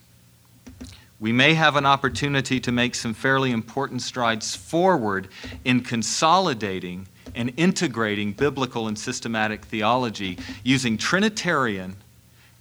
We 1.19 1.31
may 1.31 1.53
have 1.53 1.75
an 1.75 1.85
opportunity 1.85 2.59
to 2.59 2.71
make 2.71 2.93
some 2.93 3.13
fairly 3.13 3.51
important 3.51 4.01
strides 4.01 4.55
forward 4.55 5.29
in 5.63 5.81
consolidating 5.81 7.07
and 7.33 7.53
integrating 7.57 8.33
biblical 8.33 8.87
and 8.87 8.99
systematic 8.99 9.65
theology 9.65 10.37
using 10.63 10.97
Trinitarian 10.97 11.95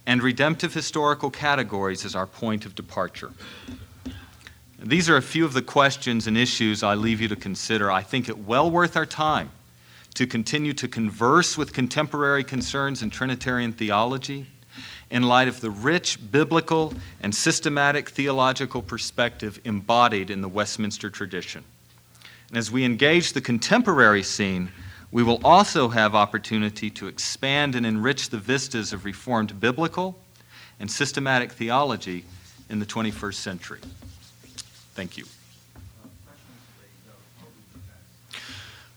and 0.07 0.23
redemptive 0.23 0.73
historical 0.73 1.29
categories 1.29 2.05
as 2.05 2.15
our 2.15 2.27
point 2.27 2.65
of 2.65 2.75
departure. 2.75 3.31
These 4.79 5.09
are 5.09 5.17
a 5.17 5.21
few 5.21 5.45
of 5.45 5.53
the 5.53 5.61
questions 5.61 6.27
and 6.27 6.37
issues 6.37 6.83
I 6.83 6.95
leave 6.95 7.19
you 7.19 7.27
to 7.27 7.35
consider. 7.35 7.91
I 7.91 8.03
think 8.03 8.29
it 8.29 8.37
well 8.37 8.69
worth 8.69 8.95
our 8.95 9.05
time 9.05 9.49
to 10.15 10.25
continue 10.25 10.73
to 10.73 10.87
converse 10.87 11.57
with 11.57 11.73
contemporary 11.73 12.43
concerns 12.43 13.01
in 13.01 13.09
Trinitarian 13.09 13.71
theology 13.71 14.47
in 15.09 15.23
light 15.23 15.47
of 15.47 15.61
the 15.61 15.69
rich 15.69 16.19
biblical 16.31 16.93
and 17.21 17.33
systematic 17.33 18.09
theological 18.09 18.81
perspective 18.81 19.59
embodied 19.63 20.29
in 20.29 20.41
the 20.41 20.49
Westminster 20.49 21.09
tradition. 21.09 21.63
And 22.49 22.57
as 22.57 22.71
we 22.71 22.83
engage 22.83 23.33
the 23.33 23.41
contemporary 23.41 24.23
scene, 24.23 24.71
we 25.11 25.23
will 25.23 25.39
also 25.45 25.89
have 25.89 26.15
opportunity 26.15 26.89
to 26.91 27.07
expand 27.07 27.75
and 27.75 27.85
enrich 27.85 28.29
the 28.29 28.37
vistas 28.37 28.93
of 28.93 29.05
Reformed 29.05 29.59
biblical 29.59 30.19
and 30.79 30.89
systematic 30.89 31.51
theology 31.51 32.25
in 32.69 32.79
the 32.79 32.85
21st 32.85 33.35
century. 33.35 33.79
Thank 34.93 35.17
you. 35.17 35.25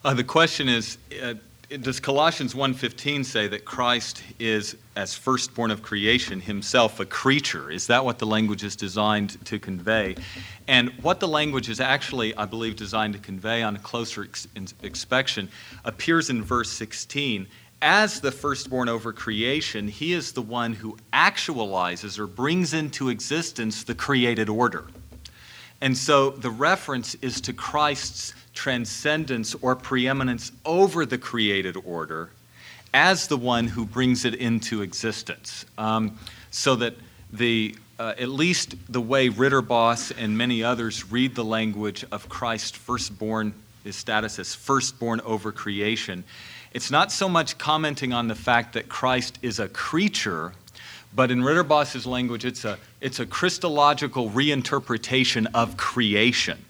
Uh, 0.04 0.14
the 0.14 0.24
question 0.24 0.68
is, 0.68 0.96
uh, 1.20 1.34
does 1.80 1.98
Colossians 1.98 2.54
1:15 2.54 3.24
say 3.24 3.48
that 3.48 3.64
Christ 3.64 4.22
is 4.38 4.76
as 4.94 5.14
firstborn 5.14 5.72
of 5.72 5.82
creation 5.82 6.40
himself 6.40 7.00
a 7.00 7.04
creature? 7.04 7.68
Is 7.70 7.88
that 7.88 8.04
what 8.04 8.18
the 8.20 8.26
language 8.26 8.62
is 8.62 8.76
designed 8.76 9.44
to 9.46 9.58
convey? 9.58 10.14
And 10.68 10.90
what 11.02 11.18
the 11.18 11.26
language 11.26 11.68
is 11.68 11.80
actually, 11.80 12.34
I 12.36 12.44
believe, 12.44 12.76
designed 12.76 13.14
to 13.14 13.18
convey 13.18 13.62
on 13.62 13.74
a 13.74 13.80
closer 13.80 14.22
ex- 14.22 14.46
inspection 14.82 15.50
appears 15.84 16.30
in 16.30 16.44
verse 16.44 16.70
16. 16.70 17.48
As 17.82 18.20
the 18.20 18.32
firstborn 18.32 18.88
over 18.88 19.12
creation, 19.12 19.88
he 19.88 20.12
is 20.12 20.32
the 20.32 20.42
one 20.42 20.74
who 20.74 20.96
actualizes 21.12 22.18
or 22.18 22.28
brings 22.28 22.72
into 22.72 23.08
existence 23.08 23.82
the 23.82 23.94
created 23.94 24.48
order. 24.48 24.84
And 25.80 25.96
so 25.96 26.30
the 26.30 26.50
reference 26.50 27.14
is 27.16 27.40
to 27.42 27.52
Christ's 27.52 28.32
transcendence 28.58 29.54
or 29.62 29.76
preeminence 29.76 30.50
over 30.64 31.06
the 31.06 31.16
created 31.16 31.76
order 31.84 32.28
as 32.92 33.28
the 33.28 33.36
one 33.36 33.68
who 33.68 33.86
brings 33.86 34.24
it 34.24 34.34
into 34.34 34.82
existence. 34.82 35.64
Um, 35.78 36.18
so 36.50 36.74
that 36.74 36.94
the, 37.32 37.76
uh, 38.00 38.14
at 38.18 38.30
least 38.30 38.74
the 38.88 39.00
way 39.00 39.28
Ridderbos 39.28 40.12
and 40.18 40.36
many 40.36 40.64
others 40.64 41.08
read 41.08 41.36
the 41.36 41.44
language 41.44 42.04
of 42.10 42.28
Christ 42.28 42.76
firstborn, 42.76 43.54
his 43.84 43.94
status 43.94 44.40
as 44.40 44.56
firstborn 44.56 45.20
over 45.20 45.52
creation, 45.52 46.24
it's 46.72 46.90
not 46.90 47.12
so 47.12 47.28
much 47.28 47.58
commenting 47.58 48.12
on 48.12 48.26
the 48.26 48.34
fact 48.34 48.72
that 48.72 48.88
Christ 48.88 49.38
is 49.40 49.60
a 49.60 49.68
creature, 49.68 50.52
but 51.14 51.30
in 51.30 51.42
Ridderbos's 51.42 52.06
language, 52.06 52.44
it's 52.44 52.64
a, 52.64 52.76
it's 53.00 53.20
a 53.20 53.26
Christological 53.26 54.30
reinterpretation 54.30 55.46
of 55.54 55.76
creation. 55.76 56.64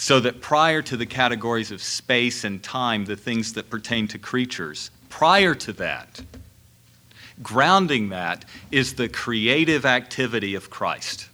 So 0.00 0.20
that 0.20 0.40
prior 0.40 0.80
to 0.82 0.96
the 0.96 1.06
categories 1.06 1.72
of 1.72 1.82
space 1.82 2.44
and 2.44 2.62
time, 2.62 3.04
the 3.04 3.16
things 3.16 3.54
that 3.54 3.68
pertain 3.68 4.06
to 4.08 4.18
creatures, 4.18 4.92
prior 5.08 5.56
to 5.56 5.72
that, 5.74 6.22
grounding 7.42 8.10
that 8.10 8.44
is 8.70 8.94
the 8.94 9.08
creative 9.08 9.84
activity 9.84 10.54
of 10.54 10.70
Christ. 10.70 11.28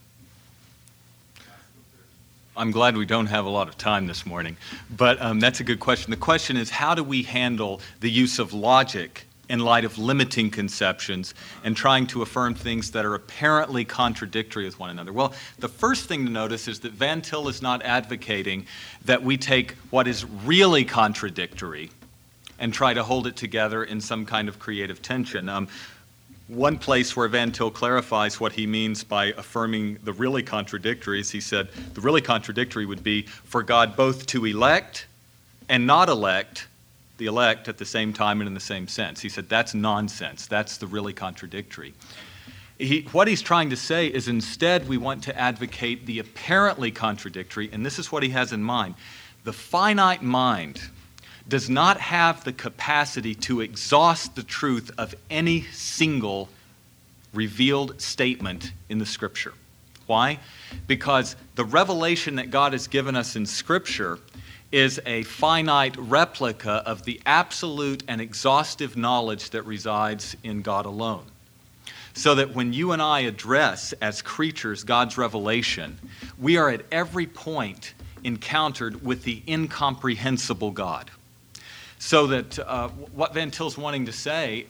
I'm 2.57 2.71
glad 2.71 2.97
we 2.97 3.05
don't 3.05 3.27
have 3.27 3.45
a 3.45 3.51
lot 3.51 3.69
of 3.69 3.77
time 3.77 4.07
this 4.07 4.25
morning, 4.25 4.57
but 4.97 5.21
um, 5.21 5.41
that's 5.41 5.61
a 5.61 5.65
good 5.65 5.79
question. 5.79 6.11
The 6.11 6.17
question 6.17 6.57
is 6.57 6.71
how 6.71 6.95
do 6.95 7.05
we 7.05 7.23
handle 7.23 7.83
the 8.01 8.11
use 8.11 8.39
of 8.39 8.55
logic 8.55 9.27
in 9.49 9.61
light 9.61 9.85
of 9.85 9.99
limiting 9.99 10.51
conceptions 10.51 11.35
and 11.63 11.77
trying 11.77 12.07
to 12.09 12.23
affirm 12.23 12.55
things 12.55 12.91
that 12.93 13.05
are 13.05 13.15
apparently 13.15 13.85
contradictory 13.85 14.65
with 14.65 14.79
one 14.79 14.91
another? 14.91 15.13
Well, 15.13 15.35
the 15.59 15.69
first 15.69 16.07
thing 16.07 16.25
to 16.27 16.31
notice 16.31 16.69
is 16.69 16.81
that 16.81 16.93
Van 16.93 17.23
Til 17.23 17.49
is 17.49 17.63
not 17.63 17.83
advocating 17.83 18.67
that 19.05 19.23
we 19.23 19.37
take 19.37 19.73
what 19.91 20.09
is 20.09 20.25
really 20.25 20.85
contradictory 20.85 21.91
and 22.59 22.73
try 22.73 22.95
to 22.95 23.03
hold 23.03 23.27
it 23.27 23.37
together 23.37 23.85
in 23.85 24.01
some 24.01 24.25
kind 24.25 24.49
of 24.49 24.59
creative 24.59 25.03
tension. 25.03 25.49
Um, 25.49 25.69
one 26.49 26.79
place 26.79 27.17
where 27.17 27.27
Van 27.29 27.53
Til 27.53 27.71
clarifies 27.71 28.39
what 28.39 28.53
he 28.53 28.67
means 28.67 29.03
by 29.03 29.27
affirming 29.27 29.99
the 30.05 30.13
really 30.13 30.43
contradictory 30.43 31.21
is 31.21 31.31
he 31.31 31.41
said 31.41 31.69
the 31.95 32.01
really 32.01 32.21
contradictory 32.21 32.85
would 32.85 33.03
be 33.03 33.23
for 33.23 33.63
God 33.63 33.97
both 33.97 34.27
to 34.27 34.45
elect 34.45 35.07
and 35.69 35.87
not 35.87 36.09
elect 36.11 36.67
the 37.25 37.31
elect 37.31 37.69
at 37.69 37.79
the 37.79 37.87
same 37.87 38.13
time 38.13 38.43
and 38.43 38.49
in 38.49 38.53
the 38.53 38.61
same 38.61 38.87
sense. 38.87 39.19
He 39.19 39.31
said 39.31 39.49
that's 39.49 39.73
nonsense. 39.73 40.47
That's 40.47 40.77
the 40.77 40.87
really 40.87 41.15
contradictory. 41.15 41.95
He, 42.79 43.09
what 43.13 43.29
he's 43.29 43.41
trying 43.41 43.71
to 43.71 43.77
say 43.77 44.09
is 44.09 44.29
instead 44.29 44.87
we 44.87 44.99
want 44.99 45.23
to 45.25 45.39
advocate 45.39 46.05
the 46.05 46.19
apparently 46.19 46.91
contradictory, 46.91 47.71
and 47.73 47.87
this 47.87 47.99
is 47.99 48.13
what 48.13 48.23
he 48.23 48.29
has 48.31 48.53
in 48.53 48.63
mind. 48.63 48.97
The 49.45 49.55
finite 49.55 50.23
mind 50.23 50.83
does 51.49 51.71
not 51.71 51.99
have 51.99 52.45
the 52.45 52.53
capacity 52.53 53.35
to 53.37 53.63
exhaust 53.63 54.37
the 54.37 54.43
truth 54.43 54.91
of 54.99 55.15
any 55.31 55.63
single 55.63 56.51
revealed 57.33 58.03
statement 58.03 58.73
in 58.91 58.99
the 58.99 59.07
Scripture. 59.07 59.55
Why? 60.07 60.41
Because 60.87 61.37
the 61.55 61.65
revelation 61.65 62.37
that 62.37 62.51
God 62.51 62.73
has 62.73 62.87
given 62.87 63.17
us 63.17 63.35
in 63.35 63.47
Scripture 63.47 64.19
is 64.75 65.01
a 65.07 65.23
finite 65.23 65.97
replica 65.97 66.83
of 66.85 67.05
the 67.05 67.21
absolute 67.25 68.03
and 68.09 68.21
exhaustive 68.21 68.97
knowledge 68.97 69.51
that 69.51 69.63
resides 69.63 70.37
in 70.43 70.63
God 70.63 70.85
alone. 70.85 71.25
So 72.15 72.35
that 72.35 72.57
when 72.57 72.73
you 72.73 72.91
and 72.91 73.01
I 73.01 73.21
address 73.21 73.93
as 74.03 74.21
creatures 74.21 74.83
God's 74.83 75.17
revelation, 75.17 75.97
we 76.41 76.57
are 76.57 76.71
at 76.71 76.81
every 76.91 77.29
point 77.29 77.95
encountered 78.25 79.05
with 79.07 79.23
the 79.23 79.45
incomprehensible 79.47 80.73
God. 80.73 81.09
So 82.01 82.27
that 82.27 82.59
uh, 82.59 82.89
what 82.89 83.33
Van 83.33 83.53
Til's 83.53 83.79
wanting 83.79 84.07
to 84.07 84.13
say, 84.13 84.67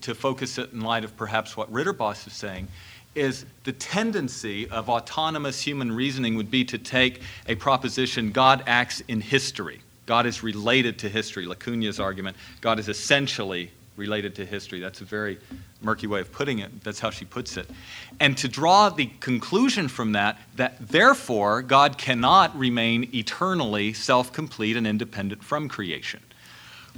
to 0.00 0.14
focus 0.14 0.58
it 0.58 0.72
in 0.72 0.82
light 0.82 1.02
of 1.02 1.16
perhaps 1.16 1.56
what 1.56 1.72
Ridderbos 1.72 2.24
is 2.24 2.34
saying, 2.34 2.68
is 3.14 3.44
the 3.64 3.72
tendency 3.72 4.68
of 4.68 4.88
autonomous 4.88 5.60
human 5.60 5.92
reasoning 5.92 6.36
would 6.36 6.50
be 6.50 6.64
to 6.64 6.78
take 6.78 7.22
a 7.48 7.54
proposition 7.54 8.30
God 8.30 8.62
acts 8.66 9.02
in 9.08 9.20
history. 9.20 9.80
God 10.06 10.26
is 10.26 10.42
related 10.42 10.98
to 11.00 11.08
history. 11.08 11.46
LaCugna's 11.46 12.00
argument, 12.00 12.36
God 12.60 12.78
is 12.78 12.88
essentially 12.88 13.70
related 13.96 14.34
to 14.36 14.46
history. 14.46 14.80
That's 14.80 15.00
a 15.00 15.04
very 15.04 15.38
murky 15.82 16.06
way 16.06 16.20
of 16.20 16.32
putting 16.32 16.60
it. 16.60 16.82
That's 16.82 17.00
how 17.00 17.10
she 17.10 17.24
puts 17.24 17.56
it. 17.56 17.68
And 18.18 18.36
to 18.38 18.48
draw 18.48 18.88
the 18.88 19.06
conclusion 19.20 19.88
from 19.88 20.12
that, 20.12 20.38
that 20.56 20.76
therefore 20.80 21.62
God 21.62 21.98
cannot 21.98 22.56
remain 22.58 23.10
eternally 23.14 23.92
self 23.92 24.32
complete 24.32 24.76
and 24.76 24.86
independent 24.86 25.44
from 25.44 25.68
creation. 25.68 26.20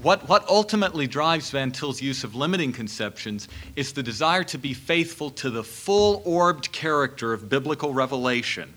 What, 0.00 0.28
what 0.28 0.48
ultimately 0.48 1.06
drives 1.06 1.50
Van 1.50 1.70
Til's 1.70 2.00
use 2.00 2.24
of 2.24 2.34
limiting 2.34 2.72
conceptions 2.72 3.48
is 3.76 3.92
the 3.92 4.02
desire 4.02 4.42
to 4.44 4.58
be 4.58 4.72
faithful 4.72 5.30
to 5.30 5.50
the 5.50 5.62
full 5.62 6.22
orbed 6.24 6.72
character 6.72 7.32
of 7.32 7.48
biblical 7.48 7.92
revelation 7.92 8.72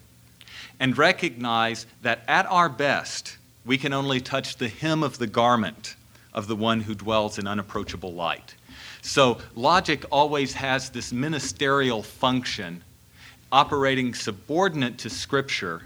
and 0.80 0.97
recognize 0.97 1.86
that 2.01 2.24
at 2.28 2.45
our 2.47 2.68
best, 2.68 3.38
we 3.66 3.78
can 3.78 3.93
only 3.93 4.20
touch 4.20 4.57
the 4.57 4.68
hem 4.68 5.03
of 5.03 5.18
the 5.18 5.28
garment 5.28 5.95
of 6.34 6.47
the 6.47 6.55
one 6.55 6.82
who 6.82 6.93
dwells 6.93 7.39
in 7.39 7.47
unapproachable 7.47 8.13
light. 8.13 8.55
So, 9.01 9.38
logic 9.55 10.03
always 10.11 10.53
has 10.53 10.89
this 10.89 11.13
ministerial 11.13 12.03
function 12.03 12.84
operating 13.51 14.13
subordinate 14.13 14.97
to 14.99 15.09
Scripture. 15.09 15.84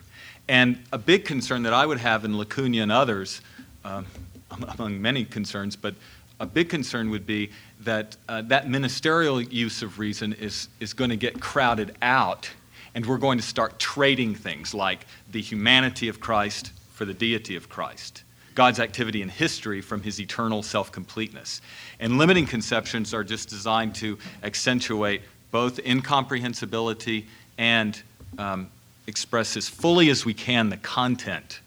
And 0.48 0.82
a 0.92 0.98
big 0.98 1.26
concern 1.26 1.64
that 1.64 1.74
I 1.74 1.86
would 1.86 2.00
have 2.00 2.26
in 2.26 2.34
LaCugna 2.34 2.82
and 2.82 2.92
others, 2.92 3.42
um, 3.86 4.08
among 4.52 5.02
many 5.02 5.26
concerns, 5.26 5.76
but 5.76 5.96
a 6.40 6.46
big 6.46 6.70
concern 6.70 7.10
would 7.10 7.26
be 7.26 7.50
that 7.82 8.16
uh, 8.28 8.42
that 8.44 8.70
ministerial 8.70 9.42
use 9.42 9.82
of 9.82 10.00
reason 10.00 10.34
is, 10.34 10.70
is 10.80 10.94
going 10.94 11.10
to 11.10 11.18
get 11.18 11.40
crowded 11.40 11.96
out, 12.02 12.50
and 12.96 13.06
we're 13.06 13.18
going 13.18 13.38
to 13.38 13.44
start 13.44 13.78
trading 13.80 14.36
things 14.36 14.74
like 14.74 15.06
the 15.32 15.42
humanity 15.42 16.08
of 16.08 16.20
Christ 16.20 16.72
for 16.94 17.06
the 17.06 17.14
deity 17.14 17.56
of 17.56 17.70
Christ, 17.70 18.24
God's 18.56 18.80
activity 18.80 19.22
in 19.22 19.30
history 19.30 19.82
from 19.82 20.02
his 20.02 20.20
eternal 20.20 20.64
self 20.64 20.92
completeness. 20.92 21.62
And 22.00 22.18
limiting 22.18 22.46
conceptions 22.46 23.14
are 23.14 23.24
just 23.24 23.50
designed 23.50 23.96
to 23.96 24.18
accentuate 24.44 25.22
both 25.52 25.80
incomprehensibility 25.86 27.26
and 27.58 28.02
um, 28.38 28.70
express 29.08 29.58
as 29.58 29.68
fully 29.68 30.10
as 30.10 30.26
we 30.26 30.34
can 30.34 30.70
the 30.70 30.78
content 30.78 31.60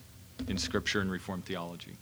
in 0.49 0.57
Scripture 0.57 1.01
and 1.01 1.11
Reformed 1.11 1.45
theology. 1.45 1.93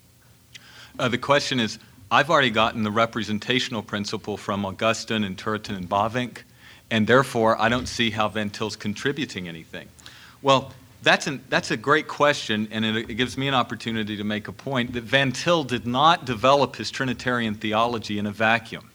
Uh, 1.01 1.09
the 1.09 1.16
question 1.16 1.59
is 1.59 1.78
I've 2.11 2.28
already 2.28 2.51
gotten 2.51 2.82
the 2.82 2.90
representational 2.90 3.82
principle 3.82 4.36
from 4.36 4.66
Augustine 4.66 5.24
and 5.24 5.34
Turretin 5.34 5.74
and 5.74 5.88
Bavinck, 5.88 6.42
and 6.90 7.07
therefore 7.07 7.59
I 7.59 7.70
don't 7.70 7.86
see 7.86 8.11
how 8.11 8.28
Van 8.28 8.51
Til's 8.51 8.76
contributing 8.76 9.48
anything. 9.48 9.88
Well, 10.42 10.72
that's, 11.03 11.26
an, 11.26 11.42
that's 11.48 11.70
a 11.70 11.78
great 11.78 12.07
question, 12.07 12.68
and 12.70 12.84
it, 12.84 13.09
it, 13.09 13.14
gives 13.14 13.38
me 13.38 13.48
an 13.48 13.55
opportunity 13.55 14.18
to 14.18 14.24
make 14.24 14.48
a 14.48 14.53
point 14.53 14.92
that 14.92 15.05
Van 15.05 15.32
Til 15.32 15.64
did 15.64 15.86
not 15.86 16.26
develop 16.26 16.76
his 16.76 16.90
Trinitarian 16.90 17.55
theology 17.55 18.18
in 18.18 18.26
a 18.26 18.30
vacuum. 18.30 18.90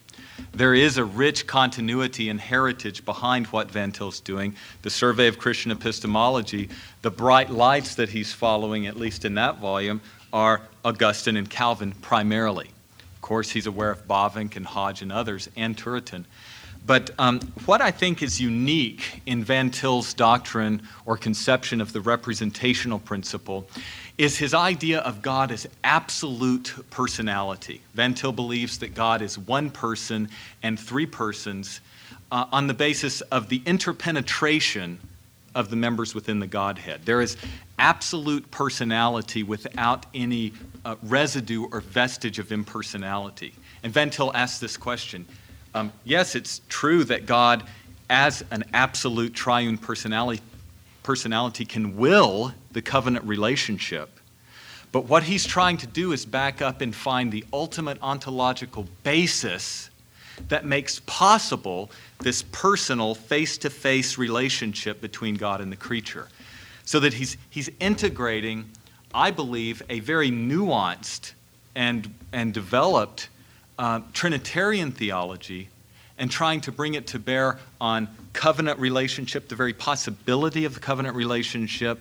There 0.53 0.75
is 0.75 0.99
a 0.99 1.05
rich 1.05 1.47
continuity 1.47 2.29
and 2.29 2.39
heritage 2.39 3.03
behind 3.03 3.47
what 3.47 3.71
Van 3.71 3.91
Til's 3.91 4.19
doing. 4.19 4.55
The 4.83 4.91
Survey 4.91 5.27
of 5.27 5.39
Christian 5.39 5.71
Epistemology, 5.71 6.69
the 7.01 7.09
bright 7.09 7.49
lights 7.49 7.95
that 7.95 8.09
he's 8.09 8.31
following, 8.31 8.85
at 8.85 8.95
least 8.95 9.25
in 9.25 9.33
that 9.35 9.57
volume, 9.57 10.01
are 10.35 10.61
Augustine 10.83 11.37
and 11.37 11.49
Calvin 11.49 11.93
primarily. 12.01 12.69
Of 13.15 13.21
course, 13.21 13.49
he's 13.49 13.67
aware 13.67 13.89
of 13.89 14.05
Bavinck 14.05 14.57
and 14.57 14.65
Hodge 14.65 15.01
and 15.01 15.09
others, 15.09 15.49
and 15.55 15.77
Turretin. 15.77 16.25
But 16.85 17.11
um, 17.17 17.39
what 17.65 17.81
I 17.81 17.89
think 17.89 18.21
is 18.21 18.39
unique 18.39 19.21
in 19.25 19.45
Van 19.45 19.69
Til's 19.69 20.13
doctrine 20.13 20.81
or 21.05 21.15
conception 21.15 21.79
of 21.79 21.93
the 21.93 22.01
representational 22.01 22.99
principle 22.99 23.65
is 24.17 24.37
his 24.37 24.53
idea 24.53 24.99
of 24.99 25.21
God 25.21 25.53
as 25.53 25.67
absolute 25.85 26.75
personality. 26.89 27.79
Van 27.93 28.13
Til 28.13 28.33
believes 28.33 28.77
that 28.79 28.93
God 28.93 29.21
is 29.21 29.39
one 29.39 29.69
person 29.71 30.27
and 30.61 30.77
three 30.77 31.05
persons 31.05 31.79
uh, 32.29 32.45
on 32.51 32.67
the 32.67 32.73
basis 32.73 33.21
of 33.21 33.47
the 33.47 33.61
interpenetration 33.65 34.99
of 35.55 35.69
the 35.69 35.75
members 35.77 36.13
within 36.13 36.39
the 36.39 36.47
Godhead. 36.47 37.05
There 37.05 37.21
is 37.21 37.37
absolute 37.79 38.49
personality 38.51 39.43
without 39.43 40.05
any 40.13 40.53
uh, 40.83 40.95
residue 41.03 41.67
or 41.71 41.81
vestige 41.81 42.39
of 42.39 42.51
impersonality. 42.51 43.53
And 43.83 43.93
Van 43.93 44.09
Til 44.09 44.31
asks 44.33 44.59
this 44.59 44.77
question 44.77 45.25
um, 45.73 45.91
Yes, 46.03 46.35
it's 46.35 46.61
true 46.69 47.03
that 47.05 47.25
God, 47.25 47.63
as 48.09 48.43
an 48.51 48.63
absolute 48.73 49.33
triune 49.33 49.77
personality, 49.77 50.41
personality, 51.03 51.65
can 51.65 51.97
will 51.97 52.53
the 52.71 52.81
covenant 52.81 53.25
relationship. 53.25 54.09
But 54.91 55.05
what 55.05 55.23
he's 55.23 55.45
trying 55.45 55.77
to 55.77 55.87
do 55.87 56.13
is 56.13 56.25
back 56.25 56.61
up 56.61 56.81
and 56.81 56.95
find 56.95 57.31
the 57.31 57.43
ultimate 57.51 57.97
ontological 58.01 58.87
basis 59.03 59.89
that 60.47 60.65
makes 60.65 61.01
possible 61.05 61.91
this 62.19 62.43
personal, 62.51 63.15
face 63.15 63.57
to 63.59 63.69
face 63.69 64.17
relationship 64.17 65.01
between 65.01 65.35
God 65.35 65.61
and 65.61 65.71
the 65.71 65.77
creature. 65.77 66.29
So 66.85 66.99
that 66.99 67.15
he's, 67.15 67.37
he's 67.49 67.69
integrating, 67.79 68.69
I 69.13 69.31
believe, 69.31 69.81
a 69.89 69.99
very 69.99 70.29
nuanced 70.29 71.33
and, 71.75 72.13
and 72.31 72.53
developed 72.53 73.29
uh, 73.77 74.01
Trinitarian 74.13 74.91
theology 74.91 75.69
and 76.17 76.31
trying 76.31 76.61
to 76.61 76.71
bring 76.71 76.93
it 76.93 77.07
to 77.07 77.19
bear 77.19 77.59
on 77.81 78.07
covenant 78.33 78.79
relationship, 78.79 79.47
the 79.47 79.55
very 79.55 79.73
possibility 79.73 80.65
of 80.65 80.73
the 80.73 80.79
covenant 80.79 81.15
relationship, 81.15 81.99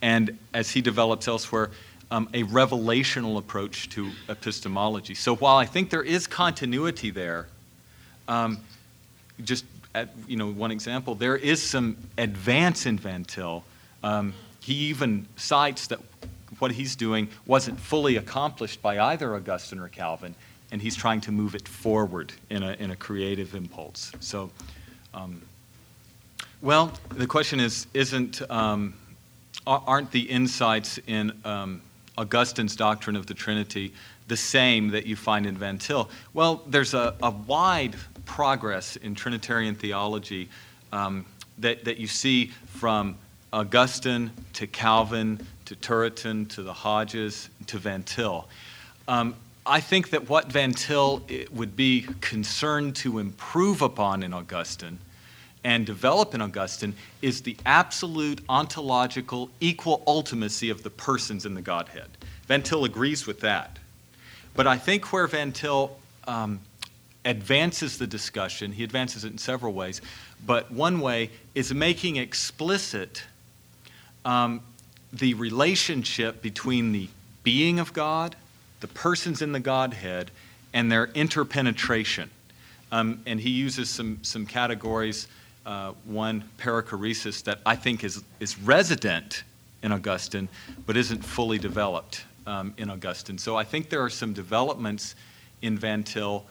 and 0.00 0.38
as 0.54 0.70
he 0.70 0.80
develops 0.80 1.28
elsewhere, 1.28 1.70
um, 2.10 2.28
a 2.34 2.42
revelational 2.44 3.38
approach 3.38 3.88
to 3.90 4.10
epistemology. 4.28 5.14
So 5.14 5.36
while 5.36 5.56
I 5.56 5.66
think 5.66 5.90
there 5.90 6.02
is 6.02 6.26
continuity 6.26 7.10
there, 7.10 7.48
um, 8.28 8.58
just 9.44 9.64
at, 9.94 10.08
you 10.26 10.36
know 10.36 10.50
one 10.50 10.70
example, 10.70 11.14
there 11.14 11.36
is 11.36 11.62
some 11.62 11.96
advance 12.16 12.86
in 12.86 12.98
Van 12.98 13.24
Til. 13.24 13.64
Um, 14.02 14.34
he 14.60 14.74
even 14.74 15.26
cites 15.36 15.86
that 15.88 15.98
what 16.58 16.72
he's 16.72 16.96
doing 16.96 17.28
wasn't 17.46 17.80
fully 17.80 18.16
accomplished 18.16 18.82
by 18.82 18.98
either 18.98 19.34
Augustine 19.34 19.78
or 19.78 19.88
Calvin, 19.88 20.34
and 20.70 20.80
he's 20.80 20.94
trying 20.94 21.20
to 21.22 21.32
move 21.32 21.54
it 21.54 21.66
forward 21.66 22.32
in 22.50 22.62
a, 22.62 22.72
in 22.74 22.90
a 22.90 22.96
creative 22.96 23.54
impulse. 23.54 24.12
So, 24.20 24.50
um, 25.14 25.42
well, 26.62 26.92
the 27.10 27.26
question 27.26 27.60
is 27.60 27.86
isn't, 27.94 28.42
um, 28.50 28.94
aren't 29.66 30.10
the 30.10 30.20
insights 30.20 30.98
in 31.06 31.32
um, 31.44 31.80
Augustine's 32.18 32.76
doctrine 32.76 33.16
of 33.16 33.26
the 33.26 33.34
Trinity 33.34 33.92
the 34.28 34.36
same 34.36 34.90
that 34.90 35.06
you 35.06 35.16
find 35.16 35.46
in 35.46 35.56
Van 35.56 35.78
Til? 35.78 36.10
Well, 36.34 36.62
there's 36.66 36.94
a, 36.94 37.14
a 37.22 37.30
wide 37.30 37.96
progress 38.26 38.96
in 38.96 39.14
Trinitarian 39.14 39.74
theology 39.74 40.48
um, 40.92 41.24
that, 41.58 41.84
that 41.84 41.98
you 41.98 42.06
see 42.06 42.52
from 42.66 43.16
Augustine 43.52 44.30
to 44.54 44.66
Calvin 44.66 45.46
to 45.64 45.76
Turretin 45.76 46.48
to 46.50 46.62
the 46.62 46.72
Hodges 46.72 47.48
to 47.66 47.78
Van 47.78 48.02
Til. 48.02 48.48
Um, 49.08 49.34
I 49.66 49.80
think 49.80 50.10
that 50.10 50.28
what 50.28 50.50
Van 50.50 50.72
Til 50.72 51.22
eh, 51.28 51.44
would 51.50 51.76
be 51.76 52.06
concerned 52.20 52.96
to 52.96 53.18
improve 53.18 53.82
upon 53.82 54.22
in 54.22 54.32
Augustine 54.32 54.98
and 55.62 55.84
develop 55.84 56.34
in 56.34 56.40
Augustine 56.40 56.94
is 57.22 57.42
the 57.42 57.56
absolute 57.66 58.40
ontological 58.48 59.50
equal 59.60 60.02
ultimacy 60.06 60.70
of 60.70 60.82
the 60.82 60.90
persons 60.90 61.44
in 61.44 61.54
the 61.54 61.62
Godhead. 61.62 62.08
Van 62.46 62.62
Til 62.62 62.84
agrees 62.84 63.26
with 63.26 63.40
that. 63.40 63.78
But 64.54 64.66
I 64.66 64.78
think 64.78 65.12
where 65.12 65.26
Van 65.26 65.52
Til 65.52 65.96
um, 66.26 66.60
advances 67.24 67.98
the 67.98 68.06
discussion, 68.06 68.72
he 68.72 68.84
advances 68.84 69.24
it 69.24 69.32
in 69.32 69.38
several 69.38 69.72
ways, 69.72 70.00
but 70.46 70.70
one 70.72 71.00
way 71.00 71.30
is 71.54 71.72
making 71.74 72.16
explicit 72.16 73.24
um, 74.24 74.60
the 75.12 75.34
relationship 75.34 76.42
between 76.42 76.92
the 76.92 77.08
being 77.42 77.78
of 77.78 77.92
God, 77.92 78.36
the 78.80 78.88
persons 78.88 79.42
in 79.42 79.52
the 79.52 79.60
Godhead, 79.60 80.30
and 80.72 80.90
their 80.90 81.06
interpenetration. 81.06 82.30
Um, 82.92 83.22
and 83.26 83.40
he 83.40 83.50
uses 83.50 83.88
some, 83.88 84.18
some 84.22 84.46
categories, 84.46 85.28
uh, 85.66 85.92
one, 86.04 86.44
perichoresis, 86.58 87.42
that 87.44 87.60
I 87.64 87.76
think 87.76 88.04
is, 88.04 88.22
is 88.40 88.58
resident 88.58 89.44
in 89.82 89.92
Augustine, 89.92 90.48
but 90.86 90.96
isn't 90.96 91.24
fully 91.24 91.58
developed 91.58 92.24
um, 92.46 92.74
in 92.76 92.90
Augustine. 92.90 93.38
So 93.38 93.56
I 93.56 93.64
think 93.64 93.88
there 93.88 94.02
are 94.02 94.10
some 94.10 94.32
developments 94.32 95.14
in 95.62 95.78
Van 95.78 96.02
Til 96.02 96.44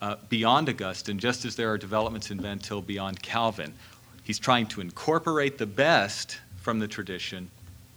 uh, 0.00 0.16
beyond 0.28 0.68
Augustine, 0.68 1.18
just 1.18 1.44
as 1.44 1.56
there 1.56 1.70
are 1.70 1.78
developments 1.78 2.30
in 2.30 2.40
Van 2.40 2.58
Til 2.58 2.80
beyond 2.82 3.22
Calvin. 3.22 3.74
He's 4.22 4.38
trying 4.38 4.66
to 4.68 4.80
incorporate 4.80 5.58
the 5.58 5.66
best 5.66 6.38
from 6.70 6.78
the 6.78 6.86
tradition 6.86 7.50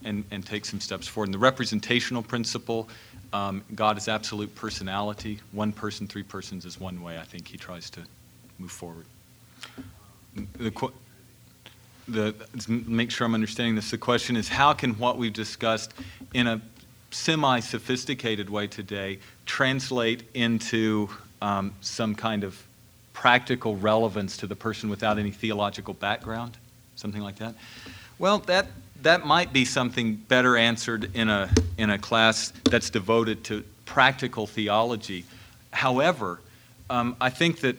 and, 0.04 0.24
and 0.32 0.44
take 0.44 0.66
some 0.66 0.80
steps 0.80 1.08
forward. 1.08 1.28
And 1.28 1.34
the 1.36 1.38
representational 1.38 2.24
principle, 2.24 2.90
um, 3.32 3.64
God 3.76 4.00
is 4.00 4.08
absolute 4.08 4.56
personality. 4.56 5.40
One 5.52 5.72
person, 5.72 6.08
three 6.08 6.24
persons 6.24 6.66
is 6.66 6.80
one 6.80 7.04
way 7.04 7.20
I 7.20 7.22
think 7.22 7.48
he 7.48 7.56
tries 7.56 7.92
to 7.92 8.00
move 8.58 8.72
forward. 8.72 9.06
The, 10.58 10.90
the, 12.08 12.34
make 12.68 13.12
sure 13.12 13.28
I'm 13.28 13.36
understanding 13.36 13.76
this. 13.76 13.92
The 13.92 14.00
question 14.00 14.36
is 14.36 14.50
how 14.50 14.74
can 14.74 14.98
what 14.98 15.20
we've 15.20 15.32
discussed 15.32 15.94
in 16.34 16.48
a 16.48 16.60
semi 17.12 17.60
sophisticated 17.60 18.50
way 18.50 18.66
today 18.66 19.20
translate 19.46 20.24
into 20.34 21.10
um, 21.44 21.76
some 21.82 22.16
kind 22.16 22.44
of 22.44 22.60
practical 23.14 23.76
relevance 23.76 24.36
to 24.38 24.48
the 24.48 24.56
person 24.56 24.90
without 24.90 25.20
any 25.20 25.30
theological 25.30 25.94
background? 25.94 26.58
Something 26.96 27.22
like 27.22 27.36
that? 27.36 27.54
Well, 28.24 28.40
that, 28.46 28.68
that 29.02 29.26
might 29.26 29.52
be 29.52 29.66
something 29.66 30.16
better 30.16 30.56
answered 30.56 31.14
in 31.14 31.28
a, 31.28 31.50
in 31.78 31.90
a 31.90 31.98
class 31.98 32.54
that's 32.64 32.90
devoted 32.90 33.44
to 33.44 33.66
practical 33.84 34.48
theology. 34.48 35.26
However, 35.72 36.40
um, 36.90 37.18
I 37.20 37.30
think 37.30 37.60
that 37.60 37.76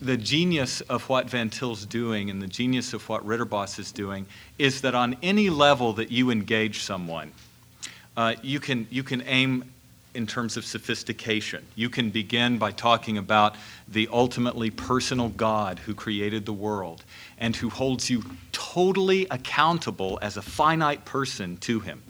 the 0.00 0.16
genius 0.16 0.82
of 0.82 1.08
what 1.08 1.28
Van 1.28 1.50
Til's 1.50 1.84
doing 1.84 2.30
and 2.30 2.40
the 2.40 2.46
genius 2.46 2.94
of 2.94 3.08
what 3.08 3.26
Ridderbos 3.26 3.80
is 3.80 3.90
doing 3.90 4.26
is 4.56 4.82
that 4.82 4.94
on 4.94 5.16
any 5.20 5.50
level 5.50 5.94
that 5.94 6.12
you 6.12 6.30
engage 6.30 6.84
someone, 6.84 7.32
uh, 8.16 8.36
you, 8.42 8.60
can, 8.60 8.86
you 8.88 9.02
can 9.02 9.20
aim 9.22 9.64
in 10.16 10.26
terms 10.26 10.56
of 10.56 10.64
sophistication. 10.64 11.64
You 11.76 11.90
can 11.90 12.10
begin 12.10 12.58
by 12.58 12.72
talking 12.72 13.18
about 13.18 13.54
the 13.86 14.08
ultimately 14.10 14.70
personal 14.70 15.28
God 15.28 15.78
who 15.78 15.94
created 15.94 16.46
the 16.46 16.52
world 16.52 17.04
and 17.38 17.54
who 17.54 17.68
holds 17.68 18.08
you 18.08 18.24
totally 18.50 19.26
accountable 19.30 20.18
as 20.22 20.36
a 20.36 20.42
finite 20.42 21.04
person 21.04 21.58
to 21.58 21.80
him. 21.80 22.02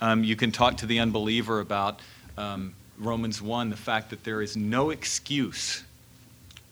Um, 0.00 0.24
you 0.24 0.34
can 0.34 0.50
talk 0.50 0.78
to 0.78 0.86
the 0.86 0.98
unbeliever 0.98 1.60
about 1.60 2.00
um, 2.36 2.74
Romans 2.98 3.40
1, 3.40 3.70
the 3.70 3.76
fact 3.76 4.10
that 4.10 4.24
there 4.24 4.42
is 4.42 4.56
no 4.56 4.90
excuse 4.90 5.84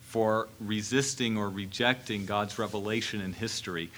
for 0.02 0.48
resisting 0.60 1.36
or 1.36 1.50
rejecting 1.50 2.24
God's 2.24 2.58
revelation 2.58 3.20
in 3.20 3.32
history. 3.32 3.90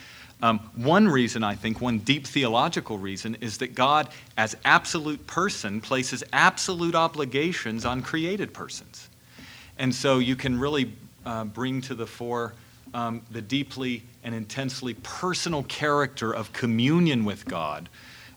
Um, 0.42 0.58
one 0.74 1.08
reason, 1.08 1.42
I 1.42 1.54
think, 1.54 1.80
one 1.80 1.98
deep 1.98 2.26
theological 2.26 2.98
reason, 2.98 3.36
is 3.40 3.58
that 3.58 3.74
God, 3.74 4.08
as 4.36 4.54
absolute 4.64 5.26
person, 5.26 5.80
places 5.80 6.22
absolute 6.32 6.94
obligations 6.94 7.86
on 7.86 8.02
created 8.02 8.52
persons. 8.52 9.08
And 9.78 9.94
so 9.94 10.18
you 10.18 10.36
can 10.36 10.60
really 10.60 10.92
uh, 11.24 11.44
bring 11.44 11.80
to 11.82 11.94
the 11.94 12.06
fore 12.06 12.54
um, 12.92 13.22
the 13.30 13.42
deeply 13.42 14.02
and 14.24 14.34
intensely 14.34 14.94
personal 15.02 15.62
character 15.64 16.32
of 16.32 16.52
communion 16.52 17.24
with 17.24 17.44
God, 17.46 17.88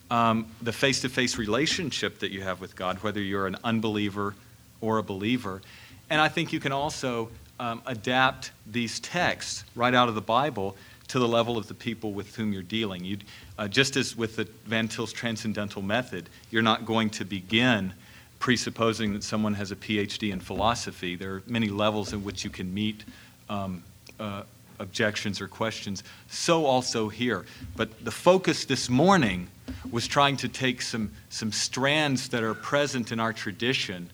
um, 0.10 0.47
the 0.62 0.74
face 0.74 1.02
to 1.02 1.10
face 1.10 1.38
relationship 1.38 2.20
that 2.20 2.32
you 2.32 2.41
have 2.41 2.62
with 2.62 2.76
God, 2.76 2.97
whether 3.04 3.22
you're 3.22 3.47
an 3.47 3.58
unbeliever 3.64 4.36
or 4.82 4.97
a 4.97 5.04
believer. 5.04 5.62
And 6.10 6.20
I 6.20 6.30
think 6.30 6.52
you 6.54 6.60
can 6.60 6.72
also 6.72 7.30
um, 7.60 7.82
adapt 7.86 8.52
these 8.66 9.00
texts 9.02 9.66
right 9.76 9.93
out 9.93 10.10
of 10.10 10.16
the 10.16 10.22
Bible 10.22 10.76
to 11.10 11.20
the 11.20 11.28
level 11.28 11.57
of 11.57 11.68
the 11.68 11.74
people 11.74 12.14
with 12.14 12.36
whom 12.36 12.53
you're 12.53 12.62
dealing. 12.64 13.03
you 13.03 13.18
uh, 13.57 13.68
just 13.68 13.97
as 13.97 14.16
with 14.16 14.36
the 14.36 14.47
Van 14.66 14.88
Til's 14.88 15.12
transcendental 15.12 15.82
method, 15.82 16.30
you're 16.51 16.62
not 16.62 16.86
going 16.86 17.10
to 17.12 17.26
begin 17.26 17.93
presupposing 18.38 19.14
that 19.14 19.24
someone 19.24 19.53
has 19.55 19.72
a 19.72 19.76
PhD 19.76 20.32
in 20.32 20.39
philosophy. 20.39 21.16
There 21.16 21.36
are 21.36 21.43
many 21.45 21.68
levels 21.68 22.14
in 22.14 22.24
which 22.24 22.43
you 22.43 22.49
can 22.49 22.74
meet 22.74 23.03
um, 23.49 23.84
uh, 24.20 24.43
objections 24.80 25.41
or 25.41 25.47
questions. 25.47 26.03
So 26.30 26.66
also 26.66 27.10
here. 27.10 27.45
But 27.76 28.05
the 28.05 28.12
focus 28.12 28.66
this 28.66 28.89
morning 28.89 29.47
was 29.91 30.07
trying 30.07 30.38
to 30.38 30.47
take 30.47 30.82
some, 30.82 31.12
some 31.30 31.51
strands 31.51 32.30
that 32.30 32.43
are 32.43 32.53
present 32.53 33.12
in 33.12 33.20
our 33.20 33.34
tradition, 33.34 34.10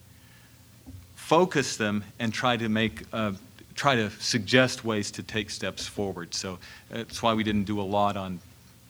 focus 1.15 1.77
them, 1.77 2.03
and 2.19 2.33
try 2.33 2.57
to 2.57 2.69
make 2.69 3.03
uh, 3.13 3.33
try 3.75 3.95
to 3.95 4.09
suggest 4.19 4.83
ways 4.83 5.11
to 5.11 5.23
take 5.23 5.49
steps 5.49 5.85
forward. 5.85 6.33
So 6.33 6.57
that's 6.89 7.21
why 7.21 7.33
we 7.33 7.43
didn't 7.43 7.65
do 7.65 7.79
a 7.79 7.83
lot 7.83 8.17
on 8.17 8.39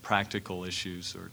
practical 0.01 0.63
issues. 0.63 1.15
Or, 1.15 1.31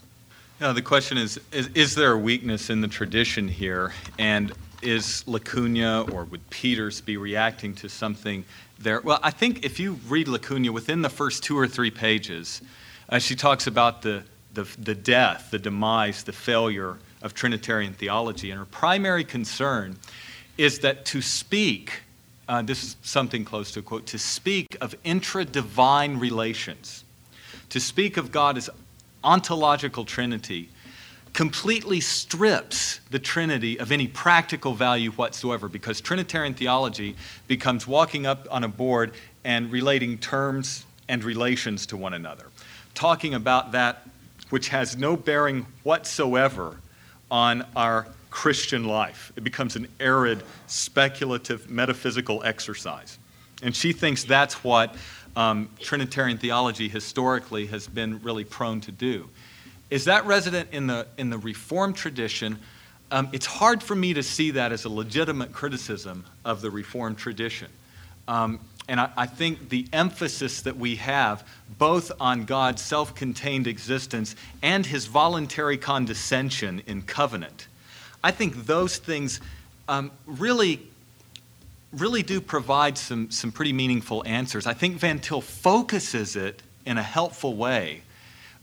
you 0.59 0.67
know, 0.67 0.73
the 0.73 0.83
question 0.83 1.19
is, 1.19 1.39
is, 1.53 1.69
is 1.75 1.95
there 1.95 2.13
a 2.13 2.19
weakness 2.19 2.71
in 2.71 2.81
the 2.81 2.89
tradition 2.89 3.47
here? 3.49 3.93
And 4.19 4.53
is 4.81 5.25
LaCugna 5.27 6.13
or 6.13 6.25
would 6.25 6.49
Peters 6.51 7.01
be 7.01 7.17
reacting 7.17 7.75
to 7.77 7.89
something 7.89 8.45
there? 8.79 9.01
Well, 9.01 9.21
I 9.23 9.31
think 9.31 9.65
if 9.65 9.79
you 9.79 10.01
read 10.09 10.27
LaCugna 10.27 10.71
within 10.71 11.03
the 11.03 11.11
first 11.11 11.45
two 11.45 11.59
or 11.59 11.69
three 11.69 11.91
pages, 11.91 12.63
uh, 13.09 13.19
she 13.19 13.37
talks 13.37 13.67
about 13.67 14.03
the, 14.03 14.23
the, 14.55 14.65
the 14.79 14.95
death, 14.95 15.49
the 15.51 15.59
demise, 15.59 16.25
the 16.25 16.33
failure 16.33 16.97
of 17.21 17.35
Trinitarian 17.35 17.93
theology. 17.93 18.51
And 18.51 18.59
her 18.59 18.67
primary 18.67 19.25
concern 19.25 19.99
is 20.57 20.81
that 20.81 21.05
to 21.07 21.21
speak 21.21 22.03
uh, 22.49 22.63
this 22.63 22.83
is 22.83 22.97
something 23.03 23.45
close 23.45 23.71
to 23.73 23.81
a 23.81 23.83
quote, 23.83 24.07
to 24.07 24.19
speak 24.19 24.77
of 24.81 24.95
intra 25.05 25.45
divine 25.45 26.19
relations, 26.19 27.05
to 27.71 27.81
speak 27.81 28.17
of 28.17 28.33
God 28.33 28.57
as 28.57 28.69
ontological 29.25 30.05
Trinity, 30.05 30.69
completely 31.33 32.01
strips 32.01 33.01
the 33.11 33.19
Trinity 33.19 33.79
of 33.79 33.91
any 33.91 34.07
practical 34.07 34.75
value 34.75 35.11
whatsoever 35.13 35.69
because 35.69 36.01
Trinitarian 36.01 36.55
theology 36.55 37.17
becomes 37.47 37.87
walking 37.87 38.27
up 38.27 38.47
on 38.51 38.65
a 38.65 38.69
board 38.69 39.15
and 39.45 39.73
relating 39.73 40.19
terms 40.19 40.85
and 41.09 41.25
relations 41.25 41.87
to 41.87 41.97
one 41.97 42.15
another, 42.15 42.47
talking 42.95 43.35
about 43.35 43.73
that 43.73 44.07
which 44.51 44.69
has 44.69 44.97
no 44.97 45.17
bearing 45.17 45.67
whatsoever 45.83 46.77
on 47.31 47.67
our 47.75 48.07
Christian 48.33 48.85
life. 48.85 49.31
It 49.37 49.45
becomes 49.45 49.77
an 49.77 49.87
arid, 50.01 50.43
speculative, 50.67 51.71
metaphysical 51.71 52.43
exercise. 52.43 53.19
And 53.63 53.77
she 53.77 53.93
thinks 53.93 54.25
that's 54.25 54.65
what 54.65 54.97
um, 55.37 55.69
Trinitarian 55.79 56.39
theology 56.39 56.89
historically 56.89 57.67
has 57.67 57.87
been 57.87 58.21
really 58.23 58.45
prone 58.45 58.81
to 58.81 58.91
do. 58.91 59.29
Is 59.91 60.07
that 60.07 60.25
resident 60.27 60.71
in 60.73 60.87
the, 60.87 61.07
in 61.19 61.31
the 61.31 61.39
Reformed 61.39 61.95
tradition? 61.95 62.59
Um, 63.11 63.29
it's 63.33 63.47
hard 63.47 63.83
for 63.83 63.95
me 63.95 64.15
to 64.15 64.23
see 64.23 64.53
that 64.53 64.73
as 64.73 64.87
a 64.87 64.89
legitimate 64.89 65.53
criticism 65.53 66.25
of 66.45 66.63
the 66.63 66.71
Reformed 66.71 67.19
tradition. 67.19 67.69
Um, 68.27 68.59
and 68.89 68.99
I, 68.99 69.11
I 69.17 69.27
think 69.27 69.69
the 69.69 69.87
emphasis 69.93 70.63
that 70.63 70.77
we 70.77 70.97
have 70.97 71.47
both 71.79 72.11
on 72.19 72.47
God's 72.47 72.83
self 72.83 73.15
contained 73.15 73.67
existence 73.67 74.35
and 74.63 74.87
his 74.87 75.07
voluntary 75.07 75.77
condescension 75.77 76.83
in 76.87 77.03
covenant, 77.03 77.69
I 78.25 78.31
think 78.31 78.67
those 78.67 78.99
things 78.99 79.41
um, 79.89 80.11
really, 80.27 80.81
really 81.93 82.23
do 82.23 82.41
provide 82.41 82.97
some, 82.97 83.31
some 83.31 83.53
pretty 83.53 83.73
meaningful 83.73 84.23
answers. 84.27 84.67
I 84.67 84.75
think 84.75 84.97
Van 84.97 85.19
Til 85.19 85.41
focuses 85.41 86.37
it 86.37 86.63
in 86.87 86.99
a 86.99 87.03
helpful 87.03 87.55
way. 87.55 88.03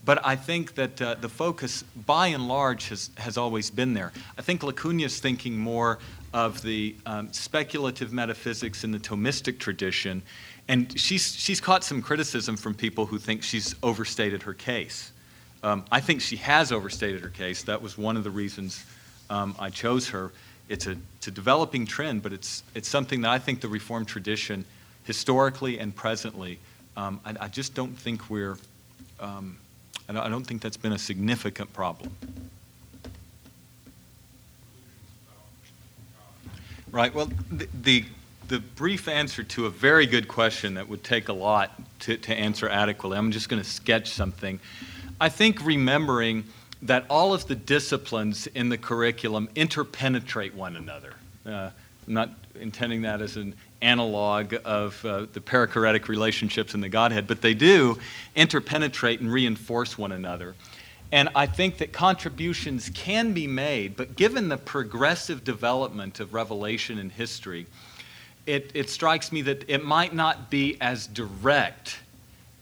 But 0.04 0.24
I 0.24 0.34
think 0.36 0.76
that 0.76 1.02
uh, 1.02 1.14
the 1.16 1.28
focus, 1.28 1.84
by 2.06 2.28
and 2.28 2.48
large, 2.48 2.88
has, 2.88 3.10
has 3.18 3.36
always 3.36 3.70
been 3.70 3.92
there. 3.92 4.12
I 4.38 4.42
think 4.42 4.62
LaCugna's 4.62 5.20
thinking 5.20 5.58
more 5.58 5.98
of 6.32 6.62
the 6.62 6.94
um, 7.04 7.30
speculative 7.32 8.12
metaphysics 8.12 8.82
in 8.82 8.92
the 8.92 8.98
Thomistic 8.98 9.58
tradition, 9.58 10.22
and 10.68 10.98
she's, 10.98 11.34
she's 11.34 11.60
caught 11.60 11.84
some 11.84 12.00
criticism 12.00 12.56
from 12.56 12.74
people 12.74 13.04
who 13.04 13.18
think 13.18 13.42
she's 13.42 13.74
overstated 13.82 14.42
her 14.44 14.54
case. 14.54 15.12
Um, 15.62 15.84
I 15.92 16.00
think 16.00 16.22
she 16.22 16.36
has 16.36 16.72
overstated 16.72 17.20
her 17.20 17.28
case. 17.28 17.64
That 17.64 17.82
was 17.82 17.98
one 17.98 18.16
of 18.16 18.24
the 18.24 18.30
reasons 18.30 18.84
um, 19.30 19.54
I 19.58 19.70
chose 19.70 20.08
her. 20.08 20.32
It's 20.68 20.86
a, 20.86 20.96
it's 21.16 21.28
a 21.28 21.30
developing 21.30 21.86
trend, 21.86 22.22
but 22.22 22.32
it's, 22.32 22.62
it's 22.74 22.88
something 22.88 23.22
that 23.22 23.30
I 23.30 23.38
think 23.38 23.60
the 23.60 23.68
Reformed 23.68 24.08
tradition, 24.08 24.64
historically 25.04 25.78
and 25.78 25.94
presently, 25.94 26.58
um, 26.96 27.20
I, 27.24 27.34
I, 27.40 27.48
just 27.48 27.74
don't 27.74 27.96
think 27.96 28.28
we're, 28.28 28.58
um, 29.20 29.56
I 30.08 30.12
don't, 30.12 30.26
I 30.26 30.28
don't 30.28 30.44
think 30.44 30.60
that's 30.60 30.76
been 30.76 30.92
a 30.92 30.98
significant 30.98 31.72
problem. 31.72 32.14
Right. 36.92 37.14
Well, 37.14 37.30
the, 37.52 37.68
the, 37.82 38.04
the, 38.48 38.58
brief 38.58 39.06
answer 39.06 39.44
to 39.44 39.66
a 39.66 39.70
very 39.70 40.06
good 40.06 40.26
question 40.26 40.74
that 40.74 40.88
would 40.88 41.04
take 41.04 41.28
a 41.28 41.32
lot 41.32 41.70
to, 42.00 42.16
to 42.16 42.34
answer 42.34 42.68
adequately, 42.68 43.16
I'm 43.16 43.30
just 43.30 43.48
going 43.48 43.62
to 43.62 43.68
sketch 43.68 44.10
something. 44.10 44.58
I 45.20 45.28
think 45.28 45.64
remembering 45.64 46.44
that 46.82 47.04
all 47.10 47.34
of 47.34 47.46
the 47.46 47.54
disciplines 47.54 48.46
in 48.48 48.68
the 48.68 48.78
curriculum 48.78 49.48
interpenetrate 49.54 50.54
one 50.54 50.76
another. 50.76 51.14
Uh, 51.44 51.70
I'm 52.06 52.14
not 52.14 52.30
intending 52.54 53.02
that 53.02 53.20
as 53.20 53.36
an 53.36 53.54
analog 53.82 54.54
of 54.64 55.04
uh, 55.04 55.26
the 55.32 55.40
perichoretic 55.40 56.08
relationships 56.08 56.74
in 56.74 56.80
the 56.80 56.88
Godhead, 56.88 57.26
but 57.26 57.40
they 57.40 57.54
do 57.54 57.98
interpenetrate 58.34 59.20
and 59.20 59.32
reinforce 59.32 59.96
one 59.96 60.12
another. 60.12 60.54
And 61.12 61.28
I 61.34 61.46
think 61.46 61.78
that 61.78 61.92
contributions 61.92 62.90
can 62.90 63.32
be 63.32 63.46
made, 63.46 63.96
but 63.96 64.16
given 64.16 64.48
the 64.48 64.56
progressive 64.56 65.42
development 65.44 66.20
of 66.20 66.34
revelation 66.34 66.98
in 66.98 67.10
history, 67.10 67.66
it, 68.46 68.70
it 68.74 68.90
strikes 68.90 69.32
me 69.32 69.42
that 69.42 69.68
it 69.68 69.84
might 69.84 70.14
not 70.14 70.50
be 70.50 70.76
as 70.80 71.06
direct 71.06 71.98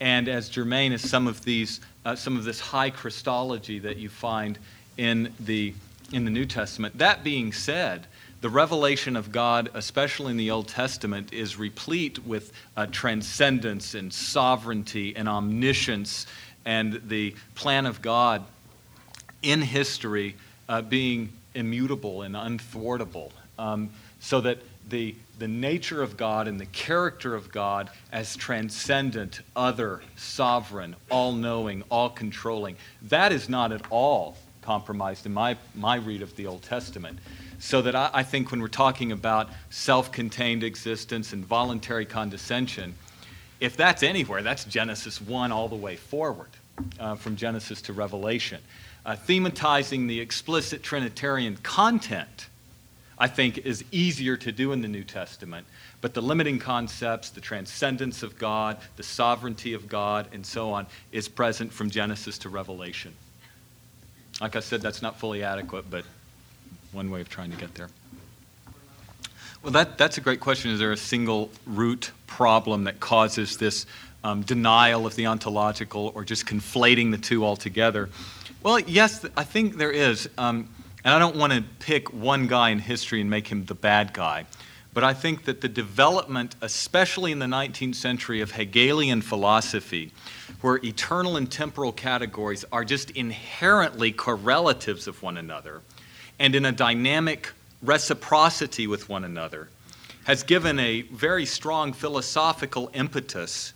and 0.01 0.29
as 0.29 0.49
germane 0.49 0.93
as 0.93 1.03
some 1.03 1.27
of 1.27 1.45
these, 1.45 1.81
uh, 2.05 2.15
some 2.15 2.37
of 2.37 2.45
this 2.45 2.61
high 2.61 2.91
Christology 2.91 3.79
that 3.81 3.97
you 3.97 4.09
find 4.09 4.59
in 4.97 5.33
the, 5.41 5.75
in 6.13 6.25
the 6.25 6.31
New 6.31 6.47
Testament. 6.47 6.99
That 6.99 7.25
being 7.25 7.53
said, 7.53 8.07
the 8.41 8.49
revelation 8.49 9.17
of 9.17 9.33
God, 9.33 9.71
especially 9.75 10.31
in 10.31 10.37
the 10.37 10.51
Old 10.51 10.69
Testament, 10.69 11.33
is 11.33 11.57
replete 11.57 12.25
with 12.25 12.53
uh, 12.77 12.87
transcendence 12.87 13.95
and 13.95 14.13
sovereignty 14.13 15.17
and 15.17 15.29
omniscience 15.29 16.27
and 16.65 17.01
the 17.09 17.35
plan 17.55 17.87
of 17.87 18.01
God 18.01 18.45
in 19.43 19.63
history 19.63 20.37
uh, 20.69 20.83
being 20.83 21.33
immutable 21.55 22.23
and 22.23 22.37
unthwartable. 22.37 23.33
Um, 23.59 23.91
so 24.21 24.41
that 24.43 24.59
the, 24.89 25.15
the 25.39 25.49
nature 25.49 26.03
of 26.03 26.17
God 26.17 26.49
and 26.49 26.61
the 26.61 26.67
character 26.67 27.35
of 27.35 27.53
God 27.53 27.91
as 28.13 28.37
transcendent, 28.37 29.41
other, 29.55 30.03
sovereign, 30.17 30.97
all 31.11 31.33
knowing, 31.33 31.85
all 31.91 32.11
controlling, 32.11 32.77
that 33.03 33.33
is 33.33 33.49
not 33.49 33.73
at 33.73 33.83
all 33.91 34.37
compromised 34.63 35.25
in 35.25 35.33
my, 35.33 35.57
my 35.75 35.97
read 35.97 36.21
of 36.21 36.35
the 36.37 36.47
Old 36.47 36.63
Testament. 36.63 37.19
So 37.59 37.83
that 37.83 37.97
I, 37.97 38.11
I 38.13 38.23
think 38.23 38.51
when 38.51 38.61
we're 38.61 38.69
talking 38.69 39.13
about 39.13 39.49
self 39.71 40.13
contained 40.13 40.63
existence 40.63 41.33
and 41.33 41.45
voluntary 41.45 42.05
condescension, 42.05 42.95
if 43.61 43.77
that's 43.77 44.03
anywhere, 44.03 44.43
that's 44.43 44.65
Genesis 44.65 45.21
1 45.21 45.51
all 45.51 45.69
the 45.69 45.77
way 45.77 45.97
forward, 45.97 46.51
uh, 47.01 47.15
from 47.17 47.37
Genesis 47.37 47.83
to 47.83 47.93
Revelation. 47.93 48.61
Uh, 49.07 49.17
thematizing 49.17 50.07
the 50.07 50.21
explicit 50.21 50.83
Trinitarian 50.83 51.57
content, 51.63 52.48
I 53.19 53.27
think, 53.27 53.59
is 53.59 53.85
easier 53.91 54.37
to 54.37 54.53
do 54.53 54.73
in 54.73 54.81
the 54.81 54.89
New 54.89 55.03
Testament. 55.03 55.67
But 56.01 56.15
the 56.15 56.23
limiting 56.23 56.59
concepts, 56.59 57.31
the 57.31 57.41
transcendence 57.41 58.23
of 58.23 58.39
God, 58.39 58.79
the 58.97 59.03
sovereignty 59.03 59.75
of 59.75 59.89
God, 59.89 60.29
and 60.33 60.47
so 60.47 60.73
on, 60.73 60.87
is 61.11 61.29
present 61.29 61.73
from 61.73 61.91
Genesis 61.91 62.39
to 62.39 62.49
Revelation. 62.49 63.13
Like 64.41 64.55
I 64.55 64.61
said, 64.61 64.81
that's 64.81 65.03
not 65.03 65.19
fully 65.19 65.43
adequate, 65.43 65.91
but 65.91 66.05
one 66.93 67.11
way 67.11 67.21
of 67.21 67.29
trying 67.29 67.51
to 67.51 67.57
get 67.57 67.75
there. 67.75 67.89
Well, 69.63 69.73
that, 69.73 69.99
that's 69.99 70.19
a 70.19 70.21
great 70.21 70.39
question. 70.39 70.71
Is 70.71 70.79
there 70.79 70.93
a 70.93 70.97
single 70.97 71.51
root 71.67 72.13
problem 72.29 72.85
that 72.85 73.01
causes 73.01 73.57
this 73.57 73.87
um, 74.23 74.43
denial 74.43 75.07
of 75.07 75.17
the 75.17 75.27
ontological 75.27 76.13
or 76.15 76.25
just 76.25 76.47
conflating 76.47 77.11
the 77.11 77.19
two 77.19 77.45
altogether? 77.45 78.09
Well, 78.63 78.79
yes, 78.79 79.25
I 79.37 79.43
think 79.43 79.77
there 79.77 79.91
is. 79.91 80.29
Um, 80.39 80.69
and 81.05 81.15
I 81.15 81.19
don't 81.19 81.37
want 81.37 81.53
to 81.53 81.63
pick 81.79 82.13
one 82.13 82.47
guy 82.47 82.71
in 82.71 82.79
history 82.79 83.21
and 83.21 83.31
make 83.31 83.49
him 83.49 83.65
the 83.65 83.75
bad 83.75 84.13
guy. 84.13 84.47
But 84.95 85.05
I 85.05 85.15
think 85.15 85.45
that 85.45 85.61
the 85.61 85.69
development, 85.69 86.57
especially 86.61 87.31
in 87.31 87.39
the 87.39 87.47
19th 87.47 87.95
century, 87.95 88.41
of 88.41 88.53
Hegelian 88.53 89.23
philosophy, 89.23 90.13
where 90.61 90.81
eternal 90.83 91.37
and 91.37 91.51
temporal 91.51 91.93
categories 91.93 92.65
are 92.73 92.85
just 92.85 93.11
inherently 93.11 94.11
correlatives 94.11 95.07
of 95.07 95.23
one 95.23 95.37
another, 95.37 95.83
and 96.39 96.55
in 96.55 96.65
a 96.65 96.73
dynamic 96.73 97.53
reciprocity 97.83 98.87
with 98.87 99.09
one 99.09 99.25
another 99.25 99.69
has 100.25 100.43
given 100.43 100.79
a 100.79 101.03
very 101.03 101.47
strong 101.47 101.93
philosophical 101.93 102.91
impetus 102.93 103.73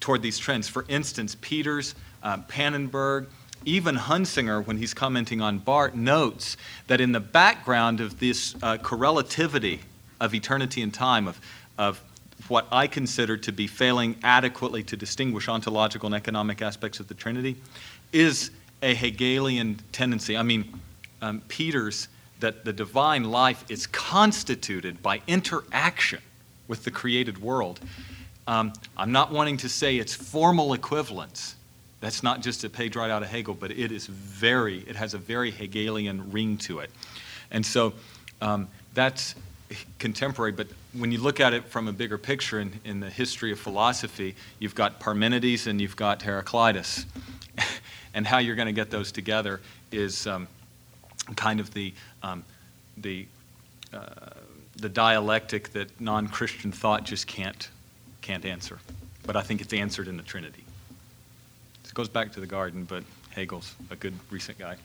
toward 0.00 0.20
these 0.20 0.38
trends. 0.38 0.68
For 0.68 0.84
instance, 0.88 1.36
Peters, 1.40 1.94
uh, 2.22 2.38
Pannenberg, 2.48 3.26
even 3.64 3.96
Hunsinger, 3.96 4.64
when 4.66 4.78
he's 4.78 4.94
commenting 4.94 5.40
on 5.40 5.58
Barth, 5.58 5.94
notes 5.94 6.56
that 6.86 7.00
in 7.00 7.12
the 7.12 7.20
background 7.20 8.00
of 8.00 8.18
this 8.18 8.54
uh, 8.62 8.78
correlativity 8.78 9.80
of 10.20 10.34
eternity 10.34 10.82
and 10.82 10.92
time, 10.92 11.28
of, 11.28 11.40
of 11.78 12.02
what 12.48 12.66
I 12.72 12.86
consider 12.86 13.36
to 13.36 13.52
be 13.52 13.66
failing 13.66 14.16
adequately 14.22 14.82
to 14.84 14.96
distinguish 14.96 15.48
ontological 15.48 16.06
and 16.06 16.14
economic 16.14 16.62
aspects 16.62 17.00
of 17.00 17.08
the 17.08 17.14
Trinity, 17.14 17.56
is 18.12 18.50
a 18.82 18.94
Hegelian 18.94 19.78
tendency. 19.92 20.36
I 20.36 20.42
mean, 20.42 20.80
um, 21.20 21.42
Peters 21.48 22.08
that 22.40 22.64
the 22.64 22.72
divine 22.72 23.24
life 23.24 23.64
is 23.68 23.86
constituted 23.86 25.00
by 25.00 25.22
interaction 25.28 26.20
with 26.66 26.84
the 26.84 26.90
created 26.90 27.40
world. 27.40 27.80
Um, 28.46 28.72
I'm 28.96 29.12
not 29.12 29.30
wanting 29.30 29.58
to 29.58 29.68
say 29.68 29.96
it's 29.96 30.14
formal 30.14 30.74
equivalence. 30.74 31.54
That's 32.02 32.24
not 32.24 32.42
just 32.42 32.64
a 32.64 32.68
page 32.68 32.96
right 32.96 33.10
out 33.12 33.22
of 33.22 33.28
Hegel, 33.28 33.54
but 33.54 33.70
it 33.70 33.92
is 33.92 34.08
very, 34.08 34.80
it 34.80 34.96
has 34.96 35.14
a 35.14 35.18
very 35.18 35.52
Hegelian 35.52 36.32
ring 36.32 36.56
to 36.58 36.80
it. 36.80 36.90
And 37.52 37.64
so 37.64 37.94
um, 38.40 38.66
that's 38.92 39.36
contemporary, 40.00 40.50
but 40.50 40.66
when 40.94 41.12
you 41.12 41.18
look 41.18 41.38
at 41.38 41.54
it 41.54 41.64
from 41.66 41.86
a 41.86 41.92
bigger 41.92 42.18
picture 42.18 42.58
in, 42.58 42.80
in 42.84 42.98
the 42.98 43.08
history 43.08 43.52
of 43.52 43.60
philosophy, 43.60 44.34
you've 44.58 44.74
got 44.74 44.98
Parmenides 44.98 45.68
and 45.68 45.80
you've 45.80 45.94
got 45.94 46.22
Heraclitus. 46.22 47.06
and 48.14 48.26
how 48.26 48.38
you're 48.38 48.56
going 48.56 48.66
to 48.66 48.72
get 48.72 48.90
those 48.90 49.12
together 49.12 49.60
is 49.92 50.26
um, 50.26 50.48
kind 51.36 51.60
of 51.60 51.72
the, 51.72 51.94
um, 52.24 52.42
the, 52.96 53.28
uh, 53.94 54.08
the 54.74 54.88
dialectic 54.88 55.72
that 55.72 56.00
non 56.00 56.26
Christian 56.26 56.72
thought 56.72 57.04
just 57.04 57.28
can't, 57.28 57.68
can't 58.22 58.44
answer. 58.44 58.80
But 59.24 59.36
I 59.36 59.42
think 59.42 59.60
it's 59.60 59.72
answered 59.72 60.08
in 60.08 60.16
the 60.16 60.24
Trinity. 60.24 60.61
It 61.92 61.94
goes 61.94 62.08
back 62.08 62.32
to 62.32 62.40
the 62.40 62.46
garden, 62.46 62.84
but 62.84 63.04
Hegel's 63.28 63.74
a 63.90 63.96
good 63.96 64.14
recent 64.30 64.56
guy. 64.56 64.76